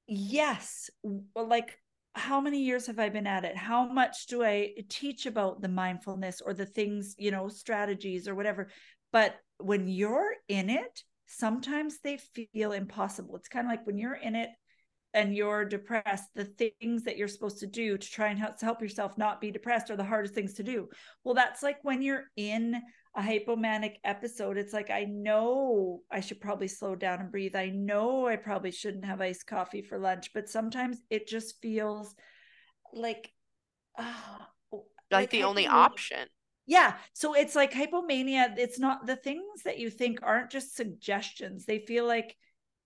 yes, 0.07 0.89
like 1.35 1.77
how 2.13 2.41
many 2.41 2.63
years 2.63 2.87
have 2.87 2.99
I 2.99 3.09
been 3.09 3.27
at 3.27 3.45
it? 3.45 3.55
How 3.55 3.85
much 3.85 4.25
do 4.27 4.43
I 4.43 4.73
teach 4.89 5.25
about 5.25 5.61
the 5.61 5.69
mindfulness 5.69 6.41
or 6.41 6.53
the 6.53 6.65
things, 6.65 7.15
you 7.17 7.29
know, 7.31 7.47
strategies 7.47 8.27
or 8.27 8.33
whatever? 8.33 8.69
But 9.11 9.35
when 9.59 9.87
you're 9.87 10.33
in 10.47 10.69
it, 10.69 11.03
sometimes 11.27 11.99
they 11.99 12.17
feel 12.53 12.71
impossible. 12.71 13.35
It's 13.35 13.47
kind 13.47 13.67
of 13.67 13.71
like 13.71 13.85
when 13.85 13.97
you're 13.97 14.15
in 14.15 14.35
it 14.35 14.49
and 15.13 15.35
you're 15.35 15.65
depressed, 15.65 16.29
the 16.35 16.45
things 16.45 17.03
that 17.03 17.17
you're 17.17 17.27
supposed 17.27 17.59
to 17.59 17.67
do 17.67 17.97
to 17.97 18.09
try 18.09 18.27
and 18.29 18.39
help, 18.39 18.59
help 18.59 18.81
yourself 18.81 19.17
not 19.17 19.39
be 19.41 19.51
depressed 19.51 19.89
are 19.89 19.95
the 19.95 20.03
hardest 20.03 20.33
things 20.33 20.53
to 20.55 20.63
do. 20.63 20.87
Well, 21.23 21.35
that's 21.35 21.63
like 21.63 21.77
when 21.83 22.01
you're 22.01 22.25
in 22.35 22.81
a 23.17 23.21
hypomanic 23.21 23.95
episode, 24.03 24.57
it's 24.57 24.73
like, 24.73 24.91
I 24.91 25.05
know 25.05 26.01
I 26.11 26.19
should 26.19 26.39
probably 26.39 26.67
slow 26.67 26.95
down 26.95 27.19
and 27.19 27.31
breathe. 27.31 27.55
I 27.55 27.69
know 27.69 28.27
I 28.27 28.35
probably 28.35 28.69
shouldn't 28.69 29.05
have 29.05 29.21
iced 29.21 29.47
coffee 29.47 29.81
for 29.81 29.97
lunch, 29.97 30.31
but 30.35 30.47
sometimes 30.47 31.01
it 31.09 31.27
just 31.27 31.59
feels 31.59 32.13
like, 32.93 33.31
uh, 33.97 34.03
like, 34.71 34.83
like 35.11 35.29
the 35.31 35.45
only 35.45 35.65
option. 35.65 36.27
Yeah. 36.67 36.93
So 37.13 37.33
it's 37.33 37.55
like 37.55 37.71
hypomania. 37.73 38.55
It's 38.57 38.77
not 38.77 39.07
the 39.07 39.15
things 39.15 39.63
that 39.65 39.79
you 39.79 39.89
think 39.89 40.19
aren't 40.21 40.51
just 40.51 40.75
suggestions. 40.75 41.65
They 41.65 41.79
feel 41.79 42.05
like 42.05 42.35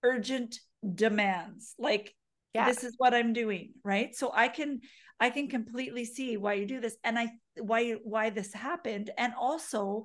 urgent 0.02 0.58
demands. 0.94 1.74
Like, 1.78 2.14
yeah. 2.54 2.66
this 2.66 2.84
is 2.84 2.94
what 2.96 3.12
I'm 3.12 3.34
doing. 3.34 3.72
Right. 3.84 4.14
So 4.14 4.30
I 4.32 4.48
can, 4.48 4.80
I 5.22 5.30
can 5.30 5.46
completely 5.46 6.04
see 6.04 6.36
why 6.36 6.54
you 6.54 6.66
do 6.66 6.80
this 6.80 6.96
and 7.04 7.16
I, 7.16 7.28
why, 7.56 7.92
why 8.02 8.30
this 8.30 8.52
happened. 8.52 9.12
And 9.16 9.32
also, 9.40 10.04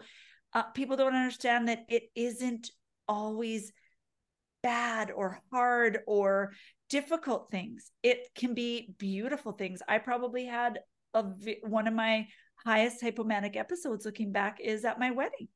uh, 0.54 0.62
people 0.62 0.96
don't 0.96 1.16
understand 1.16 1.70
that 1.70 1.86
it 1.90 2.04
isn't 2.14 2.70
always 3.08 3.72
bad 4.62 5.10
or 5.10 5.40
hard 5.52 6.02
or 6.06 6.54
difficult 6.92 7.50
things. 7.50 7.90
It 8.04 8.28
can 8.36 8.54
be 8.54 8.94
beautiful 9.00 9.54
things. 9.54 9.82
I 9.88 9.98
probably 9.98 10.46
had 10.46 10.82
a 11.16 11.24
one 11.64 11.88
of 11.88 11.96
my 11.96 12.28
highest 12.64 13.02
hypomanic 13.02 13.56
episodes 13.56 14.06
looking 14.06 14.32
back 14.32 14.60
is 14.62 14.86
at 14.86 15.00
my 15.00 15.10
wedding. 15.10 15.48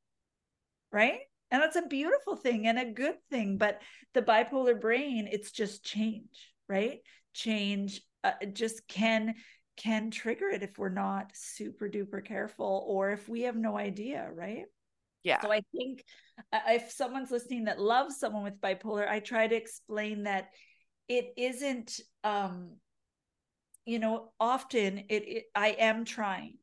Right? 0.92 1.20
And 1.52 1.62
that's 1.62 1.76
a 1.76 1.88
beautiful 1.88 2.36
thing 2.36 2.66
and 2.66 2.80
a 2.80 2.94
good 2.94 3.18
thing, 3.30 3.60
but 3.60 3.80
the 4.16 4.24
bipolar 4.24 4.82
brain 4.82 5.30
it's 5.32 5.52
just 5.52 5.86
change, 5.86 6.52
right? 6.68 7.02
Change 7.36 8.02
uh, 8.24 8.32
just 8.54 8.88
can 8.88 9.36
can 9.78 10.12
trigger 10.12 10.50
it 10.50 10.64
if 10.64 10.78
we're 10.78 10.90
not 10.90 11.32
super 11.34 11.90
duper 11.90 12.24
careful 12.24 12.86
or 12.88 13.12
if 13.12 13.28
we 13.28 13.42
have 13.44 13.56
no 13.56 13.78
idea, 13.78 14.30
right? 14.34 14.66
Yeah. 15.24 15.42
So 15.42 15.52
I 15.52 15.62
think 15.76 16.04
if 16.68 16.92
someone's 16.92 17.32
listening 17.32 17.66
that 17.66 17.80
loves 17.80 18.20
someone 18.20 18.44
with 18.44 18.60
bipolar, 18.60 19.08
I 19.08 19.20
try 19.20 19.48
to 19.48 19.56
explain 19.56 20.24
that 20.24 20.50
it 21.08 21.34
isn't 21.36 22.00
um 22.24 22.72
you 23.86 24.00
know 24.00 24.32
often 24.40 25.00
it, 25.10 25.24
it 25.28 25.44
i 25.56 25.70
am 25.70 26.06
trying 26.06 26.54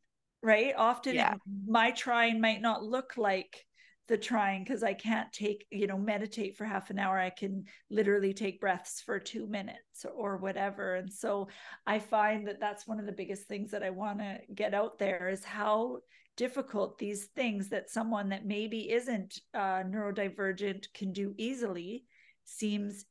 right 0.43 0.73
often 0.77 1.15
yeah. 1.15 1.35
my 1.67 1.91
trying 1.91 2.41
might 2.41 2.63
not 2.63 2.83
look 2.83 3.15
like 3.17 3.67
the 4.09 4.17
trying 4.17 4.65
because 4.65 4.83
i 4.83 4.95
can't 4.95 5.33
take 5.33 5.67
you 5.71 5.87
know 5.87 5.99
meditate 5.99 6.57
for 6.57 6.65
half 6.65 6.91
an 6.91 6.99
hour. 6.99 7.19
I 7.19 7.31
can 7.31 7.65
literally 7.91 8.33
take 8.33 8.61
breaths 8.61 9.01
for 9.01 9.19
two 9.19 9.47
minutes 9.47 10.05
or, 10.15 10.39
whatever. 10.39 10.95
And 10.97 11.13
so 11.13 11.49
i 11.87 11.99
find 11.99 12.47
that 12.49 12.61
that's 12.61 12.87
one 12.87 13.01
of 13.01 13.07
the 13.07 13.13
biggest 13.13 13.47
things 13.49 13.71
that 13.71 13.83
i 13.83 13.91
want 13.91 14.19
to 14.19 14.39
get 14.55 14.75
out 14.75 14.99
there 14.99 15.29
is 15.29 15.45
how 15.45 15.99
difficult 16.37 16.99
these 16.99 17.27
things 17.35 17.69
that 17.69 17.91
someone 17.91 18.29
that 18.29 18.47
maybe 18.47 18.91
isn't 18.93 19.41
uh, 19.55 19.83
neurodivergent 19.83 20.87
can 20.95 21.13
do 21.13 21.35
easily 21.37 22.05
seems 22.45 23.05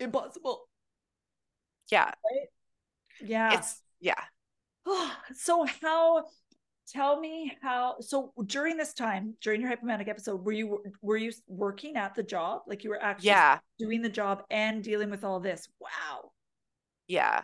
impossible. 0.00 0.68
Yeah. 1.90 2.06
Right? 2.06 2.48
yeah. 3.24 3.54
It's 3.54 3.80
yeah. 4.00 4.22
So 5.34 5.66
how 5.82 6.24
tell 6.92 7.20
me 7.20 7.56
how 7.62 7.96
so 8.00 8.32
during 8.46 8.76
this 8.76 8.94
time 8.94 9.34
during 9.40 9.60
your 9.60 9.70
hypomanic 9.70 10.08
episode 10.08 10.44
were 10.44 10.52
you 10.52 10.82
were 11.02 11.16
you 11.16 11.32
working 11.46 11.96
at 11.96 12.14
the 12.14 12.22
job? 12.22 12.62
Like 12.66 12.84
you 12.84 12.90
were 12.90 13.02
actually 13.02 13.28
yeah. 13.28 13.58
doing 13.78 14.02
the 14.02 14.08
job 14.08 14.42
and 14.50 14.82
dealing 14.82 15.10
with 15.10 15.24
all 15.24 15.40
this? 15.40 15.68
Wow. 15.80 16.32
Yeah. 17.06 17.42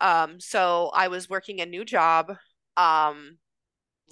Um 0.00 0.40
so 0.40 0.90
i 0.94 1.08
was 1.08 1.28
working 1.28 1.60
a 1.60 1.66
new 1.66 1.84
job 1.84 2.34
um 2.76 3.38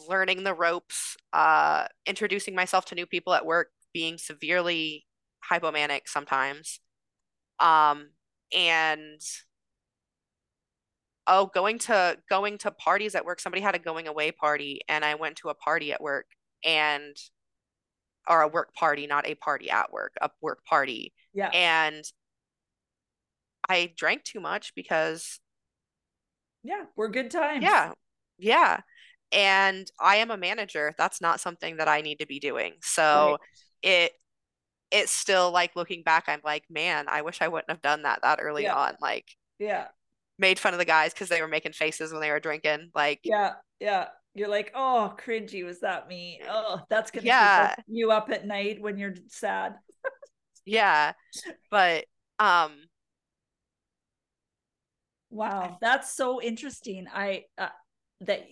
learning 0.09 0.45
the 0.45 0.55
ropes 0.55 1.17
uh 1.33 1.87
introducing 2.07 2.55
myself 2.55 2.85
to 2.87 2.95
new 2.95 3.07
people 3.07 3.35
at 3.35 3.47
work 3.47 3.69
being 3.93 4.19
severely 4.19 5.07
hypomanic 5.51 6.03
sometimes. 6.07 6.81
Um 7.61 8.11
and 8.55 9.21
oh 11.29 11.51
going 11.55 11.79
to 11.79 12.17
going 12.29 12.59
to 12.59 12.71
parties 12.73 13.15
at 13.15 13.25
work. 13.25 13.39
Somebody 13.39 13.63
had 13.63 13.75
a 13.75 13.79
going 13.79 14.09
away 14.09 14.33
party 14.33 14.81
and 14.89 15.05
i 15.05 15.15
went 15.15 15.37
to 15.37 15.51
a 15.51 15.55
party 15.55 15.93
at 15.93 16.01
work 16.01 16.27
and 16.65 17.17
or 18.29 18.43
a 18.43 18.49
work 18.49 18.75
party 18.75 19.07
not 19.07 19.27
a 19.27 19.35
party 19.37 19.71
at 19.71 19.93
work 19.93 20.15
a 20.21 20.31
work 20.41 20.65
party. 20.65 21.13
Yeah. 21.33 21.51
And 21.51 22.05
i 23.69 23.93
drank 23.97 24.25
too 24.25 24.41
much 24.41 24.75
because 24.75 25.39
yeah 26.65 26.85
we're 26.97 27.09
good 27.09 27.31
times. 27.31 27.63
Yeah 27.63 27.93
yeah. 28.39 28.81
And 29.31 29.91
i 30.01 30.17
am 30.17 30.31
a 30.31 30.39
manager. 30.39 30.95
That's 30.97 31.21
not 31.21 31.41
something 31.41 31.77
that 31.77 31.89
i 31.89 32.01
need 32.01 32.21
to 32.21 32.27
be 32.27 32.41
doing. 32.41 32.75
So 32.81 33.33
right. 33.33 33.39
it 33.83 34.13
it's 34.91 35.13
still 35.13 35.51
like 35.51 35.77
looking 35.77 36.03
back 36.03 36.25
i'm 36.29 36.41
like 36.43 36.65
man 36.71 37.05
i 37.09 37.21
wish 37.21 37.43
i 37.43 37.49
wouldn't 37.49 37.69
have 37.69 37.83
done 37.83 38.05
that 38.05 38.21
that 38.23 38.39
early 38.41 38.63
yeah. 38.63 38.75
on. 38.75 38.95
Like 39.03 39.27
yeah 39.59 39.89
made 40.39 40.59
fun 40.59 40.75
of 40.75 40.79
the 40.79 40.85
guys 40.85 41.13
because 41.13 41.29
they 41.29 41.41
were 41.41 41.49
making 41.49 41.73
faces 41.73 42.13
when 42.13 42.21
they 42.21 42.31
were 42.31 42.41
drinking. 42.41 42.91
Like, 42.95 43.21
yeah, 43.25 43.55
yeah. 43.81 44.09
You're 44.35 44.49
like, 44.49 44.71
oh, 44.75 45.15
cringy. 45.19 45.65
Was 45.65 45.81
that 45.81 46.09
me? 46.09 46.41
Oh, 46.49 46.81
that's 46.89 47.11
gonna 47.11 47.27
yeah. 47.27 47.75
you 47.87 48.13
up 48.13 48.31
at 48.31 48.47
night 48.47 48.81
when 48.81 48.97
you're 48.97 49.15
sad. 49.29 49.75
yeah, 50.65 51.13
but 51.71 52.05
um. 52.39 52.73
Wow, 55.31 55.77
that's 55.81 56.15
so 56.15 56.41
interesting. 56.41 57.07
I 57.13 57.45
uh, 57.59 57.69
that 58.23 58.47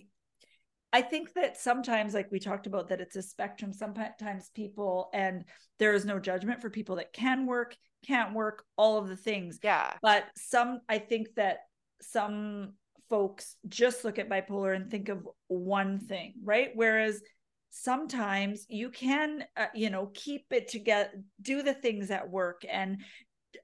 I 0.93 1.01
think 1.01 1.33
that 1.33 1.57
sometimes, 1.57 2.13
like 2.13 2.31
we 2.31 2.39
talked 2.39 2.65
about, 2.65 2.89
that 2.89 3.01
it's 3.01 3.15
a 3.15 3.21
spectrum. 3.21 3.73
Sometimes 3.73 4.49
people, 4.55 5.09
and 5.13 5.43
there 5.79 5.93
is 5.93 6.05
no 6.05 6.17
judgment 6.17 6.61
for 6.61 6.69
people 6.69 6.95
that 6.95 7.13
can 7.13 7.45
work, 7.45 7.75
can't 8.05 8.33
work, 8.33 8.63
all 8.77 8.97
of 8.97 9.07
the 9.07 9.17
things. 9.17 9.59
Yeah. 9.61 9.93
But 10.01 10.25
some, 10.37 10.79
I 10.87 10.99
think 10.99 11.27
that 11.35 11.59
some 12.01 12.73
folks 13.09 13.55
just 13.67 14.03
look 14.03 14.19
at 14.19 14.29
bipolar 14.29 14.75
and 14.75 14.89
think 14.89 15.09
of 15.09 15.27
one 15.47 15.99
thing, 15.99 16.33
right? 16.43 16.71
Whereas 16.75 17.21
sometimes 17.69 18.65
you 18.69 18.89
can, 18.89 19.43
uh, 19.55 19.67
you 19.73 19.89
know, 19.89 20.11
keep 20.13 20.45
it 20.51 20.67
together, 20.67 21.09
do 21.41 21.61
the 21.61 21.73
things 21.73 22.11
at 22.11 22.29
work 22.29 22.63
and 22.69 22.99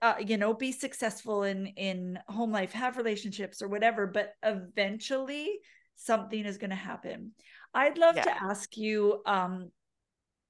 uh, 0.01 0.15
you 0.19 0.37
know 0.37 0.53
be 0.53 0.71
successful 0.71 1.43
in 1.43 1.67
in 1.67 2.17
home 2.27 2.51
life 2.51 2.71
have 2.71 2.97
relationships 2.97 3.61
or 3.61 3.67
whatever 3.67 4.07
but 4.07 4.33
eventually 4.43 5.59
something 5.95 6.45
is 6.45 6.57
going 6.57 6.69
to 6.69 6.75
happen 6.75 7.31
i'd 7.73 7.97
love 7.97 8.15
yeah. 8.15 8.23
to 8.23 8.43
ask 8.43 8.75
you 8.77 9.21
um 9.25 9.69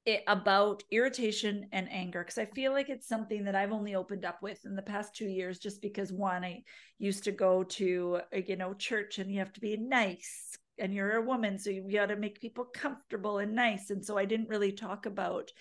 it, 0.05 0.23
about 0.27 0.83
irritation 0.91 1.67
and 1.71 1.91
anger 1.91 2.23
because 2.23 2.37
I 2.37 2.45
feel 2.45 2.73
like 2.73 2.89
it's 2.89 3.07
something 3.07 3.45
that 3.45 3.55
I've 3.55 3.71
only 3.71 3.95
opened 3.95 4.25
up 4.25 4.41
with 4.41 4.65
in 4.65 4.75
the 4.75 4.81
past 4.81 5.15
two 5.15 5.27
years 5.27 5.59
just 5.59 5.81
because 5.81 6.11
one 6.11 6.43
I 6.43 6.63
used 6.99 7.23
to 7.23 7.31
go 7.31 7.63
to 7.63 8.19
uh, 8.35 8.39
you 8.45 8.55
know 8.55 8.73
church 8.73 9.19
and 9.19 9.31
you 9.31 9.39
have 9.39 9.53
to 9.53 9.61
be 9.61 9.77
nice 9.77 10.57
and 10.77 10.93
you're 10.93 11.17
a 11.17 11.21
woman 11.21 11.57
so 11.57 11.69
you 11.69 11.89
got 11.91 12.07
to 12.07 12.15
make 12.17 12.41
people 12.41 12.65
comfortable 12.65 13.37
and 13.37 13.55
nice 13.55 13.91
and 13.91 14.03
so 14.03 14.17
I 14.17 14.25
didn't 14.25 14.49
really 14.49 14.73
talk 14.73 15.05
about 15.05 15.51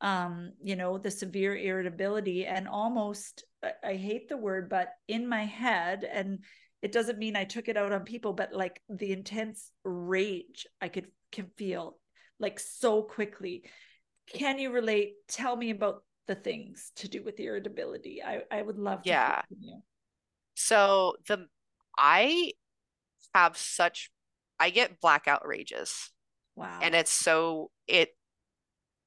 um 0.00 0.52
you 0.62 0.76
know 0.76 0.96
the 0.96 1.10
severe 1.10 1.56
irritability 1.56 2.46
and 2.46 2.66
almost 2.66 3.44
I 3.82 3.94
hate 3.94 4.28
the 4.28 4.36
word 4.36 4.70
but 4.70 4.88
in 5.08 5.28
my 5.28 5.44
head 5.44 6.08
and 6.10 6.38
it 6.80 6.92
doesn't 6.92 7.18
mean 7.18 7.36
I 7.36 7.44
took 7.44 7.68
it 7.68 7.76
out 7.76 7.92
on 7.92 8.04
people 8.04 8.32
but 8.32 8.54
like 8.54 8.80
the 8.88 9.12
intense 9.12 9.70
rage 9.84 10.66
I 10.80 10.88
could 10.88 11.08
can 11.32 11.50
feel 11.56 11.98
like 12.38 12.58
so 12.58 13.02
quickly. 13.02 13.64
Can 14.26 14.58
you 14.58 14.72
relate? 14.72 15.14
Tell 15.28 15.56
me 15.56 15.70
about 15.70 16.02
the 16.26 16.34
things 16.34 16.92
to 16.96 17.08
do 17.08 17.22
with 17.22 17.38
irritability. 17.38 18.22
I, 18.22 18.42
I 18.50 18.62
would 18.62 18.78
love 18.78 19.02
to 19.02 19.10
yeah. 19.10 19.42
So 20.54 21.16
the 21.28 21.46
I 21.98 22.52
have 23.34 23.56
such 23.56 24.10
I 24.58 24.70
get 24.70 25.00
blackout 25.00 25.46
rages. 25.46 26.10
Wow. 26.56 26.78
And 26.82 26.94
it's 26.94 27.10
so 27.10 27.70
it 27.86 28.10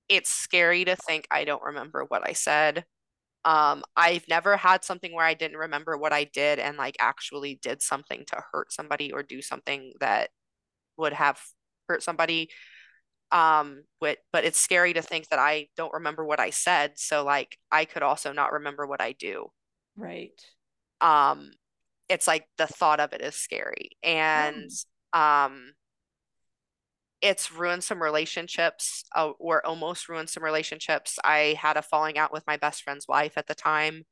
it's 0.09 0.30
scary 0.30 0.86
to 0.86 0.95
think 0.95 1.28
I 1.32 1.45
don't 1.45 1.63
remember 1.63 2.05
what 2.07 2.28
I 2.28 2.34
said. 2.34 2.86
Um, 3.45 3.84
I've 3.95 4.28
never 4.28 4.57
had 4.57 4.84
something 4.84 5.13
where 5.13 5.25
I 5.25 5.34
didn't 5.34 5.57
remember 5.57 5.97
what 5.97 6.11
I 6.11 6.25
did 6.25 6.59
and 6.59 6.78
like 6.78 6.97
actually 6.99 7.59
did 7.61 7.82
something 7.82 8.25
to 8.28 8.43
hurt 8.51 8.73
somebody 8.73 9.13
or 9.13 9.23
do 9.23 9.41
something 9.41 9.93
that 10.01 10.30
would 10.97 11.13
have 11.13 11.39
hurt 11.88 12.03
somebody 12.03 12.49
um 13.32 13.84
but 13.99 14.17
but 14.32 14.45
it's 14.45 14.59
scary 14.59 14.93
to 14.93 15.01
think 15.01 15.28
that 15.30 15.39
i 15.39 15.67
don't 15.75 15.93
remember 15.93 16.23
what 16.23 16.39
i 16.39 16.49
said 16.49 16.93
so 16.95 17.23
like 17.23 17.57
i 17.71 17.84
could 17.84 18.03
also 18.03 18.32
not 18.32 18.53
remember 18.53 18.88
what 18.88 19.01
i 19.01 19.11
do. 19.13 19.47
Right. 19.95 20.39
Um 21.01 21.51
it's 22.09 22.28
like 22.28 22.47
the 22.57 22.67
thought 22.67 22.99
of 22.99 23.11
it 23.13 23.21
is 23.21 23.36
scary 23.36 23.89
and 24.01 24.69
um 25.11 25.73
it's 27.21 27.51
ruined 27.51 27.84
some 27.84 28.01
relationships 28.01 29.03
uh, 29.15 29.32
or 29.39 29.65
almost 29.65 30.07
ruined 30.07 30.30
some 30.30 30.43
relationships. 30.43 31.17
I 31.23 31.57
had 31.59 31.75
a 31.75 31.82
falling 31.82 32.17
out 32.17 32.32
with 32.32 32.45
my 32.45 32.57
best 32.57 32.84
friend's 32.84 33.07
wife 33.07 33.34
at 33.38 33.47
the 33.47 33.55
time 33.55 34.03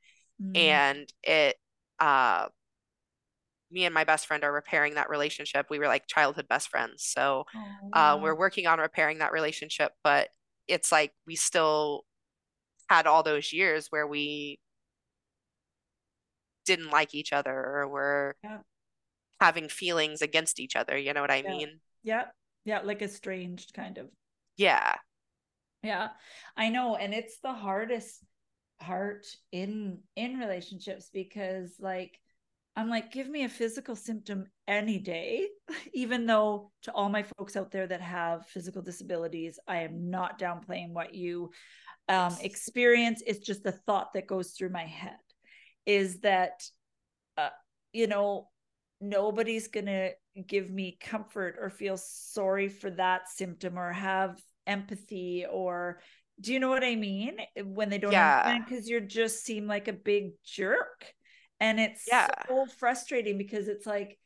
mm. 0.42 0.58
and 0.58 1.08
it 1.24 1.56
uh 2.00 2.48
me 3.76 3.84
and 3.84 3.94
my 3.94 4.06
best 4.06 4.26
friend 4.26 4.44
are 4.46 4.54
repairing 4.54 4.96
that 4.96 5.10
relationship. 5.10 5.68
We 5.70 5.80
were 5.80 5.88
like 5.88 6.08
childhood 6.08 6.48
best 6.48 6.70
friends. 6.70 7.04
So 7.04 7.44
oh, 7.54 7.64
wow. 7.94 8.16
uh, 8.16 8.22
we're 8.22 8.34
working 8.36 8.68
on 8.68 8.80
repairing 8.80 9.20
that 9.20 9.34
relationship, 9.34 9.92
but 10.02 10.30
it's 10.68 10.94
like 10.94 11.12
we 11.28 11.36
still 11.36 12.06
had 12.90 13.06
all 13.06 13.22
those 13.22 13.52
years 13.52 13.88
where 13.90 14.08
we 14.08 14.60
didn't 16.66 16.90
like 16.90 17.14
each 17.14 17.34
other 17.34 17.52
or 17.52 17.88
were 17.90 18.36
yeah. 18.44 18.60
having 19.42 19.68
feelings 19.68 20.22
against 20.22 20.60
each 20.60 20.78
other. 20.78 20.98
You 20.98 21.14
know 21.14 21.22
what 21.22 21.30
I 21.30 21.44
yeah. 21.44 21.50
mean? 21.50 21.80
Yeah. 22.02 22.24
Yeah. 22.64 22.80
Like 22.82 23.02
estranged 23.02 23.74
kind 23.74 23.98
of. 23.98 24.08
Yeah. 24.56 24.96
Yeah. 25.84 26.10
I 26.56 26.70
know. 26.70 26.96
And 26.96 27.14
it's 27.14 27.40
the 27.40 27.54
hardest 27.54 28.24
part 28.80 29.26
in 29.52 30.00
in 30.16 30.38
relationships 30.38 31.10
because 31.14 31.76
like 31.80 32.20
I'm 32.76 32.90
like, 32.90 33.12
give 33.12 33.30
me 33.30 33.46
a 33.46 33.50
physical 33.50 33.96
symptom 33.96 34.48
any 34.68 35.00
day, 35.00 35.48
even 35.94 36.26
though 36.26 36.72
to 36.84 36.92
all 36.92 37.10
my 37.10 37.24
folks 37.38 37.56
out 37.56 37.72
there 37.72 37.88
that 37.88 38.02
have 38.02 38.46
physical 38.48 38.82
disabilities, 38.82 39.60
I 39.68 39.80
am 39.80 40.10
not 40.10 40.40
downplaying 40.40 40.92
what 40.92 41.16
you 41.16 41.52
um, 42.10 42.36
experience. 42.42 43.24
It's 43.26 43.46
just 43.46 43.64
the 43.64 43.72
thought 43.72 44.14
that 44.14 44.28
goes 44.28 44.52
through 44.52 44.70
my 44.70 44.86
head 44.86 45.18
is 45.86 46.20
that, 46.20 46.64
uh, 47.38 47.50
you 47.94 48.08
know, 48.08 48.50
nobody's 49.00 49.68
going 49.68 49.86
to 49.86 50.12
give 50.46 50.70
me 50.70 50.98
comfort 51.00 51.56
or 51.62 51.70
feel 51.70 51.98
sorry 51.98 52.68
for 52.68 52.90
that 52.92 53.30
symptom 53.30 53.80
or 53.80 53.94
have 53.94 54.38
empathy 54.68 55.46
or 55.50 56.00
do 56.42 56.52
you 56.52 56.60
know 56.60 56.70
what 56.70 56.84
I 56.84 56.96
mean? 56.96 57.38
When 57.64 57.90
they 57.90 57.98
don't 57.98 58.12
yeah. 58.12 58.40
understand, 58.40 58.66
because 58.68 58.90
you 58.90 59.00
just 59.00 59.46
seem 59.46 59.68
like 59.68 59.88
a 59.88 59.94
big 59.94 60.32
jerk 60.44 61.06
and 61.60 61.80
it's 61.80 62.06
yeah. 62.08 62.28
so 62.48 62.66
frustrating 62.78 63.38
because 63.38 63.68
it's 63.68 63.86
like 63.86 64.18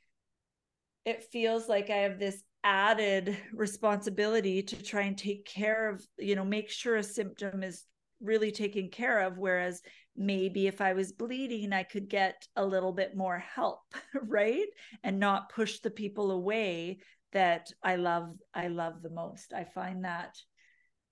it 1.06 1.24
feels 1.32 1.68
like 1.68 1.90
i 1.90 1.98
have 1.98 2.20
this 2.20 2.44
added 2.64 3.38
responsibility 3.54 4.62
to 4.62 4.82
try 4.82 5.02
and 5.02 5.18
take 5.18 5.46
care 5.46 5.90
of 5.90 6.06
you 6.18 6.36
know 6.36 6.44
make 6.44 6.70
sure 6.70 6.98
a 6.98 7.04
symptom 7.04 7.64
is 7.64 7.86
really 8.22 8.52
taken 8.52 8.90
care 8.90 9.22
of 9.22 9.38
whereas 9.38 9.82
maybe 10.18 10.68
if 10.68 10.82
i 10.82 10.92
was 10.92 11.14
bleeding 11.14 11.72
i 11.72 11.84
could 11.84 12.10
get 12.10 12.46
a 12.58 12.66
little 12.66 12.92
bit 12.92 13.16
more 13.16 13.40
help 13.40 13.80
right 14.24 14.68
and 15.04 15.20
not 15.20 15.50
push 15.50 15.80
the 15.80 15.92
people 15.92 16.32
away 16.32 17.00
that 17.32 17.72
i 17.82 17.96
love 17.96 18.36
i 18.54 18.68
love 18.68 19.02
the 19.02 19.10
most 19.10 19.54
i 19.54 19.64
find 19.64 20.04
that 20.04 20.38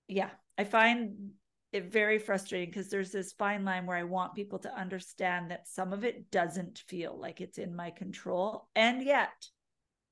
yeah 0.06 0.30
i 0.58 0.64
find 0.64 1.30
it 1.72 1.92
very 1.92 2.18
frustrating 2.18 2.70
because 2.70 2.88
there's 2.88 3.12
this 3.12 3.32
fine 3.32 3.64
line 3.64 3.84
where 3.86 3.96
I 3.96 4.04
want 4.04 4.34
people 4.34 4.58
to 4.60 4.74
understand 4.74 5.50
that 5.50 5.68
some 5.68 5.92
of 5.92 6.04
it 6.04 6.30
doesn't 6.30 6.82
feel 6.88 7.18
like 7.18 7.40
it's 7.40 7.58
in 7.58 7.76
my 7.76 7.90
control. 7.90 8.68
And 8.74 9.02
yet 9.02 9.46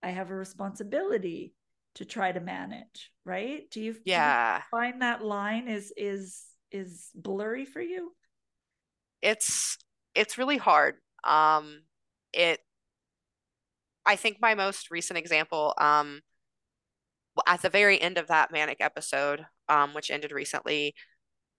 I 0.02 0.10
have 0.10 0.30
a 0.30 0.34
responsibility 0.34 1.54
to 1.94 2.04
try 2.04 2.30
to 2.30 2.40
manage, 2.40 3.10
right? 3.24 3.62
Do 3.70 3.80
you, 3.80 3.96
yeah. 4.04 4.58
Do 4.58 4.64
you 4.64 4.80
find 4.80 5.02
that 5.02 5.24
line 5.24 5.68
is 5.68 5.92
is 5.96 6.44
is 6.70 7.10
blurry 7.14 7.64
for 7.64 7.80
you? 7.80 8.12
It's 9.22 9.78
it's 10.14 10.36
really 10.36 10.58
hard. 10.58 10.96
Um 11.24 11.84
it 12.34 12.60
I 14.04 14.16
think 14.16 14.38
my 14.40 14.54
most 14.54 14.90
recent 14.90 15.18
example, 15.18 15.72
um 15.78 16.20
at 17.46 17.62
the 17.62 17.70
very 17.70 18.00
end 18.00 18.18
of 18.18 18.28
that 18.28 18.50
manic 18.50 18.78
episode, 18.80 19.46
um, 19.68 19.94
which 19.94 20.10
ended 20.10 20.32
recently, 20.32 20.94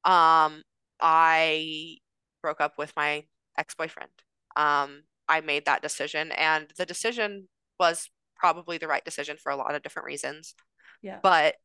um, 0.05 0.63
I 1.01 1.97
broke 2.41 2.61
up 2.61 2.73
with 2.77 2.93
my 2.95 3.25
ex-boyfriend. 3.57 4.11
Um, 4.55 5.03
I 5.27 5.41
made 5.41 5.65
that 5.65 5.81
decision, 5.81 6.31
and 6.31 6.67
the 6.77 6.85
decision 6.85 7.47
was 7.79 8.09
probably 8.35 8.77
the 8.77 8.87
right 8.87 9.03
decision 9.03 9.37
for 9.41 9.51
a 9.51 9.55
lot 9.55 9.75
of 9.75 9.81
different 9.81 10.05
reasons. 10.05 10.55
Yeah. 11.01 11.19
But 11.21 11.55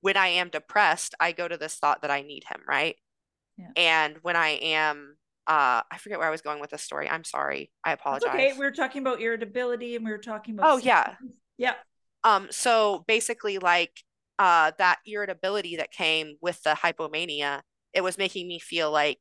when 0.00 0.16
I 0.16 0.28
am 0.28 0.48
depressed, 0.48 1.14
I 1.20 1.32
go 1.32 1.46
to 1.46 1.56
this 1.56 1.74
thought 1.74 2.02
that 2.02 2.10
I 2.10 2.22
need 2.22 2.44
him, 2.44 2.62
right? 2.66 2.96
Yeah. 3.58 3.68
And 3.76 4.16
when 4.22 4.36
I 4.36 4.50
am 4.62 5.16
uh 5.46 5.82
I 5.90 5.98
forget 5.98 6.18
where 6.18 6.28
I 6.28 6.30
was 6.30 6.42
going 6.42 6.60
with 6.60 6.70
this 6.70 6.82
story. 6.82 7.08
I'm 7.08 7.24
sorry. 7.24 7.70
I 7.84 7.92
apologize. 7.92 8.24
That's 8.24 8.34
okay, 8.34 8.52
we 8.52 8.64
were 8.64 8.70
talking 8.70 9.02
about 9.02 9.20
irritability 9.20 9.96
and 9.96 10.04
we 10.04 10.10
were 10.10 10.18
talking 10.18 10.54
about 10.54 10.70
Oh 10.70 10.76
yeah. 10.78 11.14
Yeah. 11.58 11.74
Um 12.24 12.48
so 12.50 13.04
basically 13.06 13.58
like 13.58 13.92
uh, 14.40 14.72
that 14.78 15.00
irritability 15.04 15.76
that 15.76 15.92
came 15.92 16.36
with 16.40 16.62
the 16.62 16.70
hypomania, 16.70 17.60
it 17.92 18.00
was 18.00 18.16
making 18.16 18.48
me 18.48 18.58
feel 18.58 18.90
like 18.90 19.20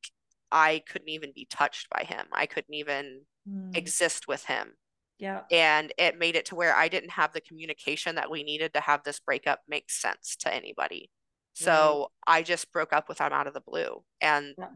I 0.49 0.82
couldn't 0.89 1.09
even 1.09 1.34
be 1.36 1.45
touched 1.49 1.89
by 1.89 2.05
him. 2.05 2.26
I 2.32 2.45
couldn't 2.45 2.74
even 2.74 3.24
mm. 3.47 3.76
exist 3.76 4.30
with 4.30 4.45
him. 4.45 4.76
Yeah. 5.17 5.41
And 5.51 5.91
it 5.97 6.17
made 6.17 6.38
it 6.38 6.45
to 6.45 6.55
where 6.55 6.74
I 6.74 6.88
didn't 6.88 7.09
have 7.09 7.34
the 7.34 7.41
communication 7.41 8.15
that 8.15 8.32
we 8.32 8.43
needed 8.43 8.74
to 8.76 8.80
have 8.80 9.03
this 9.03 9.20
breakup 9.20 9.59
make 9.67 9.91
sense 9.91 10.38
to 10.39 10.53
anybody. 10.53 11.11
So 11.51 12.07
right. 12.26 12.38
I 12.38 12.41
just 12.41 12.72
broke 12.72 12.93
up 12.93 13.09
with 13.09 13.20
him 13.20 13.34
out 13.34 13.45
of 13.45 13.53
the 13.53 13.59
blue. 13.59 14.01
And 14.22 14.55
yeah. 14.57 14.70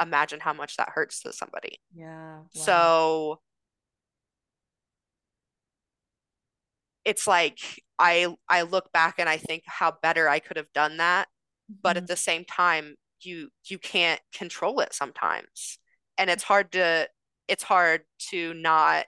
imagine 0.00 0.40
how 0.40 0.54
much 0.54 0.78
that 0.78 0.88
hurts 0.94 1.20
to 1.24 1.34
somebody. 1.34 1.80
Yeah. 1.94 2.36
Wow. 2.36 2.46
So 2.54 3.40
it's 7.04 7.26
like 7.26 7.58
I 7.98 8.34
I 8.48 8.62
look 8.62 8.92
back 8.92 9.16
and 9.18 9.28
I 9.28 9.36
think 9.36 9.64
how 9.66 9.94
better 10.02 10.28
I 10.28 10.38
could 10.38 10.56
have 10.56 10.72
done 10.72 10.98
that, 10.98 11.26
mm-hmm. 11.26 11.80
but 11.82 11.96
at 11.96 12.04
mm-hmm. 12.04 12.12
the 12.12 12.16
same 12.16 12.44
time 12.44 12.96
you 13.20 13.48
you 13.66 13.78
can't 13.78 14.20
control 14.34 14.80
it 14.80 14.92
sometimes. 14.92 15.78
And 16.18 16.30
it's 16.30 16.42
hard 16.42 16.72
to 16.72 17.08
it's 17.48 17.62
hard 17.62 18.02
to 18.30 18.54
not 18.54 19.06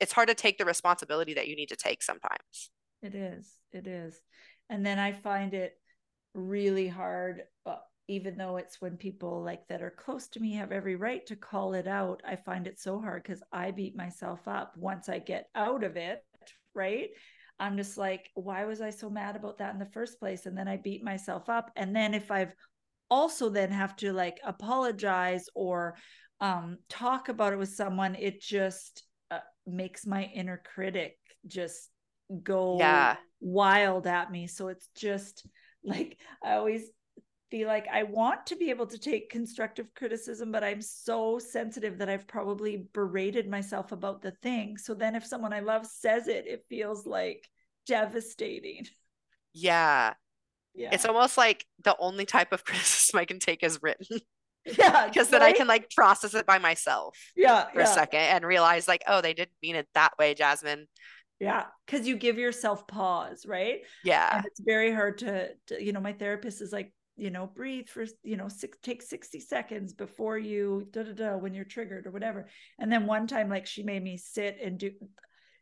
it's 0.00 0.12
hard 0.12 0.28
to 0.28 0.34
take 0.34 0.58
the 0.58 0.64
responsibility 0.64 1.34
that 1.34 1.48
you 1.48 1.56
need 1.56 1.68
to 1.68 1.76
take 1.76 2.02
sometimes. 2.02 2.70
It 3.02 3.14
is. 3.14 3.52
It 3.72 3.86
is. 3.86 4.20
And 4.68 4.84
then 4.84 4.98
I 4.98 5.12
find 5.12 5.52
it 5.52 5.74
really 6.34 6.88
hard 6.88 7.42
uh, 7.66 7.76
even 8.08 8.36
though 8.36 8.56
it's 8.56 8.80
when 8.80 8.96
people 8.96 9.42
like 9.42 9.66
that 9.68 9.82
are 9.82 9.90
close 9.90 10.28
to 10.28 10.40
me 10.40 10.52
have 10.52 10.72
every 10.72 10.96
right 10.96 11.26
to 11.26 11.34
call 11.34 11.74
it 11.74 11.88
out 11.88 12.22
i 12.24 12.36
find 12.36 12.68
it 12.68 12.78
so 12.78 13.00
hard 13.00 13.22
because 13.22 13.42
i 13.52 13.72
beat 13.72 13.96
myself 13.96 14.46
up 14.46 14.76
once 14.76 15.08
i 15.08 15.18
get 15.18 15.48
out 15.56 15.82
of 15.82 15.96
it 15.96 16.24
right 16.80 17.10
I'm 17.60 17.76
just 17.76 17.98
like, 17.98 18.30
why 18.34 18.64
was 18.64 18.80
I 18.80 18.90
so 18.90 19.10
mad 19.10 19.36
about 19.36 19.58
that 19.58 19.74
in 19.74 19.78
the 19.78 19.84
first 19.92 20.18
place? 20.18 20.46
And 20.46 20.56
then 20.56 20.66
I 20.66 20.78
beat 20.78 21.04
myself 21.04 21.50
up. 21.50 21.70
And 21.76 21.94
then 21.94 22.14
if 22.14 22.30
I've 22.30 22.54
also 23.10 23.50
then 23.50 23.70
have 23.70 23.94
to 23.96 24.12
like 24.14 24.40
apologize 24.42 25.44
or 25.54 25.96
um, 26.40 26.78
talk 26.88 27.28
about 27.28 27.52
it 27.52 27.58
with 27.58 27.68
someone, 27.68 28.14
it 28.14 28.40
just 28.40 29.04
uh, 29.30 29.40
makes 29.66 30.06
my 30.06 30.24
inner 30.34 30.62
critic 30.74 31.18
just 31.46 31.90
go 32.42 32.78
yeah. 32.78 33.16
wild 33.40 34.06
at 34.06 34.32
me. 34.32 34.46
So 34.46 34.68
it's 34.68 34.88
just 34.96 35.46
like, 35.84 36.16
I 36.42 36.54
always 36.54 36.88
be 37.50 37.66
like 37.66 37.86
i 37.92 38.04
want 38.04 38.46
to 38.46 38.56
be 38.56 38.70
able 38.70 38.86
to 38.86 38.98
take 38.98 39.30
constructive 39.30 39.92
criticism 39.94 40.52
but 40.52 40.62
i'm 40.62 40.80
so 40.80 41.38
sensitive 41.38 41.98
that 41.98 42.08
i've 42.08 42.26
probably 42.26 42.86
berated 42.92 43.48
myself 43.48 43.92
about 43.92 44.22
the 44.22 44.30
thing. 44.30 44.76
So 44.78 44.94
then 44.94 45.14
if 45.14 45.26
someone 45.26 45.52
i 45.52 45.60
love 45.60 45.86
says 45.86 46.28
it 46.28 46.46
it 46.46 46.64
feels 46.68 47.06
like 47.06 47.48
devastating. 47.86 48.86
Yeah. 49.52 50.14
Yeah. 50.72 50.90
it's 50.92 51.04
almost 51.04 51.36
like 51.36 51.66
the 51.82 51.96
only 51.98 52.24
type 52.24 52.52
of 52.52 52.64
criticism 52.64 53.18
i 53.18 53.24
can 53.24 53.38
take 53.38 53.62
is 53.62 53.80
written. 53.82 54.20
Yeah 54.78 55.06
because 55.08 55.30
then 55.30 55.40
i 55.40 55.52
can 55.52 55.66
like 55.66 55.90
process 55.90 56.34
it 56.34 56.44
by 56.44 56.58
myself 56.58 57.16
yeah 57.34 57.70
for 57.70 57.80
yeah. 57.80 57.90
a 57.90 57.94
second 57.94 58.20
and 58.20 58.44
realize 58.44 58.86
like 58.86 59.02
oh 59.08 59.22
they 59.22 59.32
didn't 59.32 59.56
mean 59.62 59.74
it 59.74 59.88
that 59.94 60.12
way 60.18 60.34
jasmine. 60.34 60.86
Yeah 61.40 61.64
because 61.86 62.06
you 62.06 62.16
give 62.16 62.38
yourself 62.38 62.86
pause 62.86 63.46
right? 63.46 63.80
Yeah. 64.04 64.36
And 64.36 64.44
it's 64.44 64.60
very 64.60 64.92
hard 64.92 65.18
to, 65.18 65.48
to 65.68 65.82
you 65.82 65.92
know 65.92 66.00
my 66.00 66.12
therapist 66.12 66.60
is 66.60 66.72
like 66.72 66.92
you 67.16 67.30
know 67.30 67.46
breathe 67.46 67.88
for 67.88 68.06
you 68.22 68.36
know 68.36 68.48
six 68.48 68.78
take 68.82 69.02
60 69.02 69.40
seconds 69.40 69.92
before 69.92 70.38
you 70.38 70.86
da 70.90 71.02
da 71.02 71.12
da 71.12 71.36
when 71.36 71.54
you're 71.54 71.64
triggered 71.64 72.06
or 72.06 72.10
whatever. 72.10 72.48
And 72.78 72.90
then 72.90 73.06
one 73.06 73.26
time 73.26 73.48
like 73.48 73.66
she 73.66 73.82
made 73.82 74.02
me 74.02 74.16
sit 74.16 74.58
and 74.62 74.78
do 74.78 74.92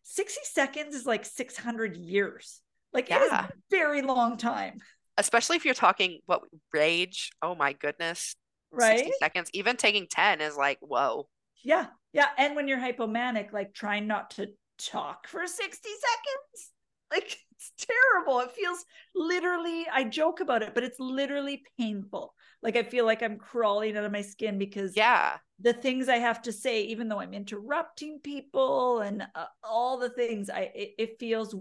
60 0.05 0.41
seconds 0.45 0.95
is 0.95 1.07
like 1.07 1.25
600 1.25 1.97
years. 1.97 2.61
Like 2.93 3.09
yeah. 3.09 3.19
it 3.19 3.23
is 3.25 3.33
a 3.33 3.51
very 3.71 4.03
long 4.03 4.37
time. 4.37 4.79
Especially 5.17 5.57
if 5.57 5.65
you're 5.65 5.75
talking 5.75 6.21
what 6.27 6.43
rage 6.73 7.31
oh 7.43 7.55
my 7.55 7.73
goodness 7.73 8.35
right? 8.71 8.99
60 8.99 9.13
seconds 9.19 9.51
even 9.53 9.77
taking 9.77 10.07
10 10.09 10.41
is 10.41 10.57
like 10.57 10.79
whoa. 10.81 11.29
Yeah 11.65 11.87
yeah. 12.13 12.29
And 12.39 12.57
when 12.57 12.69
you're 12.69 12.79
hypomanic 12.79 13.53
like 13.53 13.75
trying 13.75 14.07
not 14.07 14.31
to 14.33 14.49
talk 14.79 15.27
for 15.27 15.47
60 15.47 15.89
seconds 15.89 16.73
like 17.13 17.39
it's 17.59 17.73
terrible. 17.77 18.41
It 18.41 18.53
feels 18.53 18.85
literally, 19.15 19.87
I 19.93 20.05
joke 20.05 20.41
about 20.41 20.63
it, 20.63 20.75
but 20.75 20.85
it's 20.85 21.01
literally 21.01 21.63
painful. 21.79 22.35
Like 22.63 22.77
I 22.77 22.83
feel 22.83 23.05
like 23.05 23.23
I'm 23.23 23.39
crawling 23.39 23.97
out 23.97 24.05
of 24.05 24.13
my 24.13 24.23
skin 24.23 24.59
because 24.59 24.97
yeah, 24.97 25.39
the 25.61 25.73
things 25.73 26.09
I 26.09 26.17
have 26.17 26.43
to 26.43 26.53
say, 26.53 26.83
even 26.85 27.09
though 27.09 27.21
I'm 27.21 27.35
interrupting 27.35 28.21
people 28.23 29.01
and 29.01 29.27
uh, 29.35 29.47
all 29.65 29.99
the 29.99 30.11
things, 30.11 30.51
I 30.51 30.71
it, 30.75 30.91
it, 30.99 31.19
feels 31.19 31.55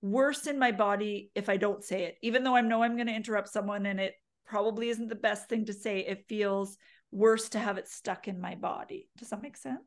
worse 0.00 0.46
in 0.46 0.58
my 0.58 0.72
body 0.72 1.30
if 1.34 1.48
I 1.48 1.56
don't 1.56 1.84
say 1.84 2.04
it. 2.04 2.16
Even 2.22 2.44
though 2.44 2.56
I 2.56 2.60
know 2.60 2.82
I'm 2.82 2.96
going 2.96 3.06
to 3.06 3.14
interrupt 3.14 3.48
someone 3.48 3.86
and 3.86 4.00
it 4.00 4.14
probably 4.46 4.88
isn't 4.90 5.08
the 5.08 5.14
best 5.14 5.48
thing 5.48 5.66
to 5.66 5.72
say, 5.72 6.00
it 6.00 6.26
feels 6.28 6.76
worse 7.10 7.48
to 7.50 7.58
have 7.58 7.78
it 7.78 7.88
stuck 7.88 8.26
in 8.28 8.40
my 8.40 8.54
body. 8.54 9.08
Does 9.16 9.30
that 9.30 9.42
make 9.42 9.56
sense? 9.56 9.86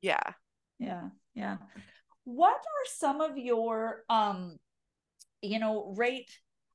Yeah. 0.00 0.32
Yeah. 0.78 1.08
Yeah. 1.34 1.56
What 2.24 2.56
are 2.56 2.86
some 2.96 3.20
of 3.20 3.38
your 3.38 4.02
um 4.08 4.56
you 5.42 5.58
know, 5.58 5.94
rate 5.96 6.30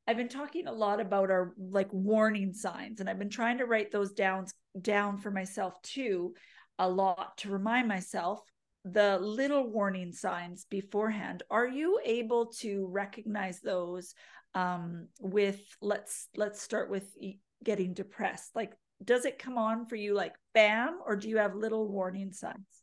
I've 0.07 0.17
been 0.17 0.29
talking 0.29 0.65
a 0.67 0.71
lot 0.71 0.99
about 0.99 1.29
our 1.29 1.53
like 1.57 1.91
warning 1.91 2.53
signs 2.53 2.99
and 2.99 3.07
I've 3.07 3.19
been 3.19 3.29
trying 3.29 3.59
to 3.59 3.65
write 3.65 3.91
those 3.91 4.11
down 4.11 4.45
down 4.81 5.17
for 5.17 5.29
myself 5.29 5.79
too 5.83 6.33
a 6.79 6.89
lot 6.89 7.37
to 7.39 7.51
remind 7.51 7.87
myself 7.87 8.41
the 8.85 9.19
little 9.19 9.69
warning 9.69 10.11
signs 10.11 10.65
beforehand. 10.65 11.43
Are 11.51 11.67
you 11.67 11.99
able 12.03 12.47
to 12.59 12.87
recognize 12.87 13.59
those 13.59 14.13
um 14.55 15.07
with 15.19 15.61
let's 15.81 16.27
let's 16.35 16.61
start 16.61 16.89
with 16.89 17.05
getting 17.63 17.93
depressed? 17.93 18.55
Like 18.55 18.73
does 19.03 19.25
it 19.25 19.39
come 19.39 19.57
on 19.57 19.85
for 19.85 19.95
you 19.95 20.13
like 20.13 20.33
bam 20.53 20.99
or 21.05 21.15
do 21.15 21.29
you 21.29 21.37
have 21.37 21.55
little 21.55 21.87
warning 21.87 22.31
signs 22.31 22.78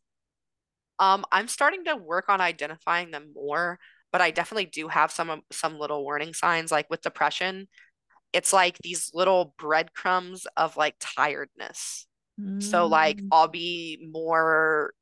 um 0.99 1.25
i'm 1.33 1.49
starting 1.49 1.85
to 1.85 1.97
work 1.97 2.29
on 2.29 2.41
identifying 2.41 3.11
them 3.11 3.33
more 3.35 3.79
but 4.17 4.23
I 4.23 4.31
definitely 4.31 4.65
do 4.65 4.89
have 4.89 5.11
some 5.11 5.43
some 5.53 5.79
little 5.79 6.03
warning 6.03 6.33
signs 6.33 6.73
like 6.73 6.89
with 6.89 7.03
depression. 7.03 7.69
It's 8.33 8.51
like 8.51 8.79
these 8.79 9.11
little 9.13 9.55
breadcrumbs 9.59 10.47
of 10.57 10.77
like 10.79 10.95
tiredness. 11.01 12.07
Mm. 12.41 12.63
So 12.63 12.87
like 12.87 13.19
mm. 13.19 13.29
I'll 13.31 13.49
be 13.49 14.09
more 14.11 14.95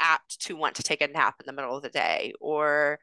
apt 0.00 0.40
to 0.46 0.56
want 0.56 0.76
to 0.76 0.82
take 0.82 1.02
a 1.02 1.08
nap 1.08 1.34
in 1.40 1.46
the 1.46 1.52
middle 1.52 1.76
of 1.76 1.82
the 1.82 1.90
day 1.90 2.32
or 2.40 2.98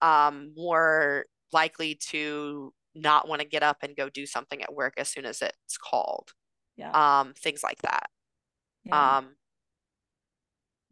um 0.00 0.52
more 0.56 1.24
likely 1.52 1.96
to 2.10 2.72
not 2.94 3.26
want 3.26 3.40
to 3.40 3.48
get 3.48 3.64
up 3.64 3.78
and 3.82 3.96
go 3.96 4.08
do 4.08 4.26
something 4.26 4.62
at 4.62 4.72
work 4.72 4.94
as 4.96 5.08
soon 5.08 5.24
as 5.24 5.42
it's 5.42 5.76
called. 5.76 6.30
Yeah. 6.76 6.92
Um 6.92 7.34
things 7.34 7.64
like 7.64 7.82
that. 7.82 8.10
Yeah. 8.84 9.16
Um 9.16 9.34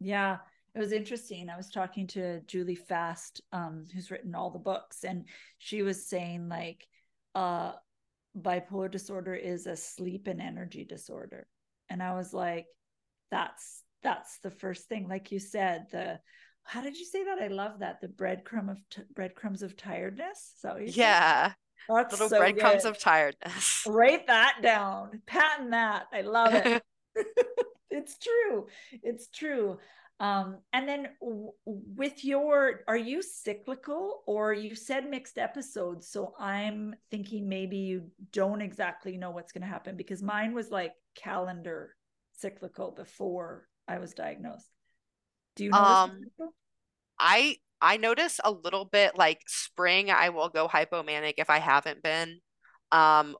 yeah 0.01 0.39
it 0.75 0.79
was 0.79 0.91
interesting. 0.91 1.49
I 1.49 1.57
was 1.57 1.69
talking 1.69 2.07
to 2.07 2.41
Julie 2.41 2.75
Fast, 2.75 3.41
um, 3.51 3.85
who's 3.93 4.11
written 4.11 4.35
all 4.35 4.49
the 4.49 4.59
books, 4.59 5.03
and 5.03 5.25
she 5.57 5.81
was 5.81 6.07
saying 6.07 6.49
like 6.49 6.87
uh 7.35 7.73
bipolar 8.39 8.89
disorder 8.89 9.35
is 9.35 9.67
a 9.67 9.75
sleep 9.75 10.27
and 10.27 10.41
energy 10.41 10.83
disorder. 10.83 11.47
And 11.89 12.01
I 12.01 12.13
was 12.13 12.33
like, 12.33 12.65
that's 13.29 13.83
that's 14.01 14.39
the 14.39 14.51
first 14.51 14.87
thing. 14.87 15.07
Like 15.07 15.31
you 15.31 15.39
said, 15.39 15.85
the 15.91 16.19
how 16.63 16.81
did 16.81 16.97
you 16.97 17.05
say 17.05 17.25
that? 17.25 17.39
I 17.39 17.47
love 17.47 17.79
that. 17.79 18.01
The 18.01 18.07
breadcrumb 18.07 18.71
of 18.71 18.77
t- 18.89 19.01
breadcrumbs 19.13 19.63
of 19.63 19.75
tiredness. 19.75 20.53
So 20.59 20.77
yeah. 20.77 21.53
That's 21.89 22.13
little 22.13 22.29
so 22.29 22.37
breadcrumbs 22.39 22.85
of 22.85 22.97
tiredness. 22.97 23.83
Write 23.87 24.27
that 24.27 24.59
down. 24.61 25.21
Patent 25.25 25.71
that. 25.71 26.05
I 26.13 26.21
love 26.21 26.53
it. 26.53 26.81
it's 27.91 28.17
true. 28.17 28.67
It's 29.03 29.27
true. 29.27 29.77
Um, 30.19 30.59
and 30.71 30.87
then 30.87 31.07
w- 31.21 31.51
with 31.65 32.23
your, 32.23 32.81
are 32.87 32.97
you 32.97 33.21
cyclical 33.21 34.23
or 34.25 34.53
you 34.53 34.75
said 34.75 35.09
mixed 35.09 35.37
episodes? 35.37 36.07
So 36.07 36.33
I'm 36.39 36.95
thinking 37.11 37.49
maybe 37.49 37.77
you 37.77 38.11
don't 38.31 38.61
exactly 38.61 39.17
know 39.17 39.31
what's 39.31 39.51
going 39.51 39.63
to 39.63 39.67
happen 39.67 39.97
because 39.97 40.23
mine 40.23 40.53
was 40.53 40.69
like 40.69 40.93
calendar 41.15 41.95
cyclical 42.33 42.91
before 42.91 43.67
I 43.87 43.99
was 43.99 44.13
diagnosed. 44.13 44.69
Do 45.55 45.65
you 45.65 45.71
know? 45.71 45.77
Um, 45.77 46.21
I 47.19 47.57
I 47.81 47.97
notice 47.97 48.39
a 48.43 48.51
little 48.51 48.85
bit 48.85 49.17
like 49.17 49.41
spring. 49.47 50.09
I 50.09 50.29
will 50.29 50.49
go 50.49 50.67
hypomanic 50.67 51.33
if 51.37 51.49
I 51.49 51.59
haven't 51.59 52.01
been. 52.01 52.39
Um, 52.91 53.35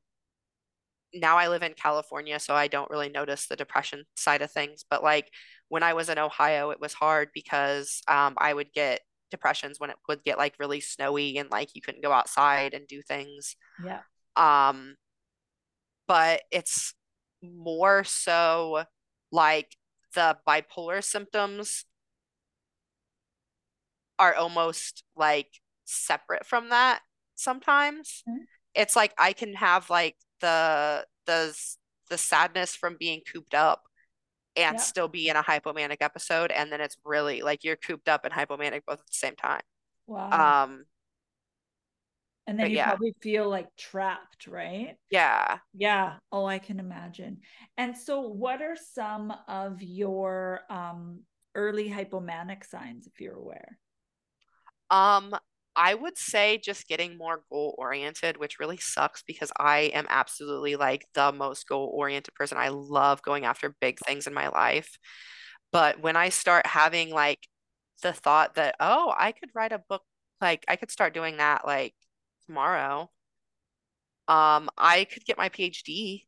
now 1.13 1.37
I 1.37 1.47
live 1.47 1.63
in 1.63 1.73
California, 1.73 2.39
so 2.39 2.55
I 2.55 2.67
don't 2.67 2.89
really 2.89 3.09
notice 3.09 3.47
the 3.47 3.55
depression 3.55 4.03
side 4.15 4.41
of 4.41 4.51
things. 4.51 4.83
But 4.89 5.03
like 5.03 5.29
when 5.69 5.83
I 5.83 5.93
was 5.93 6.09
in 6.09 6.17
Ohio, 6.17 6.71
it 6.71 6.79
was 6.79 6.93
hard 6.93 7.29
because 7.33 8.01
um, 8.07 8.35
I 8.37 8.53
would 8.53 8.71
get 8.73 9.01
depressions 9.31 9.79
when 9.79 9.89
it 9.89 9.95
would 10.07 10.23
get 10.23 10.37
like 10.37 10.53
really 10.59 10.79
snowy 10.79 11.37
and 11.37 11.49
like 11.49 11.69
you 11.73 11.81
couldn't 11.81 12.03
go 12.03 12.11
outside 12.11 12.73
and 12.73 12.87
do 12.87 13.01
things. 13.01 13.55
Yeah. 13.83 14.01
Um, 14.35 14.95
but 16.07 16.41
it's 16.51 16.93
more 17.41 18.03
so 18.03 18.83
like 19.31 19.75
the 20.15 20.37
bipolar 20.47 21.03
symptoms 21.03 21.85
are 24.19 24.35
almost 24.35 25.03
like 25.15 25.49
separate 25.85 26.45
from 26.45 26.69
that 26.69 27.01
sometimes. 27.35 28.23
Mm-hmm. 28.27 28.43
It's 28.75 28.95
like 28.95 29.13
I 29.17 29.33
can 29.33 29.53
have 29.55 29.89
like 29.89 30.15
the 30.43 31.05
the 31.25 31.57
the 32.09 32.17
sadness 32.17 32.75
from 32.75 32.97
being 32.99 33.21
cooped 33.31 33.55
up 33.55 33.83
and 34.55 34.75
yeah. 34.75 34.81
still 34.81 35.07
be 35.07 35.29
in 35.29 35.35
a 35.35 35.41
hypomanic 35.41 35.97
episode 36.01 36.51
and 36.51 36.71
then 36.71 36.81
it's 36.81 36.97
really 37.05 37.41
like 37.41 37.63
you're 37.63 37.77
cooped 37.77 38.09
up 38.09 38.25
and 38.25 38.33
hypomanic 38.33 38.81
both 38.85 38.99
at 38.99 39.07
the 39.07 39.13
same 39.13 39.35
time. 39.35 39.61
Wow. 40.05 40.65
Um 40.65 40.83
and 42.45 42.59
then 42.59 42.69
you 42.69 42.75
yeah. 42.75 42.87
probably 42.89 43.15
feel 43.21 43.49
like 43.49 43.67
trapped 43.77 44.47
right? 44.47 44.95
Yeah. 45.09 45.59
Yeah. 45.73 46.15
Oh 46.31 46.45
i 46.45 46.59
can 46.59 46.79
imagine. 46.79 47.37
And 47.77 47.97
so 47.97 48.19
what 48.21 48.61
are 48.61 48.75
some 48.75 49.33
of 49.47 49.81
your 49.81 50.59
um 50.69 51.21
early 51.55 51.89
hypomanic 51.89 52.65
signs 52.65 53.07
if 53.07 53.21
you're 53.21 53.37
aware? 53.37 53.79
Um 54.89 55.33
I 55.75 55.95
would 55.95 56.17
say 56.17 56.57
just 56.57 56.87
getting 56.87 57.17
more 57.17 57.43
goal 57.49 57.75
oriented, 57.77 58.37
which 58.37 58.59
really 58.59 58.77
sucks 58.77 59.23
because 59.23 59.51
I 59.59 59.91
am 59.93 60.05
absolutely 60.09 60.75
like 60.75 61.05
the 61.13 61.31
most 61.31 61.67
goal 61.67 61.91
oriented 61.93 62.33
person. 62.35 62.57
I 62.57 62.69
love 62.69 63.21
going 63.23 63.45
after 63.45 63.75
big 63.81 63.99
things 63.99 64.27
in 64.27 64.33
my 64.33 64.49
life. 64.49 64.97
But 65.71 66.01
when 66.01 66.15
I 66.15 66.29
start 66.29 66.67
having 66.67 67.11
like 67.11 67.47
the 68.03 68.13
thought 68.13 68.55
that, 68.55 68.75
oh, 68.79 69.13
I 69.17 69.31
could 69.31 69.49
write 69.55 69.71
a 69.71 69.79
book, 69.79 70.03
like 70.41 70.63
I 70.67 70.75
could 70.75 70.91
start 70.91 71.13
doing 71.13 71.37
that 71.37 71.65
like 71.65 71.95
tomorrow. 72.47 73.09
Um, 74.27 74.69
I 74.77 75.05
could 75.05 75.25
get 75.25 75.37
my 75.37 75.49
PhD. 75.49 76.25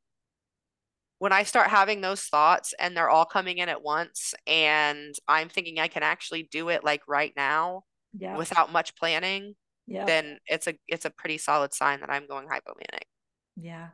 When 1.19 1.31
I 1.31 1.43
start 1.43 1.69
having 1.69 2.01
those 2.01 2.23
thoughts 2.23 2.73
and 2.79 2.95
they're 2.95 3.09
all 3.09 3.25
coming 3.25 3.57
in 3.59 3.69
at 3.69 3.81
once, 3.81 4.33
and 4.45 5.15
I'm 5.27 5.49
thinking 5.49 5.79
I 5.79 5.87
can 5.87 6.03
actually 6.03 6.43
do 6.51 6.69
it 6.69 6.83
like 6.83 7.01
right 7.07 7.33
now, 7.37 7.83
yeah. 8.17 8.37
without 8.37 8.71
much 8.71 8.95
planning, 8.95 9.55
yeah. 9.87 10.05
then 10.05 10.39
it's 10.47 10.67
a 10.67 10.75
it's 10.87 11.05
a 11.05 11.09
pretty 11.09 11.37
solid 11.37 11.73
sign 11.73 11.99
that 12.01 12.09
I'm 12.09 12.27
going 12.27 12.47
hypomanic. 12.47 13.05
Yeah. 13.55 13.89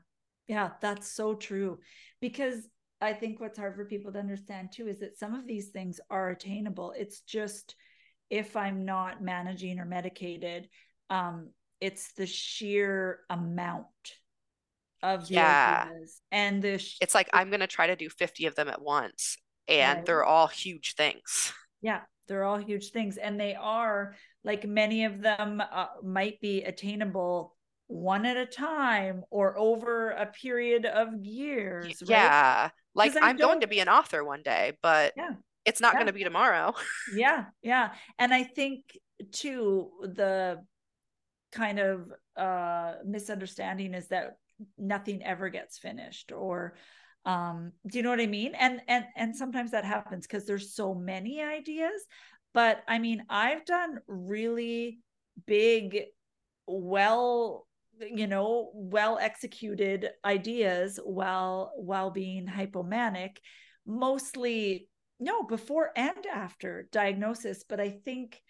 Yeah, 0.47 0.71
that's 0.81 1.07
so 1.07 1.35
true. 1.35 1.79
Because 2.19 2.67
I 2.99 3.13
think 3.13 3.39
what's 3.39 3.57
hard 3.57 3.75
for 3.75 3.85
people 3.85 4.11
to 4.13 4.19
understand 4.19 4.71
too 4.73 4.87
is 4.87 4.99
that 4.99 5.17
some 5.17 5.33
of 5.33 5.47
these 5.47 5.69
things 5.69 5.99
are 6.09 6.29
attainable. 6.29 6.93
It's 6.97 7.21
just 7.21 7.75
if 8.29 8.55
I'm 8.55 8.85
not 8.85 9.21
managing 9.21 9.79
or 9.79 9.85
medicated, 9.85 10.69
um, 11.09 11.49
it's 11.79 12.13
the 12.13 12.27
sheer 12.27 13.19
amount 13.29 13.87
of 15.03 15.29
yeah. 15.31 15.87
and 16.31 16.61
the 16.61 16.77
sh- 16.77 16.97
it's 17.01 17.15
like 17.15 17.29
I'm 17.33 17.49
gonna 17.49 17.65
try 17.65 17.87
to 17.87 17.95
do 17.95 18.07
50 18.07 18.45
of 18.45 18.55
them 18.55 18.67
at 18.67 18.81
once 18.81 19.37
and 19.67 19.97
right. 19.97 20.05
they're 20.05 20.23
all 20.23 20.47
huge 20.47 20.93
things. 20.95 21.53
Yeah, 21.81 22.01
they're 22.31 22.45
all 22.45 22.57
huge 22.57 22.91
things 22.91 23.17
and 23.17 23.37
they 23.37 23.53
are 23.55 24.15
like 24.45 24.65
many 24.65 25.03
of 25.03 25.21
them 25.21 25.61
uh, 25.61 25.87
might 26.01 26.39
be 26.39 26.63
attainable 26.63 27.53
one 27.87 28.25
at 28.25 28.37
a 28.37 28.45
time 28.45 29.21
or 29.29 29.57
over 29.59 30.11
a 30.11 30.25
period 30.27 30.85
of 30.85 31.09
years 31.21 32.01
yeah 32.05 32.61
right? 32.61 32.71
like 32.95 33.13
i'm 33.21 33.35
going 33.35 33.59
to 33.59 33.67
be 33.67 33.79
an 33.79 33.89
author 33.89 34.23
one 34.23 34.41
day 34.43 34.71
but 34.81 35.11
yeah 35.17 35.31
it's 35.65 35.81
not 35.81 35.93
yeah. 35.93 35.97
going 35.97 36.07
to 36.07 36.13
be 36.13 36.23
tomorrow 36.23 36.73
yeah 37.13 37.45
yeah 37.61 37.91
and 38.17 38.33
i 38.33 38.43
think 38.43 38.97
too 39.33 39.89
the 40.01 40.57
kind 41.51 41.79
of 41.79 42.09
uh 42.37 42.93
misunderstanding 43.05 43.93
is 43.93 44.07
that 44.07 44.37
nothing 44.77 45.21
ever 45.21 45.49
gets 45.49 45.77
finished 45.77 46.31
or 46.31 46.75
um 47.25 47.71
do 47.87 47.97
you 47.97 48.03
know 48.03 48.09
what 48.09 48.19
i 48.21 48.27
mean? 48.27 48.55
And 48.55 48.81
and 48.87 49.05
and 49.15 49.35
sometimes 49.35 49.71
that 49.71 49.85
happens 49.85 50.25
because 50.27 50.45
there's 50.45 50.73
so 50.73 50.93
many 50.93 51.41
ideas 51.41 52.01
but 52.53 52.83
i 52.87 52.99
mean 52.99 53.23
i've 53.29 53.65
done 53.65 53.99
really 54.07 54.99
big 55.45 56.03
well 56.67 57.67
you 57.99 58.27
know 58.27 58.71
well 58.73 59.17
executed 59.19 60.09
ideas 60.25 60.99
while 61.03 61.73
while 61.75 62.09
being 62.09 62.47
hypomanic 62.47 63.37
mostly 63.85 64.87
no 65.19 65.43
before 65.43 65.91
and 65.95 66.25
after 66.33 66.87
diagnosis 66.91 67.63
but 67.67 67.79
i 67.79 67.89
think 67.89 68.41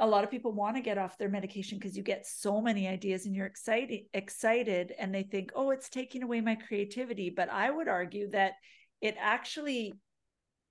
a 0.00 0.06
lot 0.06 0.24
of 0.24 0.30
people 0.30 0.52
want 0.52 0.76
to 0.76 0.82
get 0.82 0.98
off 0.98 1.18
their 1.18 1.28
medication 1.28 1.78
because 1.78 1.96
you 1.96 2.02
get 2.02 2.26
so 2.26 2.60
many 2.60 2.88
ideas 2.88 3.26
and 3.26 3.34
you're 3.34 3.46
excited 3.46 4.00
excited 4.12 4.92
and 4.98 5.14
they 5.14 5.22
think 5.22 5.52
oh 5.54 5.70
it's 5.70 5.88
taking 5.88 6.22
away 6.22 6.40
my 6.40 6.54
creativity 6.54 7.30
but 7.30 7.48
i 7.50 7.70
would 7.70 7.88
argue 7.88 8.28
that 8.30 8.52
it 9.00 9.14
actually 9.18 9.92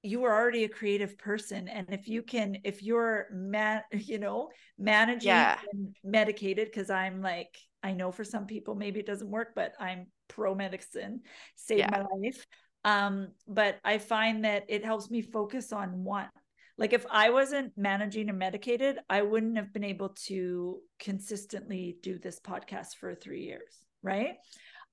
you 0.02 0.24
are 0.26 0.34
already 0.34 0.66
a 0.66 0.70
creative 0.70 1.18
person 1.18 1.68
and 1.70 1.88
if 1.92 2.08
you 2.08 2.22
can 2.22 2.58
if 2.64 2.84
you're 2.84 3.28
man 3.32 3.82
you 3.92 4.20
know 4.20 4.50
managing 4.78 5.28
yeah. 5.28 5.58
medicated 6.04 6.68
because 6.68 6.90
i'm 6.90 7.22
like 7.22 7.58
i 7.82 7.94
know 7.94 8.12
for 8.12 8.24
some 8.24 8.46
people 8.46 8.76
maybe 8.76 9.00
it 9.00 9.08
doesn't 9.08 9.32
work 9.32 9.50
but 9.56 9.74
i'm 9.80 10.08
pro 10.28 10.54
medicine 10.54 11.22
saved 11.56 11.80
yeah. 11.80 11.90
my 11.92 12.06
life 12.20 12.46
Um, 12.86 13.30
but 13.48 13.80
I 13.84 13.98
find 13.98 14.44
that 14.46 14.66
it 14.68 14.84
helps 14.84 15.10
me 15.10 15.22
focus 15.22 15.72
on 15.72 16.04
one. 16.04 16.30
Like 16.78 16.94
if 16.94 17.06
I 17.12 17.30
wasn't 17.30 17.78
managing 17.78 18.30
and 18.30 18.40
medicated, 18.40 18.98
I 19.10 19.22
wouldn't 19.22 19.58
have 19.58 19.72
been 19.74 19.84
able 19.84 20.10
to 20.26 20.80
consistently 21.00 21.98
do 22.02 22.18
this 22.18 22.40
podcast 22.40 22.96
for 23.00 23.14
three 23.14 23.44
years, 23.44 23.86
right? 24.02 24.36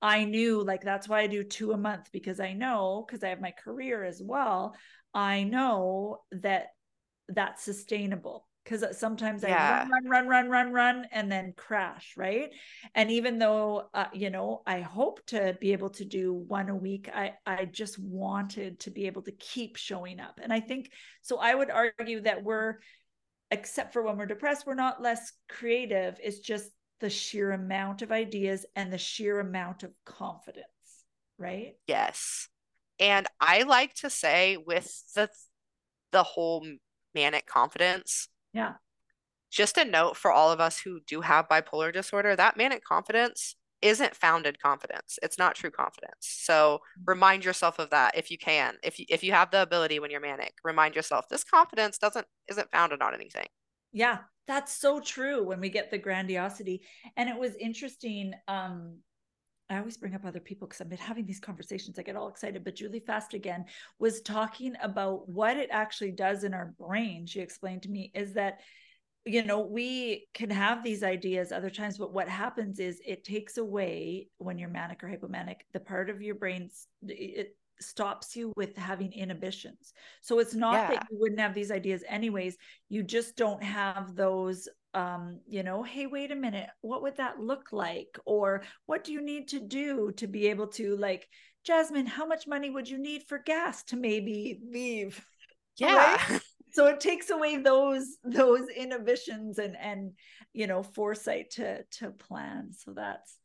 I 0.03 0.25
knew 0.25 0.63
like 0.63 0.83
that's 0.83 1.09
why 1.09 1.21
I 1.21 1.27
do 1.27 1.43
two 1.43 1.73
a 1.73 1.79
month 1.79 2.11
because 2.13 2.41
I 2.41 2.53
know 2.53 3.05
because 3.07 3.23
I 3.23 3.29
have 3.29 3.41
my 3.41 3.53
career 3.53 4.05
as 4.05 4.21
well. 4.23 4.75
I 5.15 5.45
know 5.45 6.23
that 6.33 6.69
that's 7.29 7.63
sustainable 7.63 8.47
because 8.65 8.99
sometimes 8.99 9.43
yeah. 9.43 9.87
I 9.87 9.91
run, 9.91 10.05
run, 10.05 10.29
run, 10.29 10.29
run, 10.29 10.51
run, 10.51 10.73
run, 10.73 11.07
and 11.13 11.31
then 11.31 11.55
crash, 11.57 12.15
right? 12.17 12.51
And 12.95 13.11
even 13.11 13.39
though, 13.39 13.89
uh, 13.95 14.07
you 14.13 14.31
know, 14.31 14.63
I 14.67 14.81
hope 14.81 15.25
to 15.27 15.57
be 15.61 15.73
able 15.73 15.91
to 15.91 16.05
do 16.05 16.33
one 16.33 16.69
a 16.69 16.77
week, 16.77 17.09
I 17.13 17.35
I 17.47 17.65
just 17.65 17.99
wanted 17.99 18.81
to 18.81 18.91
be 18.91 19.07
able 19.07 19.23
to 19.23 19.33
keep 19.33 19.77
showing 19.77 20.21
up, 20.21 20.41
and 20.43 20.53
I 20.53 20.61
think 20.61 20.91
so. 21.23 21.39
I 21.39 21.55
would 21.55 21.71
argue 21.71 22.21
that 22.23 22.43
we're, 22.45 22.77
except 23.51 23.93
for 23.93 24.03
when 24.03 24.17
we're 24.17 24.27
depressed, 24.27 24.67
we're 24.67 24.75
not 24.75 25.03
less 25.03 25.33
creative. 25.49 26.19
It's 26.23 26.41
just 26.41 26.71
the 27.01 27.11
sheer 27.11 27.53
amount 27.53 28.03
of 28.03 28.13
ideas 28.13 28.67
and 28.77 28.93
the 28.93 28.99
sheer 28.99 29.41
amount 29.41 29.83
of 29.85 29.93
confidence, 30.05 30.67
right? 31.39 31.73
Yes, 31.87 32.49
and 32.99 33.27
I 33.41 33.63
like 33.63 33.95
to 33.95 34.11
say 34.11 34.59
with 34.59 35.03
the 35.15 35.29
the 36.13 36.23
whole 36.23 36.67
manic 37.15 37.47
confidence 37.47 38.29
yeah. 38.53 38.75
Just 39.51 39.79
a 39.79 39.85
note 39.85 40.17
for 40.17 40.31
all 40.31 40.53
of 40.53 40.61
us 40.61 40.79
who 40.79 41.01
do 41.07 41.23
have 41.23 41.49
bipolar 41.49 41.93
disorder 41.93 42.37
that 42.37 42.57
manic 42.57 42.85
confidence 42.85 43.57
isn't 43.83 44.15
founded 44.15 44.61
confidence. 44.61 45.19
It's 45.23 45.39
not 45.39 45.55
true 45.55 45.71
confidence. 45.71 46.19
So 46.21 46.81
remind 47.07 47.45
yourself 47.45 47.79
of 47.79 47.91
that 47.91 48.17
if 48.17 48.31
you 48.31 48.39
can. 48.39 48.77
If 48.83 48.99
you, 48.99 49.07
if 49.09 49.25
you 49.25 49.33
have 49.33 49.51
the 49.51 49.63
ability 49.63 49.99
when 49.99 50.11
you're 50.11 50.21
manic, 50.21 50.55
remind 50.63 50.95
yourself 50.95 51.29
this 51.29 51.45
confidence 51.45 51.99
doesn't 51.99 52.27
isn't 52.49 52.71
founded 52.71 53.03
on 53.03 53.15
anything. 53.15 53.47
Yeah, 53.93 54.19
that's 54.47 54.77
so 54.77 55.01
true 55.01 55.43
when 55.43 55.61
we 55.61 55.71
get 55.71 55.91
the 55.91 55.99
grandiosity. 55.99 56.83
And 57.17 57.29
it 57.29 57.39
was 57.39 57.55
interesting 57.57 58.35
um 58.49 58.99
I 59.71 59.79
always 59.79 59.97
bring 59.97 60.15
up 60.15 60.25
other 60.27 60.41
people 60.41 60.67
because 60.67 60.81
I've 60.81 60.89
been 60.89 60.99
having 60.99 61.25
these 61.25 61.41
conversations. 61.41 61.99
I 61.99 62.03
get 62.03 62.17
all 62.17 62.29
excited. 62.29 62.65
But 62.65 62.75
Julie 62.75 63.01
Fast-again 63.01 63.65
was 64.01 64.21
talking 64.21 64.75
about 64.83 65.29
what 65.29 65.57
it 65.57 65.69
actually 65.71 66.11
does 66.11 66.43
in 66.43 66.53
our 66.53 66.75
brain. 66.79 67.25
She 67.25 67.41
explained 67.41 67.83
to 67.83 67.89
me 67.89 68.11
is 68.13 68.35
that, 68.35 68.61
you 69.25 69.45
know, 69.45 69.61
we 69.61 70.27
can 70.35 70.51
have 70.51 70.83
these 70.83 71.05
ideas 71.05 71.53
other 71.53 71.71
times, 71.71 71.99
but 71.99 72.13
what 72.13 72.29
happens 72.29 72.81
is 72.81 73.01
it 73.07 73.23
takes 73.23 73.59
away 73.59 74.29
when 74.39 74.59
you're 74.59 74.69
manic 74.69 75.05
or 75.05 75.09
hypomanic, 75.09 75.61
the 75.73 75.81
part 75.81 76.11
of 76.11 76.21
your 76.21 76.35
brain, 76.35 76.69
it 77.07 77.57
stops 77.81 78.35
you 78.37 78.53
with 78.57 78.77
having 78.77 79.13
inhibitions. 79.13 79.95
So 80.21 80.39
it's 80.39 80.55
not 80.55 80.75
yeah. 80.75 80.89
that 80.89 81.07
you 81.11 81.19
wouldn't 81.19 81.41
have 81.41 81.55
these 81.55 81.71
ideas 81.71 82.03
anyways. 82.09 82.57
You 82.89 83.03
just 83.03 83.37
don't 83.37 83.63
have 83.63 84.17
those 84.17 84.69
um 84.95 85.39
you 85.47 85.63
know 85.63 85.85
hey 85.85 86.07
wait 86.07 86.33
a 86.33 86.37
minute 86.37 86.69
what 86.81 87.03
would 87.03 87.17
that 87.17 87.39
look 87.39 87.69
like? 87.73 88.19
Or 88.25 88.63
what 88.87 89.05
do 89.05 89.13
you 89.13 89.23
need 89.23 89.49
to 89.49 89.61
do 89.61 90.13
to 90.17 90.27
be 90.27 90.49
able 90.49 90.69
to 90.69 90.97
like 90.97 91.29
jasmine 91.65 92.07
how 92.07 92.27
much 92.27 92.47
money 92.47 92.71
would 92.71 92.89
you 92.89 92.99
need 92.99 93.23
for 93.29 93.39
gas 93.39 93.83
to 93.85 93.97
maybe 93.97 94.61
leave? 94.71 95.25
Yeah. 95.77 96.19
Right? 96.29 96.43
so 96.73 96.89
it 96.89 97.01
takes 97.01 97.31
away 97.31 97.57
those 97.57 98.19
those 98.23 98.69
inhibitions 98.69 99.59
and 99.59 99.77
and 99.77 100.13
you 100.53 100.67
know 100.67 100.83
foresight 100.83 101.51
to 101.53 101.85
to 101.99 102.11
plan. 102.11 102.73
So 102.73 102.93
that's 102.93 103.39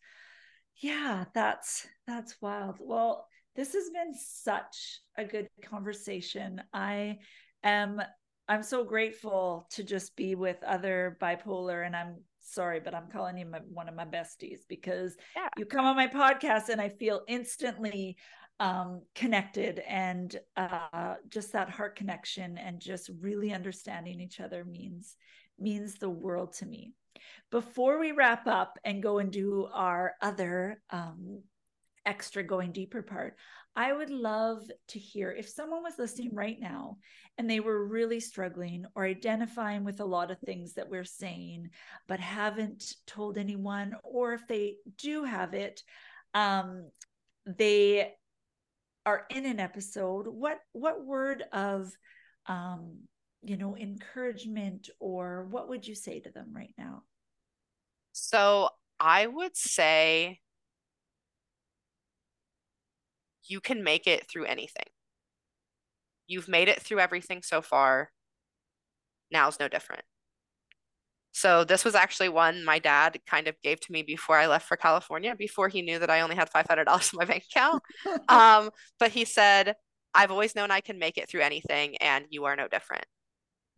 yeah 0.82 1.26
that's 1.34 1.88
that's 2.08 2.36
wild. 2.42 2.78
Well 2.80 3.28
this 3.56 3.74
has 3.74 3.90
been 3.90 4.14
such 4.14 5.00
a 5.18 5.24
good 5.24 5.48
conversation. 5.64 6.62
I 6.74 7.20
am 7.64 8.02
I'm 8.48 8.64
so 8.64 8.84
grateful 8.84 9.68
to 9.72 9.84
just 9.84 10.16
be 10.16 10.36
with 10.36 10.62
other 10.64 11.18
bipolar, 11.22 11.86
and 11.86 11.96
I'm 11.96 12.18
sorry, 12.42 12.80
but 12.80 12.94
I'm 12.94 13.10
calling 13.12 13.38
you 13.38 13.46
my, 13.46 13.60
one 13.72 13.90
of 13.90 13.96
my 13.96 14.06
besties 14.06 14.60
because 14.68 15.16
yeah. 15.36 15.50
you 15.58 15.66
come 15.66 15.86
on 15.86 15.96
my 15.96 16.08
podcast 16.08 16.70
and 16.70 16.80
I 16.80 16.90
feel 16.90 17.22
instantly 17.28 18.18
um, 18.60 19.02
connected 19.16 19.80
and 19.80 20.36
uh, 20.56 21.16
just 21.28 21.52
that 21.54 21.70
heart 21.70 21.96
connection 21.96 22.58
and 22.58 22.80
just 22.80 23.10
really 23.20 23.52
understanding 23.54 24.22
each 24.22 24.40
other 24.40 24.64
means 24.64 25.18
means 25.60 25.96
the 25.96 26.10
world 26.10 26.54
to 26.54 26.66
me. 26.66 26.94
Before 27.50 28.00
we 28.00 28.12
wrap 28.12 28.46
up 28.46 28.78
and 28.84 29.02
go 29.02 29.20
and 29.20 29.32
do 29.32 29.68
our 29.74 30.16
other 30.22 30.82
um, 30.90 31.42
extra 32.06 32.44
going 32.44 32.72
deeper 32.72 33.02
part, 33.02 33.36
I 33.76 33.92
would 33.92 34.10
love 34.10 34.64
to 34.90 35.00
hear 35.00 35.32
if 35.32 35.50
someone 35.50 35.84
was 35.84 36.00
listening 36.00 36.34
right 36.34 36.58
now 36.60 36.98
and 37.38 37.50
they 37.50 37.60
were 37.60 37.86
really 37.86 38.22
struggling 38.22 38.86
or 38.96 39.06
identifying 39.06 39.84
with 39.84 40.00
a 40.00 40.06
lot 40.06 40.32
of 40.32 40.40
things 40.40 40.74
that 40.74 40.90
we're 40.90 41.04
saying, 41.04 41.70
but 42.08 42.20
haven't 42.20 42.96
told 43.06 43.38
anyone, 43.38 43.94
or 44.04 44.34
if 44.34 44.48
they 44.48 44.76
do 44.98 45.26
have 45.26 45.54
it, 45.54 45.84
um, 46.34 46.90
they 47.46 48.14
are 49.06 49.26
in 49.30 49.46
an 49.46 49.60
episode. 49.60 50.28
What 50.28 50.60
what 50.72 51.06
word 51.06 51.44
of 51.52 51.92
um, 52.48 53.00
you 53.44 53.58
know 53.58 53.76
encouragement 53.76 54.90
or 55.00 55.48
what 55.50 55.68
would 55.70 55.86
you 55.86 55.96
say 55.96 56.22
to 56.22 56.32
them 56.32 56.54
right 56.54 56.74
now? 56.78 57.04
So 58.14 58.70
I 59.00 59.28
would 59.28 59.56
say 59.58 60.40
you 63.48 63.60
can 63.60 63.84
make 63.84 64.08
it 64.08 64.30
through 64.30 64.46
anything. 64.46 64.86
You've 66.28 66.48
made 66.48 66.68
it 66.68 66.82
through 66.82 67.00
everything 67.00 67.42
so 67.44 67.62
far. 67.62 68.12
Now's 69.32 69.60
no 69.60 69.68
different. 69.68 70.04
So 71.32 71.66
this 71.66 71.84
was 71.84 71.96
actually 71.96 72.30
one 72.30 72.64
my 72.64 72.80
dad 72.80 73.20
kind 73.28 73.48
of 73.48 73.62
gave 73.62 73.82
to 73.82 73.92
me 73.92 74.04
before 74.04 74.38
I 74.38 74.48
left 74.48 74.68
for 74.68 74.78
California, 74.78 75.36
before 75.36 75.68
he 75.68 75.82
knew 75.82 76.00
that 76.00 76.10
I 76.10 76.22
only 76.22 76.36
had 76.36 76.50
$500 76.50 77.14
in 77.14 77.18
my 77.18 77.26
bank 77.26 77.44
account. 77.52 77.84
um, 78.30 78.70
but 79.00 79.12
he 79.12 79.26
said, 79.26 79.76
I've 80.14 80.32
always 80.32 80.56
known 80.56 80.72
I 80.72 80.80
can 80.80 80.98
make 80.98 81.18
it 81.18 81.30
through 81.30 81.42
anything 81.42 81.98
and 81.98 82.26
you 82.30 82.46
are 82.46 82.56
no 82.56 82.70
different. 82.70 83.06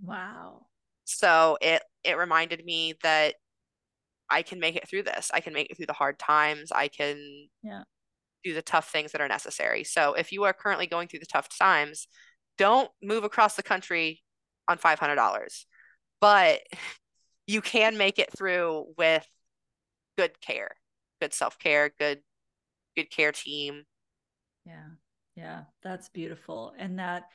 Wow. 0.03 0.67
So 1.05 1.57
it 1.61 1.81
it 2.03 2.17
reminded 2.17 2.63
me 2.63 2.93
that 3.01 3.35
I 4.29 4.43
can 4.43 4.59
make 4.59 4.75
it 4.75 4.87
through 4.87 5.03
this. 5.03 5.31
I 5.33 5.39
can 5.39 5.53
make 5.53 5.71
it 5.71 5.77
through 5.77 5.87
the 5.87 5.93
hard 5.93 6.19
times. 6.19 6.71
I 6.71 6.89
can 6.89 7.47
yeah 7.63 7.83
do 8.47 8.53
the 8.53 8.61
tough 8.61 8.89
things 8.89 9.11
that 9.11 9.21
are 9.21 9.27
necessary. 9.27 9.83
So 9.83 10.13
if 10.13 10.31
you 10.31 10.43
are 10.43 10.53
currently 10.53 10.87
going 10.87 11.07
through 11.07 11.19
the 11.19 11.25
tough 11.25 11.49
times, 11.57 12.07
don't 12.57 12.89
move 13.01 13.23
across 13.23 13.55
the 13.55 13.63
country 13.63 14.21
on 14.67 14.77
$500. 14.77 15.65
But 16.21 16.61
you 17.47 17.61
can 17.61 17.97
make 17.97 18.19
it 18.19 18.31
through 18.35 18.87
with 18.97 19.25
good 20.17 20.39
care, 20.41 20.71
good 21.21 21.33
self-care, 21.33 21.91
good 21.99 22.19
good 22.95 23.11
care 23.11 23.31
team. 23.31 23.83
Yeah. 24.65 24.87
Yeah, 25.35 25.61
that's 25.83 26.09
beautiful. 26.09 26.73
And 26.79 26.97
that 26.97 27.29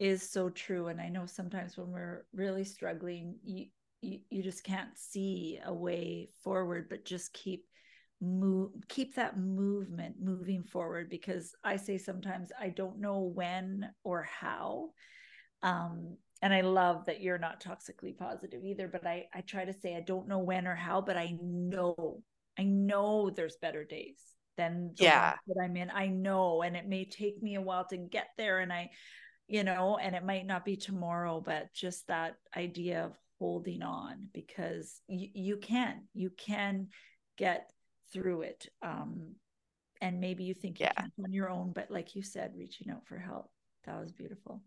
is 0.00 0.28
so 0.28 0.48
true 0.48 0.88
and 0.88 1.00
I 1.00 1.08
know 1.08 1.26
sometimes 1.26 1.76
when 1.76 1.92
we're 1.92 2.24
really 2.34 2.64
struggling, 2.64 3.36
you 3.44 3.66
you, 4.00 4.18
you 4.28 4.42
just 4.42 4.64
can't 4.64 4.96
see 4.96 5.60
a 5.64 5.72
way 5.72 6.28
forward, 6.42 6.88
but 6.90 7.04
just 7.04 7.32
keep 7.32 7.64
move 8.24 8.70
keep 8.88 9.14
that 9.14 9.38
movement 9.38 10.16
moving 10.20 10.62
forward 10.62 11.08
because 11.08 11.54
i 11.64 11.76
say 11.76 11.98
sometimes 11.98 12.50
i 12.60 12.68
don't 12.68 12.98
know 13.00 13.20
when 13.20 13.88
or 14.02 14.22
how 14.22 14.88
um 15.62 16.16
and 16.42 16.52
i 16.52 16.60
love 16.60 17.04
that 17.06 17.20
you're 17.20 17.38
not 17.38 17.62
toxically 17.62 18.16
positive 18.16 18.64
either 18.64 18.88
but 18.88 19.06
i 19.06 19.24
i 19.34 19.40
try 19.42 19.64
to 19.64 19.72
say 19.72 19.96
i 19.96 20.00
don't 20.00 20.28
know 20.28 20.38
when 20.38 20.66
or 20.66 20.74
how 20.74 21.00
but 21.00 21.16
i 21.16 21.36
know 21.40 22.22
i 22.58 22.62
know 22.62 23.30
there's 23.30 23.56
better 23.56 23.84
days 23.84 24.18
than 24.56 24.92
yeah. 24.96 25.34
that 25.46 25.62
i'm 25.62 25.76
in. 25.76 25.90
I 25.90 26.06
know 26.06 26.62
and 26.62 26.76
it 26.76 26.86
may 26.86 27.04
take 27.04 27.42
me 27.42 27.56
a 27.56 27.60
while 27.60 27.86
to 27.88 27.96
get 27.96 28.28
there 28.38 28.60
and 28.60 28.72
i 28.72 28.90
you 29.48 29.64
know 29.64 29.98
and 30.00 30.14
it 30.14 30.24
might 30.24 30.46
not 30.46 30.64
be 30.64 30.76
tomorrow 30.76 31.42
but 31.44 31.72
just 31.74 32.06
that 32.06 32.36
idea 32.56 33.04
of 33.04 33.12
holding 33.38 33.82
on 33.82 34.28
because 34.32 35.00
you, 35.08 35.28
you 35.34 35.56
can 35.56 36.04
you 36.14 36.30
can 36.30 36.88
get 37.36 37.70
through 38.14 38.42
it 38.42 38.68
um 38.82 39.34
and 40.00 40.20
maybe 40.20 40.44
you 40.44 40.54
think 40.54 40.80
you 40.80 40.86
yeah. 40.86 40.92
can 40.92 41.10
on 41.24 41.32
your 41.32 41.50
own 41.50 41.72
but 41.74 41.90
like 41.90 42.14
you 42.14 42.22
said 42.22 42.52
reaching 42.56 42.88
out 42.90 43.04
for 43.06 43.18
help 43.18 43.50
that 43.84 44.00
was 44.00 44.12
beautiful 44.12 44.62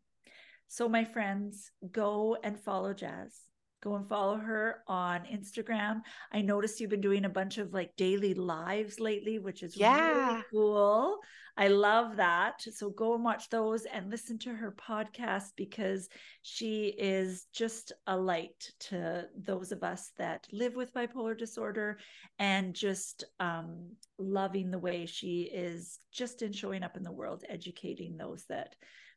so 0.68 0.88
my 0.90 1.06
friends 1.06 1.72
go 1.92 2.38
and 2.44 2.60
follow 2.60 2.94
Jas 2.94 3.48
go 3.88 3.96
and 3.96 4.08
follow 4.08 4.38
her 4.38 4.84
on 4.88 5.22
Instagram. 5.32 6.02
I 6.32 6.42
noticed 6.42 6.80
you've 6.80 6.90
been 6.90 7.02
doing 7.02 7.26
a 7.26 7.30
bunch 7.30 7.58
of 7.58 7.74
like 7.74 7.96
daily 7.96 8.34
lives 8.34 9.00
lately, 9.00 9.40
which 9.40 9.64
is 9.64 9.78
yeah. 9.78 10.10
really 10.10 10.44
cool. 10.52 11.20
I 11.60 11.70
love 11.70 12.18
that. 12.18 12.62
So 12.62 12.92
go 12.92 13.16
and 13.16 13.24
watch 13.24 13.50
those 13.50 13.86
and 13.86 14.12
listen 14.12 14.38
to 14.40 14.54
her 14.54 14.76
podcast 14.78 15.54
because 15.56 16.08
she 16.44 16.94
is 17.00 17.48
just 17.52 17.94
a 18.06 18.16
light 18.16 18.72
to 18.82 19.26
those 19.36 19.72
of 19.72 19.84
us 19.84 20.12
that 20.18 20.48
live 20.52 20.76
with 20.76 20.94
bipolar 20.94 21.36
disorder 21.36 21.98
and 22.38 22.76
just 22.76 23.24
um, 23.40 23.90
loving 24.20 24.70
the 24.70 24.78
way 24.78 25.08
she 25.08 25.50
is 25.52 26.00
just 26.12 26.44
in 26.44 26.52
showing 26.52 26.84
up 26.84 26.96
in 26.96 27.04
the 27.04 27.12
world, 27.12 27.44
educating 27.50 28.18
those 28.18 28.46
that 28.50 28.76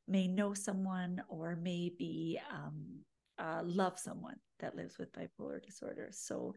may 0.08 0.26
know 0.26 0.54
someone 0.54 1.20
or 1.28 1.58
maybe 1.60 2.40
um, 2.50 3.00
uh, 3.41 3.62
love 3.64 3.99
someone 3.99 4.36
that 4.61 4.76
lives 4.76 4.99
with 4.99 5.12
bipolar 5.12 5.62
disorder. 5.62 6.09
So 6.12 6.55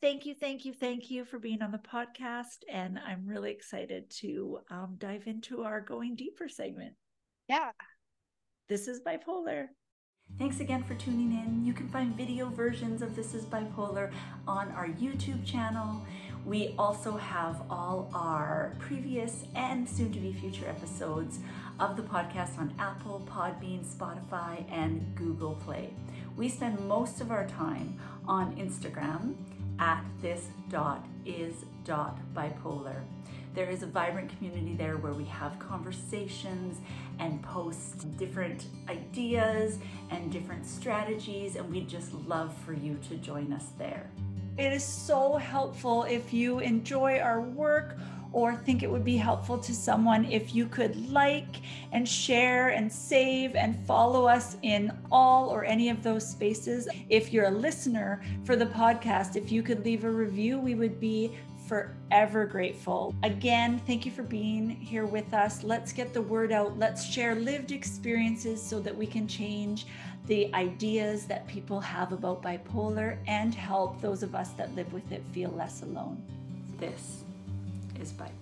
thank 0.00 0.24
you, 0.24 0.34
thank 0.34 0.64
you, 0.64 0.72
thank 0.72 1.10
you 1.10 1.24
for 1.24 1.38
being 1.38 1.62
on 1.62 1.72
the 1.72 1.78
podcast. 1.78 2.58
And 2.70 2.98
I'm 3.04 3.26
really 3.26 3.50
excited 3.50 4.10
to 4.20 4.58
um, 4.70 4.94
dive 4.98 5.26
into 5.26 5.62
our 5.62 5.80
Going 5.80 6.14
Deeper 6.14 6.48
segment. 6.48 6.94
Yeah. 7.48 7.70
This 8.68 8.88
is 8.88 9.00
bipolar. 9.00 9.66
Thanks 10.38 10.60
again 10.60 10.82
for 10.82 10.94
tuning 10.94 11.32
in. 11.32 11.64
You 11.64 11.72
can 11.72 11.88
find 11.88 12.16
video 12.16 12.48
versions 12.48 13.02
of 13.02 13.14
This 13.14 13.34
is 13.34 13.44
Bipolar 13.44 14.10
on 14.46 14.70
our 14.72 14.88
YouTube 14.88 15.44
channel. 15.44 16.06
We 16.44 16.74
also 16.76 17.16
have 17.16 17.62
all 17.70 18.10
our 18.12 18.74
previous 18.80 19.44
and 19.54 19.88
soon 19.88 20.12
to 20.12 20.18
be 20.18 20.32
future 20.32 20.66
episodes 20.68 21.38
of 21.78 21.96
the 21.96 22.02
podcast 22.02 22.58
on 22.58 22.74
Apple, 22.80 23.26
Podbean, 23.30 23.84
Spotify, 23.84 24.64
and 24.70 25.14
Google 25.14 25.54
Play. 25.64 25.94
We 26.36 26.48
spend 26.48 26.80
most 26.88 27.20
of 27.20 27.30
our 27.30 27.46
time 27.46 27.98
on 28.26 28.56
Instagram 28.56 29.36
at 29.78 30.04
this 30.20 30.48
dot 30.68 31.06
is 31.24 31.64
dot 31.84 32.18
bipolar. 32.34 33.02
There 33.54 33.70
is 33.70 33.82
a 33.82 33.86
vibrant 33.86 34.36
community 34.36 34.74
there 34.74 34.96
where 34.96 35.12
we 35.12 35.24
have 35.24 35.58
conversations 35.58 36.78
and 37.18 37.40
post 37.42 38.16
different 38.16 38.66
ideas 38.88 39.78
and 40.10 40.32
different 40.32 40.66
strategies, 40.66 41.54
and 41.54 41.70
we'd 41.70 41.88
just 41.88 42.12
love 42.14 42.52
for 42.64 42.72
you 42.72 42.98
to 43.08 43.16
join 43.16 43.52
us 43.52 43.66
there. 43.78 44.10
It 44.58 44.70
is 44.72 44.84
so 44.84 45.36
helpful 45.36 46.02
if 46.04 46.32
you 46.32 46.58
enjoy 46.58 47.18
our 47.20 47.40
work 47.40 47.96
or 48.32 48.54
think 48.54 48.82
it 48.82 48.90
would 48.90 49.04
be 49.04 49.16
helpful 49.16 49.58
to 49.58 49.74
someone 49.74 50.26
if 50.26 50.54
you 50.54 50.66
could 50.66 51.10
like 51.10 51.56
and 51.92 52.06
share 52.06 52.68
and 52.68 52.90
save 52.90 53.56
and 53.56 53.78
follow 53.86 54.26
us 54.26 54.56
in 54.62 54.92
all 55.10 55.48
or 55.48 55.64
any 55.64 55.88
of 55.88 56.02
those 56.02 56.28
spaces. 56.28 56.86
If 57.08 57.32
you're 57.32 57.46
a 57.46 57.50
listener 57.50 58.22
for 58.44 58.56
the 58.56 58.66
podcast, 58.66 59.36
if 59.36 59.50
you 59.50 59.62
could 59.62 59.84
leave 59.84 60.04
a 60.04 60.10
review, 60.10 60.58
we 60.58 60.74
would 60.74 61.00
be 61.00 61.34
forever 61.66 62.44
grateful. 62.44 63.14
Again, 63.22 63.80
thank 63.86 64.04
you 64.04 64.12
for 64.12 64.22
being 64.22 64.68
here 64.68 65.06
with 65.06 65.32
us. 65.32 65.62
Let's 65.62 65.92
get 65.92 66.12
the 66.12 66.20
word 66.20 66.52
out. 66.52 66.78
Let's 66.78 67.04
share 67.04 67.34
lived 67.34 67.72
experiences 67.72 68.62
so 68.62 68.80
that 68.80 68.94
we 68.94 69.06
can 69.06 69.26
change 69.26 69.86
the 70.26 70.52
ideas 70.54 71.26
that 71.26 71.46
people 71.48 71.80
have 71.80 72.12
about 72.12 72.42
bipolar 72.42 73.18
and 73.26 73.54
help 73.54 74.00
those 74.00 74.22
of 74.22 74.34
us 74.34 74.50
that 74.50 74.74
live 74.74 74.92
with 74.92 75.10
it 75.10 75.22
feel 75.32 75.50
less 75.50 75.82
alone. 75.82 76.22
This 76.78 77.24
is 78.00 78.12
bipolar. 78.12 78.41